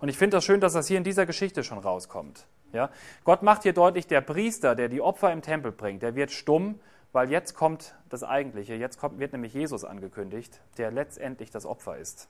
Und 0.00 0.08
ich 0.08 0.16
finde 0.16 0.38
das 0.38 0.44
schön, 0.44 0.60
dass 0.60 0.72
das 0.72 0.86
hier 0.86 0.98
in 0.98 1.04
dieser 1.04 1.26
Geschichte 1.26 1.64
schon 1.64 1.78
rauskommt. 1.78 2.46
Ja? 2.72 2.90
Gott 3.24 3.42
macht 3.42 3.64
hier 3.64 3.74
deutlich, 3.74 4.06
der 4.06 4.22
Priester, 4.22 4.74
der 4.74 4.88
die 4.88 5.00
Opfer 5.00 5.32
im 5.32 5.42
Tempel 5.42 5.72
bringt, 5.72 6.02
der 6.02 6.14
wird 6.14 6.30
stumm 6.30 6.80
weil 7.16 7.30
jetzt 7.30 7.54
kommt 7.54 7.94
das 8.10 8.22
Eigentliche, 8.22 8.74
jetzt 8.74 9.00
kommt, 9.00 9.18
wird 9.18 9.32
nämlich 9.32 9.54
Jesus 9.54 9.86
angekündigt, 9.86 10.60
der 10.76 10.90
letztendlich 10.90 11.50
das 11.50 11.64
Opfer 11.64 11.96
ist. 11.96 12.28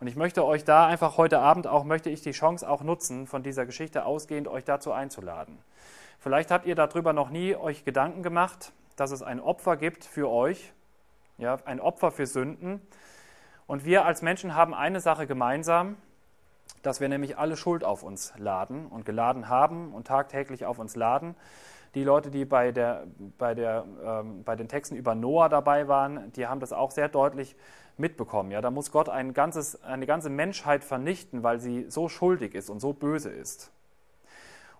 Und 0.00 0.06
ich 0.06 0.16
möchte 0.16 0.44
euch 0.44 0.64
da 0.64 0.86
einfach 0.86 1.16
heute 1.16 1.38
Abend 1.38 1.66
auch, 1.66 1.84
möchte 1.84 2.10
ich 2.10 2.20
die 2.20 2.32
Chance 2.32 2.68
auch 2.68 2.82
nutzen, 2.82 3.26
von 3.26 3.42
dieser 3.42 3.64
Geschichte 3.64 4.04
ausgehend 4.04 4.48
euch 4.48 4.64
dazu 4.64 4.92
einzuladen. 4.92 5.58
Vielleicht 6.22 6.52
habt 6.52 6.66
ihr 6.66 6.76
darüber 6.76 7.12
noch 7.12 7.30
nie 7.30 7.56
euch 7.56 7.84
Gedanken 7.84 8.22
gemacht, 8.22 8.72
dass 8.94 9.10
es 9.10 9.24
ein 9.24 9.40
Opfer 9.40 9.76
gibt 9.76 10.04
für 10.04 10.30
euch, 10.30 10.72
ja, 11.36 11.58
ein 11.64 11.80
Opfer 11.80 12.12
für 12.12 12.26
Sünden. 12.26 12.80
Und 13.66 13.84
wir 13.84 14.04
als 14.04 14.22
Menschen 14.22 14.54
haben 14.54 14.72
eine 14.72 15.00
Sache 15.00 15.26
gemeinsam, 15.26 15.96
dass 16.82 17.00
wir 17.00 17.08
nämlich 17.08 17.38
alle 17.38 17.56
Schuld 17.56 17.82
auf 17.82 18.04
uns 18.04 18.32
laden 18.38 18.86
und 18.86 19.04
geladen 19.04 19.48
haben 19.48 19.92
und 19.92 20.06
tagtäglich 20.06 20.64
auf 20.64 20.78
uns 20.78 20.94
laden. 20.94 21.34
Die 21.96 22.04
Leute, 22.04 22.30
die 22.30 22.44
bei, 22.44 22.70
der, 22.70 23.02
bei, 23.36 23.56
der, 23.56 23.84
ähm, 24.04 24.44
bei 24.44 24.54
den 24.54 24.68
Texten 24.68 24.94
über 24.94 25.16
Noah 25.16 25.48
dabei 25.48 25.88
waren, 25.88 26.30
die 26.34 26.46
haben 26.46 26.60
das 26.60 26.72
auch 26.72 26.92
sehr 26.92 27.08
deutlich 27.08 27.56
mitbekommen. 27.96 28.52
Ja, 28.52 28.60
da 28.60 28.70
muss 28.70 28.92
Gott 28.92 29.08
ein 29.08 29.34
ganzes, 29.34 29.82
eine 29.82 30.06
ganze 30.06 30.30
Menschheit 30.30 30.84
vernichten, 30.84 31.42
weil 31.42 31.58
sie 31.58 31.90
so 31.90 32.08
schuldig 32.08 32.54
ist 32.54 32.70
und 32.70 32.78
so 32.78 32.92
böse 32.92 33.30
ist. 33.30 33.72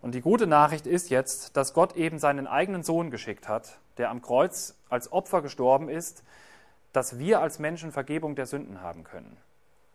Und 0.02 0.16
die 0.16 0.20
gute 0.20 0.48
Nachricht 0.48 0.86
ist 0.86 1.10
jetzt, 1.10 1.56
dass 1.56 1.74
Gott 1.74 1.96
eben 1.96 2.18
seinen 2.18 2.48
eigenen 2.48 2.82
Sohn 2.82 3.12
geschickt 3.12 3.48
hat, 3.48 3.78
der 3.98 4.10
am 4.10 4.20
Kreuz 4.20 4.76
als 4.90 5.12
Opfer 5.12 5.42
gestorben 5.42 5.88
ist, 5.88 6.24
dass 6.92 7.18
wir 7.18 7.40
als 7.40 7.60
Menschen 7.60 7.92
Vergebung 7.92 8.34
der 8.34 8.46
Sünden 8.46 8.82
haben 8.82 9.04
können. 9.04 9.36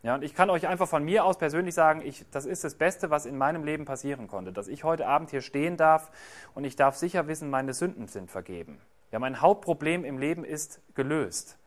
Ja, 0.04 0.16
und 0.16 0.24
ich 0.24 0.34
kann 0.34 0.50
euch 0.50 0.66
einfach 0.68 0.88
von 0.88 1.04
mir 1.04 1.26
aus 1.26 1.38
persönlich 1.38 1.76
sagen, 1.76 2.02
ich, 2.04 2.26
das 2.32 2.46
ist 2.46 2.64
das 2.64 2.76
Beste, 2.76 3.10
was 3.10 3.26
in 3.26 3.38
meinem 3.38 3.66
Leben 3.66 3.84
passieren 3.84 4.30
konnte, 4.30 4.54
dass 4.54 4.70
ich 4.70 4.86
heute 4.86 5.08
Abend 5.08 5.30
hier 5.30 5.42
stehen 5.42 5.76
darf 5.76 6.10
und 6.56 6.64
ich 6.64 6.78
darf 6.78 6.96
sicher 6.96 7.28
wissen, 7.28 7.50
meine 7.50 7.74
Sünden 7.74 8.08
sind 8.08 8.32
vergeben. 8.32 8.80
Ja, 9.12 9.20
mein 9.20 9.42
Hauptproblem 9.42 10.06
im 10.06 10.18
Leben 10.18 10.46
ist 10.46 10.80
gelöst. 10.96 11.58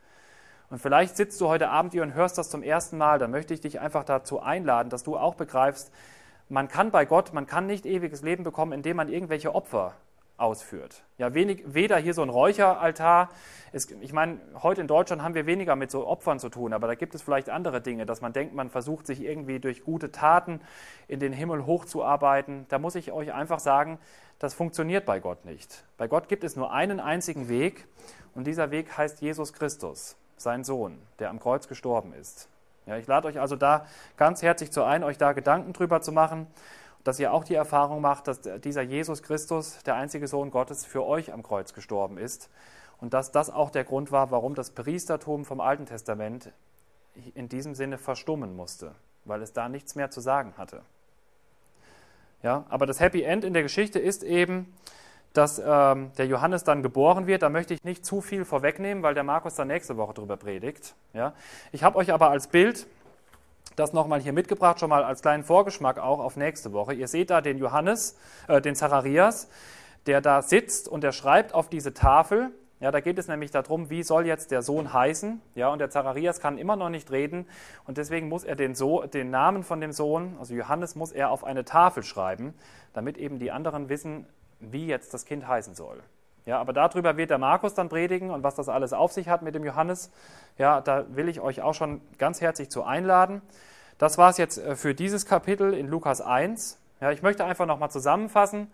Und 0.71 0.79
vielleicht 0.79 1.17
sitzt 1.17 1.41
du 1.41 1.49
heute 1.49 1.69
Abend 1.69 1.93
hier 1.93 2.03
und 2.03 2.15
hörst 2.15 2.39
das 2.39 2.49
zum 2.49 2.63
ersten 2.63 2.97
Mal, 2.97 3.19
dann 3.19 3.33
möchte 3.33 3.53
ich 3.53 3.61
dich 3.61 3.81
einfach 3.81 4.05
dazu 4.05 4.41
einladen, 4.41 4.89
dass 4.89 5.03
du 5.03 5.19
auch 5.19 5.35
begreifst, 5.35 5.93
man 6.51 6.69
kann 6.69 6.91
bei 6.91 7.05
Gott, 7.07 7.33
man 7.33 7.47
kann 7.47 7.67
nicht 7.67 7.87
ewiges 7.87 8.23
Leben 8.23 8.45
bekommen, 8.45 8.73
indem 8.73 8.97
man 8.97 9.09
irgendwelche 9.09 9.55
Opfer 9.55 9.95
ausführt. 10.37 11.05
Ja, 11.19 11.35
wenig, 11.35 11.63
weder 11.67 11.99
hier 11.99 12.15
so 12.15 12.23
ein 12.23 12.29
Räucheraltar. 12.29 13.29
Es, 13.73 13.91
ich 13.91 14.13
meine, 14.13 14.41
heute 14.63 14.81
in 14.81 14.87
Deutschland 14.87 15.23
haben 15.23 15.35
wir 15.35 15.47
weniger 15.47 15.77
mit 15.77 15.91
so 15.91 16.07
Opfern 16.07 16.39
zu 16.39 16.49
tun, 16.49 16.73
aber 16.73 16.87
da 16.87 16.95
gibt 16.95 17.15
es 17.15 17.23
vielleicht 17.23 17.51
andere 17.51 17.81
Dinge, 17.81 18.07
dass 18.07 18.21
man 18.21 18.33
denkt, 18.33 18.55
man 18.55 18.71
versucht 18.71 19.07
sich 19.07 19.23
irgendwie 19.23 19.61
durch 19.61 19.85
gute 19.85 20.11
Taten 20.11 20.61
in 21.09 21.21
den 21.21 21.33
Himmel 21.33 21.67
hochzuarbeiten. 21.67 22.67
Da 22.69 22.79
muss 22.79 22.95
ich 22.95 23.13
euch 23.13 23.33
einfach 23.33 23.61
sagen, 23.61 23.99
das 24.39 24.55
funktioniert 24.55 25.05
bei 25.05 25.21
Gott 25.21 25.45
nicht. 25.45 25.85
Bei 25.99 26.09
Gott 26.09 26.29
gibt 26.29 26.43
es 26.43 26.57
nur 26.57 26.73
einen 26.73 27.01
einzigen 27.01 27.49
Weg 27.49 27.87
und 28.35 28.47
dieser 28.47 28.71
Weg 28.71 28.97
heißt 28.97 29.21
Jesus 29.21 29.53
Christus, 29.53 30.17
sein 30.37 30.65
Sohn, 30.65 30.99
der 31.19 31.31
am 31.31 31.39
Kreuz 31.39 31.69
gestorben 31.69 32.15
ist. 32.15 32.50
Ja, 32.91 32.99
ich 32.99 33.07
lade 33.07 33.29
euch 33.29 33.41
also 33.41 33.57
da 33.57 33.87
ganz 34.17 34.43
herzlich 34.43 34.73
zu 34.73 34.83
ein, 34.85 35.05
euch 35.05 35.17
da 35.17 35.33
Gedanken 35.33 35.73
drüber 35.73 36.03
zu 36.03 36.13
machen 36.13 36.49
dass 37.05 37.19
ihr 37.19 37.33
auch 37.33 37.45
die 37.45 37.55
Erfahrung 37.55 38.01
macht, 38.01 38.29
dass 38.29 38.41
dieser 38.43 38.83
Jesus 38.83 39.23
Christus, 39.23 39.83
der 39.85 39.95
einzige 39.95 40.29
Sohn 40.29 40.51
Gottes, 40.51 40.85
für 40.85 41.05
euch 41.05 41.33
am 41.33 41.43
Kreuz 41.43 41.73
gestorben 41.73 42.19
ist 42.19 42.51
und 43.01 43.15
dass 43.15 43.33
das 43.33 43.51
auch 43.51 43.71
der 43.71 43.85
Grund 43.85 44.13
war, 44.13 44.31
warum 44.31 44.55
das 44.55 44.73
Priestertum 44.73 45.45
vom 45.45 45.61
Alten 45.61 45.87
Testament 45.87 46.53
in 47.35 47.49
diesem 47.49 47.75
Sinne 47.75 47.99
verstummen 47.99 48.55
musste, 48.55 48.95
weil 49.25 49.43
es 49.43 49.53
da 49.53 49.69
nichts 49.69 49.95
mehr 49.95 50.11
zu 50.11 50.21
sagen 50.21 50.55
hatte. 50.59 50.83
Ja, 52.43 52.65
aber 52.69 52.87
das 52.87 53.01
Happy 53.01 53.23
End 53.23 53.45
in 53.45 53.53
der 53.53 53.63
Geschichte 53.63 53.99
ist 53.99 54.23
eben, 54.23 54.75
dass 55.33 55.61
ähm, 55.65 56.11
der 56.19 56.27
Johannes 56.27 56.65
dann 56.65 56.83
geboren 56.83 57.27
wird. 57.27 57.43
Da 57.43 57.49
möchte 57.49 57.75
ich 57.75 57.85
nicht 57.85 58.05
zu 58.05 58.21
viel 58.21 58.45
vorwegnehmen, 58.45 59.03
weil 59.03 59.15
der 59.15 59.23
Markus 59.23 59.55
dann 59.55 59.69
nächste 59.69 59.97
Woche 59.97 60.15
darüber 60.15 60.37
predigt. 60.37 60.95
Ja. 61.13 61.35
Ich 61.73 61.85
habe 61.85 61.97
euch 61.99 62.13
aber 62.13 62.31
als 62.31 62.49
Bild 62.49 62.87
das 63.77 63.93
nochmal 63.93 64.21
hier 64.21 64.33
mitgebracht, 64.33 64.81
schon 64.81 64.91
mal 64.91 65.05
als 65.05 65.23
kleinen 65.23 65.45
Vorgeschmack 65.45 65.99
auch 65.99 66.19
auf 66.19 66.37
nächste 66.37 66.73
Woche. 66.73 66.95
Ihr 66.95 67.09
seht 67.09 67.31
da 67.31 67.41
den 67.41 67.59
Johannes, 67.59 68.17
äh, 68.49 68.61
den 68.61 68.75
Zacharias, 68.75 69.49
der 70.07 70.21
da 70.21 70.43
sitzt 70.43 70.89
und 70.89 71.03
der 71.03 71.13
schreibt 71.13 71.55
auf 71.55 71.69
diese 71.69 71.95
Tafel. 71.95 72.51
Ja, 72.81 72.91
da 72.91 73.01
geht 73.01 73.19
es 73.19 73.29
nämlich 73.29 73.51
darum, 73.51 73.91
wie 73.91 74.03
soll 74.03 74.27
jetzt 74.27 74.51
der 74.51 74.63
Sohn 74.63 74.93
heißen? 74.93 75.41
Ja, 75.55 75.69
und 75.69 75.79
der 75.81 75.91
Zacharias 75.91 76.41
kann 76.41 76.57
immer 76.57 76.77
noch 76.77 76.89
nicht 76.89 77.11
reden 77.11 77.47
und 77.87 77.99
deswegen 77.99 78.29
muss 78.29 78.43
er 78.43 78.57
den, 78.57 78.75
so 78.75 79.03
den 79.03 79.31
Namen 79.31 79.63
von 79.63 79.81
dem 79.81 79.93
Sohn, 79.93 80.37
also 80.39 80.55
Johannes, 80.55 80.97
muss 80.97 81.13
er 81.13 81.31
auf 81.31 81.45
eine 81.45 81.65
Tafel 81.67 82.03
schreiben, 82.03 82.55
damit 82.95 83.19
eben 83.19 83.39
die 83.39 83.51
anderen 83.51 83.91
wissen, 83.91 84.27
wie 84.61 84.87
jetzt 84.87 85.13
das 85.15 85.25
Kind 85.25 85.47
heißen 85.47 85.75
soll. 85.75 86.03
Ja, 86.47 86.59
aber 86.59 86.73
darüber 86.73 87.17
wird 87.17 87.31
der 87.31 87.39
Markus 87.39 87.75
dann 87.75 87.89
predigen 87.89 88.31
und 88.31 88.43
was 88.43 88.55
das 88.55 88.69
alles 88.69 88.93
auf 88.93 89.13
sich 89.13 89.29
hat 89.29 89.43
mit 89.43 89.55
dem 89.55 89.65
Johannes. 89.65 90.11
Ja, 90.59 90.81
da 90.81 91.05
will 91.15 91.29
ich 91.29 91.41
euch 91.41 91.63
auch 91.63 91.75
schon 91.75 92.01
ganz 92.19 92.41
herzlich 92.41 92.71
zu 92.71 92.83
einladen. 92.83 93.43
Das 93.99 94.17
war 94.17 94.31
es 94.31 94.39
jetzt 94.39 94.59
äh, 94.59 94.77
für 94.77 94.95
dieses 94.95 95.27
Kapitel 95.27 95.75
in 95.75 95.87
Lukas 95.87 96.21
1. 96.21 96.79
Ja, 97.01 97.11
ich 97.11 97.23
möchte 97.23 97.45
einfach 97.45 97.67
nochmal 97.67 97.91
zusammenfassen. 97.91 98.71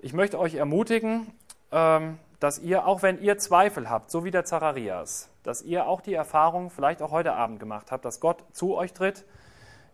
Ich 0.00 0.12
möchte 0.12 0.38
euch 0.38 0.54
ermutigen, 0.54 1.32
ähm, 1.72 2.18
dass 2.40 2.58
ihr, 2.58 2.86
auch 2.86 3.02
wenn 3.02 3.20
ihr 3.20 3.38
Zweifel 3.38 3.88
habt, 3.88 4.10
so 4.10 4.24
wie 4.24 4.30
der 4.30 4.44
Zacharias, 4.44 5.28
dass 5.42 5.62
ihr 5.62 5.86
auch 5.86 6.00
die 6.00 6.14
Erfahrung 6.14 6.70
vielleicht 6.70 7.02
auch 7.02 7.10
heute 7.10 7.32
Abend 7.32 7.58
gemacht 7.58 7.90
habt, 7.90 8.04
dass 8.04 8.20
Gott 8.20 8.44
zu 8.52 8.76
euch 8.76 8.92
tritt. 8.92 9.24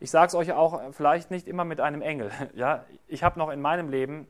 Ich 0.00 0.10
sage 0.10 0.26
es 0.26 0.34
euch 0.34 0.52
auch 0.52 0.92
vielleicht 0.92 1.30
nicht 1.30 1.46
immer 1.46 1.64
mit 1.64 1.80
einem 1.80 2.02
Engel. 2.02 2.30
Ja, 2.54 2.84
ich 3.08 3.22
habe 3.22 3.38
noch 3.38 3.50
in 3.50 3.60
meinem 3.60 3.88
Leben, 3.88 4.26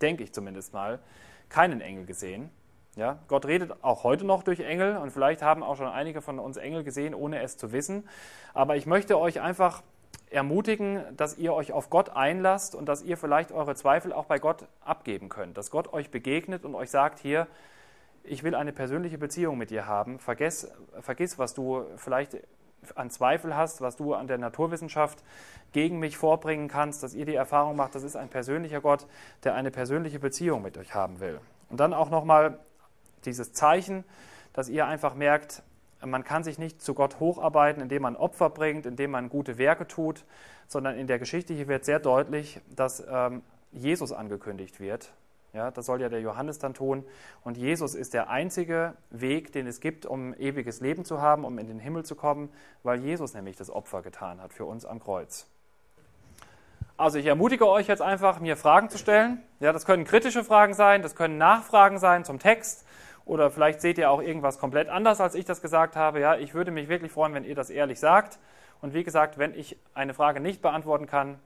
denke 0.00 0.24
ich 0.24 0.32
zumindest 0.32 0.72
mal, 0.72 0.98
keinen 1.48 1.80
Engel 1.80 2.06
gesehen. 2.06 2.50
Ja, 2.96 3.18
Gott 3.28 3.46
redet 3.46 3.84
auch 3.84 4.02
heute 4.02 4.24
noch 4.24 4.42
durch 4.42 4.60
Engel 4.60 4.96
und 4.96 5.12
vielleicht 5.12 5.40
haben 5.40 5.62
auch 5.62 5.76
schon 5.76 5.86
einige 5.86 6.20
von 6.20 6.38
uns 6.38 6.56
Engel 6.56 6.82
gesehen, 6.82 7.14
ohne 7.14 7.40
es 7.42 7.56
zu 7.56 7.70
wissen. 7.72 8.08
Aber 8.54 8.76
ich 8.76 8.86
möchte 8.86 9.18
euch 9.18 9.40
einfach 9.40 9.82
ermutigen, 10.30 11.04
dass 11.16 11.38
ihr 11.38 11.54
euch 11.54 11.72
auf 11.72 11.90
Gott 11.90 12.10
einlasst 12.10 12.74
und 12.74 12.86
dass 12.86 13.02
ihr 13.02 13.16
vielleicht 13.16 13.52
eure 13.52 13.74
Zweifel 13.74 14.12
auch 14.12 14.24
bei 14.24 14.38
Gott 14.38 14.66
abgeben 14.80 15.28
könnt. 15.28 15.56
Dass 15.56 15.70
Gott 15.70 15.92
euch 15.92 16.10
begegnet 16.10 16.64
und 16.64 16.74
euch 16.74 16.90
sagt, 16.90 17.18
hier, 17.20 17.46
ich 18.24 18.42
will 18.42 18.54
eine 18.54 18.72
persönliche 18.72 19.16
Beziehung 19.16 19.56
mit 19.58 19.70
dir 19.70 19.86
haben. 19.86 20.18
Vergiss, 20.18 20.70
vergiss, 21.00 21.38
was 21.38 21.54
du 21.54 21.84
vielleicht 21.96 22.36
an 22.94 23.10
Zweifel 23.10 23.56
hast, 23.56 23.80
was 23.80 23.96
du 23.96 24.14
an 24.14 24.26
der 24.26 24.38
Naturwissenschaft 24.38 25.22
gegen 25.72 25.98
mich 25.98 26.16
vorbringen 26.16 26.68
kannst, 26.68 27.02
dass 27.02 27.14
ihr 27.14 27.26
die 27.26 27.34
Erfahrung 27.34 27.76
macht, 27.76 27.94
das 27.94 28.02
ist 28.02 28.16
ein 28.16 28.28
persönlicher 28.28 28.80
Gott, 28.80 29.06
der 29.44 29.54
eine 29.54 29.70
persönliche 29.70 30.18
Beziehung 30.18 30.62
mit 30.62 30.78
euch 30.78 30.94
haben 30.94 31.20
will. 31.20 31.40
Und 31.68 31.80
dann 31.80 31.92
auch 31.92 32.10
nochmal 32.10 32.58
dieses 33.24 33.52
Zeichen, 33.52 34.04
dass 34.52 34.68
ihr 34.68 34.86
einfach 34.86 35.14
merkt, 35.14 35.62
man 36.04 36.24
kann 36.24 36.44
sich 36.44 36.58
nicht 36.58 36.80
zu 36.80 36.94
Gott 36.94 37.18
hocharbeiten, 37.20 37.82
indem 37.82 38.02
man 38.02 38.16
Opfer 38.16 38.50
bringt, 38.50 38.86
indem 38.86 39.10
man 39.10 39.28
gute 39.28 39.58
Werke 39.58 39.86
tut, 39.86 40.24
sondern 40.68 40.96
in 40.96 41.06
der 41.06 41.18
Geschichte 41.18 41.54
hier 41.54 41.68
wird 41.68 41.84
sehr 41.84 41.98
deutlich, 41.98 42.60
dass 42.74 43.04
ähm, 43.10 43.42
Jesus 43.72 44.12
angekündigt 44.12 44.80
wird. 44.80 45.12
Ja, 45.52 45.70
das 45.70 45.86
soll 45.86 46.00
ja 46.00 46.08
der 46.08 46.20
Johannes 46.20 46.58
dann 46.58 46.74
tun. 46.74 47.04
Und 47.42 47.56
Jesus 47.56 47.94
ist 47.94 48.14
der 48.14 48.28
einzige 48.28 48.94
Weg, 49.10 49.52
den 49.52 49.66
es 49.66 49.80
gibt, 49.80 50.04
um 50.04 50.34
ewiges 50.34 50.80
Leben 50.80 51.04
zu 51.04 51.20
haben, 51.20 51.44
um 51.44 51.58
in 51.58 51.66
den 51.66 51.78
Himmel 51.78 52.04
zu 52.04 52.14
kommen, 52.14 52.50
weil 52.82 53.00
Jesus 53.00 53.34
nämlich 53.34 53.56
das 53.56 53.70
Opfer 53.70 54.02
getan 54.02 54.42
hat 54.42 54.52
für 54.52 54.66
uns 54.66 54.84
am 54.84 55.00
Kreuz. 55.00 55.46
Also 56.98 57.18
ich 57.18 57.26
ermutige 57.26 57.68
euch 57.68 57.86
jetzt 57.86 58.02
einfach, 58.02 58.40
mir 58.40 58.56
Fragen 58.56 58.90
zu 58.90 58.98
stellen. 58.98 59.40
Ja, 59.60 59.72
das 59.72 59.86
können 59.86 60.04
kritische 60.04 60.42
Fragen 60.42 60.74
sein, 60.74 61.00
das 61.00 61.14
können 61.14 61.38
Nachfragen 61.38 61.98
sein 61.98 62.24
zum 62.24 62.40
Text. 62.40 62.84
Oder 63.24 63.50
vielleicht 63.50 63.80
seht 63.80 63.98
ihr 63.98 64.10
auch 64.10 64.20
irgendwas 64.20 64.58
komplett 64.58 64.88
anders, 64.88 65.20
als 65.20 65.34
ich 65.34 65.44
das 65.44 65.62
gesagt 65.62 65.96
habe. 65.96 66.18
Ja, 66.18 66.36
ich 66.36 66.54
würde 66.54 66.72
mich 66.72 66.88
wirklich 66.88 67.12
freuen, 67.12 67.34
wenn 67.34 67.44
ihr 67.44 67.54
das 67.54 67.70
ehrlich 67.70 68.00
sagt. 68.00 68.38
Und 68.80 68.94
wie 68.94 69.04
gesagt, 69.04 69.38
wenn 69.38 69.54
ich 69.54 69.78
eine 69.94 70.12
Frage 70.12 70.40
nicht 70.40 70.60
beantworten 70.60 71.06
kann, 71.06 71.38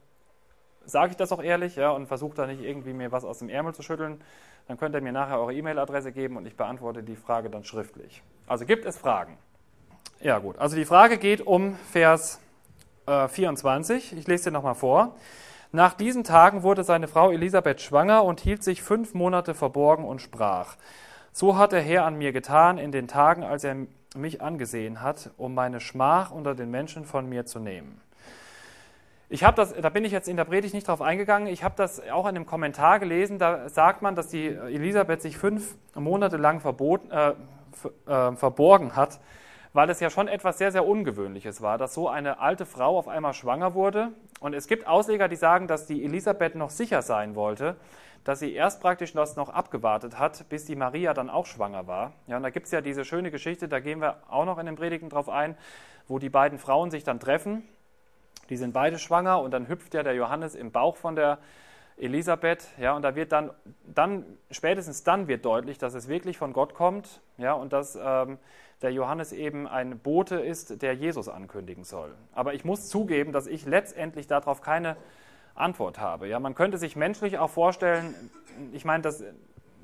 sage 0.86 1.12
ich 1.12 1.16
das 1.16 1.32
auch 1.32 1.42
ehrlich 1.42 1.76
ja, 1.76 1.90
und 1.90 2.06
versuche 2.06 2.34
da 2.34 2.46
nicht 2.46 2.62
irgendwie 2.62 2.92
mir 2.92 3.12
was 3.12 3.24
aus 3.24 3.38
dem 3.38 3.48
Ärmel 3.48 3.74
zu 3.74 3.82
schütteln. 3.82 4.20
Dann 4.68 4.78
könnt 4.78 4.94
ihr 4.94 5.00
mir 5.00 5.12
nachher 5.12 5.38
eure 5.40 5.54
E-Mail-Adresse 5.54 6.12
geben 6.12 6.36
und 6.36 6.46
ich 6.46 6.56
beantworte 6.56 7.02
die 7.02 7.16
Frage 7.16 7.50
dann 7.50 7.64
schriftlich. 7.64 8.22
Also 8.46 8.64
gibt 8.64 8.84
es 8.84 8.96
Fragen? 8.96 9.38
Ja 10.20 10.38
gut, 10.38 10.58
also 10.58 10.76
die 10.76 10.84
Frage 10.84 11.18
geht 11.18 11.40
um 11.40 11.74
Vers 11.90 12.40
äh, 13.06 13.28
24. 13.28 14.16
Ich 14.16 14.26
lese 14.26 14.44
dir 14.44 14.50
nochmal 14.52 14.74
vor. 14.74 15.16
Nach 15.72 15.94
diesen 15.94 16.22
Tagen 16.22 16.62
wurde 16.62 16.84
seine 16.84 17.08
Frau 17.08 17.30
Elisabeth 17.30 17.80
schwanger 17.80 18.24
und 18.24 18.40
hielt 18.40 18.62
sich 18.62 18.82
fünf 18.82 19.14
Monate 19.14 19.54
verborgen 19.54 20.04
und 20.04 20.20
sprach, 20.20 20.76
so 21.32 21.56
hat 21.56 21.72
der 21.72 21.80
Herr 21.80 22.04
an 22.04 22.16
mir 22.16 22.32
getan 22.32 22.76
in 22.76 22.92
den 22.92 23.08
Tagen, 23.08 23.42
als 23.42 23.64
er 23.64 23.76
mich 24.14 24.42
angesehen 24.42 25.00
hat, 25.00 25.30
um 25.38 25.54
meine 25.54 25.80
Schmach 25.80 26.30
unter 26.30 26.54
den 26.54 26.70
Menschen 26.70 27.06
von 27.06 27.26
mir 27.26 27.46
zu 27.46 27.58
nehmen. 27.58 28.02
Ich 29.32 29.44
habe 29.44 29.56
das, 29.56 29.72
da 29.72 29.88
bin 29.88 30.04
ich 30.04 30.12
jetzt 30.12 30.28
in 30.28 30.36
der 30.36 30.44
Predigt 30.44 30.74
nicht 30.74 30.86
drauf 30.86 31.00
eingegangen. 31.00 31.48
Ich 31.48 31.64
habe 31.64 31.74
das 31.74 32.06
auch 32.10 32.26
in 32.26 32.36
einem 32.36 32.44
Kommentar 32.44 32.98
gelesen. 32.98 33.38
Da 33.38 33.70
sagt 33.70 34.02
man, 34.02 34.14
dass 34.14 34.28
die 34.28 34.48
Elisabeth 34.48 35.22
sich 35.22 35.38
fünf 35.38 35.74
Monate 35.94 36.36
lang 36.36 36.60
verboten, 36.60 37.10
äh, 37.10 37.30
äh, 37.30 38.36
verborgen 38.36 38.94
hat, 38.94 39.20
weil 39.72 39.88
es 39.88 40.00
ja 40.00 40.10
schon 40.10 40.28
etwas 40.28 40.58
sehr, 40.58 40.70
sehr 40.70 40.86
Ungewöhnliches 40.86 41.62
war, 41.62 41.78
dass 41.78 41.94
so 41.94 42.10
eine 42.10 42.40
alte 42.40 42.66
Frau 42.66 42.98
auf 42.98 43.08
einmal 43.08 43.32
schwanger 43.32 43.72
wurde. 43.72 44.10
Und 44.40 44.52
es 44.52 44.66
gibt 44.66 44.86
Ausleger, 44.86 45.28
die 45.28 45.36
sagen, 45.36 45.66
dass 45.66 45.86
die 45.86 46.04
Elisabeth 46.04 46.54
noch 46.54 46.68
sicher 46.68 47.00
sein 47.00 47.34
wollte, 47.34 47.76
dass 48.24 48.38
sie 48.38 48.52
erst 48.52 48.82
praktisch 48.82 49.14
das 49.14 49.36
noch 49.36 49.48
abgewartet 49.48 50.18
hat, 50.18 50.46
bis 50.50 50.66
die 50.66 50.76
Maria 50.76 51.14
dann 51.14 51.30
auch 51.30 51.46
schwanger 51.46 51.86
war. 51.86 52.12
Ja, 52.26 52.36
und 52.36 52.42
da 52.42 52.50
gibt 52.50 52.66
es 52.66 52.72
ja 52.72 52.82
diese 52.82 53.06
schöne 53.06 53.30
Geschichte, 53.30 53.66
da 53.66 53.80
gehen 53.80 54.02
wir 54.02 54.18
auch 54.28 54.44
noch 54.44 54.58
in 54.58 54.66
den 54.66 54.76
Predigten 54.76 55.08
drauf 55.08 55.30
ein, 55.30 55.56
wo 56.06 56.18
die 56.18 56.28
beiden 56.28 56.58
Frauen 56.58 56.90
sich 56.90 57.02
dann 57.02 57.18
treffen. 57.18 57.66
Die 58.52 58.58
sind 58.58 58.74
beide 58.74 58.98
schwanger 58.98 59.40
und 59.40 59.52
dann 59.52 59.66
hüpft 59.66 59.94
ja 59.94 60.02
der 60.02 60.12
Johannes 60.12 60.54
im 60.54 60.72
Bauch 60.72 60.98
von 60.98 61.16
der 61.16 61.38
Elisabeth, 61.96 62.68
ja, 62.76 62.94
und 62.94 63.00
da 63.00 63.14
wird 63.14 63.32
dann, 63.32 63.50
dann, 63.86 64.26
spätestens 64.50 65.04
dann 65.04 65.26
wird 65.26 65.46
deutlich, 65.46 65.78
dass 65.78 65.94
es 65.94 66.06
wirklich 66.06 66.36
von 66.36 66.52
Gott 66.52 66.74
kommt, 66.74 67.22
ja, 67.38 67.54
und 67.54 67.72
dass 67.72 67.96
ähm, 67.96 68.36
der 68.82 68.92
Johannes 68.92 69.32
eben 69.32 69.66
ein 69.66 70.00
Bote 70.00 70.36
ist, 70.36 70.82
der 70.82 70.92
Jesus 70.94 71.30
ankündigen 71.30 71.84
soll. 71.84 72.14
Aber 72.34 72.52
ich 72.52 72.62
muss 72.66 72.90
zugeben, 72.90 73.32
dass 73.32 73.46
ich 73.46 73.64
letztendlich 73.64 74.26
darauf 74.26 74.60
keine 74.60 74.98
Antwort 75.54 75.98
habe. 75.98 76.28
Ja, 76.28 76.38
man 76.38 76.54
könnte 76.54 76.76
sich 76.76 76.94
menschlich 76.94 77.38
auch 77.38 77.48
vorstellen, 77.48 78.14
ich 78.74 78.84
meine, 78.84 79.00
das, 79.00 79.24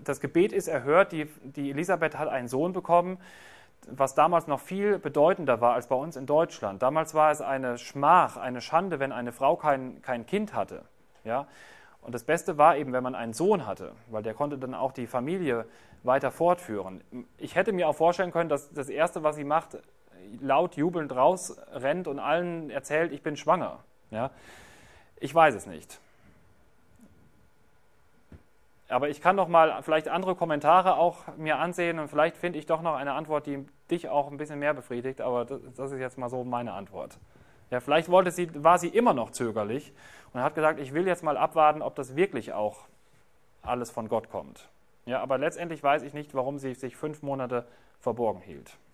das 0.05 0.21
Gebet 0.21 0.53
ist 0.53 0.69
erhört, 0.69 1.13
die, 1.13 1.25
die 1.43 1.71
Elisabeth 1.71 2.19
hat 2.19 2.29
einen 2.29 2.49
Sohn 2.49 2.75
bekommen, 2.75 3.17
was 3.91 4.15
damals 4.15 4.47
noch 4.47 4.61
viel 4.61 4.99
bedeutender 4.99 5.61
war 5.61 5.75
als 5.75 5.87
bei 5.87 5.97
uns 5.97 6.17
in 6.17 6.27
Deutschland. 6.27 6.83
Damals 6.83 7.15
war 7.15 7.31
es 7.31 7.41
eine 7.41 7.79
Schmach, 7.79 8.37
eine 8.37 8.61
Schande, 8.61 9.01
wenn 9.01 9.13
eine 9.13 9.33
Frau 9.33 9.57
kein, 9.57 10.03
kein 10.03 10.27
Kind 10.27 10.55
hatte. 10.55 10.83
Ja? 11.25 11.47
Und 12.03 12.15
das 12.15 12.25
Beste 12.25 12.59
war 12.59 12.77
eben, 12.77 12.93
wenn 12.93 13.03
man 13.03 13.15
einen 13.15 13.33
Sohn 13.33 13.67
hatte, 13.67 13.93
weil 14.09 14.23
der 14.23 14.35
konnte 14.35 14.59
dann 14.59 14.75
auch 14.75 14.93
die 14.93 15.07
Familie 15.07 15.67
weiter 16.03 16.31
fortführen. 16.31 17.03
Ich 17.37 17.55
hätte 17.55 17.73
mir 17.73 17.89
auch 17.89 17.97
vorstellen 17.97 18.31
können, 18.31 18.49
dass 18.49 18.73
das 18.73 18.89
Erste, 18.89 19.23
was 19.23 19.37
sie 19.37 19.45
macht, 19.45 19.79
laut 20.41 20.77
jubelnd 20.77 21.15
rausrennt 21.15 22.07
und 22.09 22.19
allen 22.19 22.71
erzählt, 22.71 23.13
ich 23.13 23.23
bin 23.23 23.37
schwanger. 23.37 23.81
Ja? 24.11 24.31
Ich 25.21 25.35
weiß 25.35 25.55
es 25.55 25.67
nicht. 25.67 26.01
Aber 28.89 29.11
ich 29.11 29.21
kann 29.21 29.37
noch 29.37 29.49
mal 29.49 29.83
vielleicht 29.83 30.09
andere 30.09 30.35
Kommentare 30.35 30.97
auch 30.97 31.19
mir 31.37 31.59
ansehen 31.59 31.99
und 31.99 32.09
vielleicht 32.09 32.37
finde 32.37 32.59
ich 32.59 32.67
doch 32.67 32.81
noch 32.81 32.95
eine 32.95 33.13
Antwort, 33.13 33.47
die 33.47 33.67
dich 33.91 34.09
auch 34.09 34.31
ein 34.31 34.39
bisschen 34.39 34.59
mehr 34.59 34.73
befriedigt. 34.73 35.21
Aber 35.21 35.45
das, 35.45 35.61
das 35.77 35.93
ist 35.93 36.01
jetzt 36.01 36.17
mal 36.17 36.31
so 36.31 36.43
meine 36.45 36.73
Antwort. 36.73 37.19
Ja, 37.71 37.81
vielleicht 37.81 38.09
wollte 38.09 38.31
sie, 38.31 38.65
war 38.65 38.79
sie 38.79 38.89
immer 38.89 39.13
noch 39.13 39.31
zögerlich 39.31 39.93
und 40.33 40.43
hat 40.43 40.55
gesagt, 40.55 40.81
ich 40.81 40.95
will 40.95 41.07
jetzt 41.07 41.23
mal 41.23 41.37
abwarten, 41.37 41.83
ob 41.83 41.95
das 41.97 42.17
wirklich 42.17 42.55
auch 42.55 42.87
alles 43.63 43.91
von 43.91 44.09
Gott 44.09 44.31
kommt. 44.31 44.69
Ja, 45.05 45.21
aber 45.21 45.37
letztendlich 45.37 45.83
weiß 45.83 46.03
ich 46.03 46.15
nicht, 46.15 46.35
warum 46.35 46.59
sie 46.59 46.73
sich 46.75 46.97
fünf 46.97 47.23
Monate 47.23 47.67
verborgen 48.01 48.41
hielt. 48.41 48.79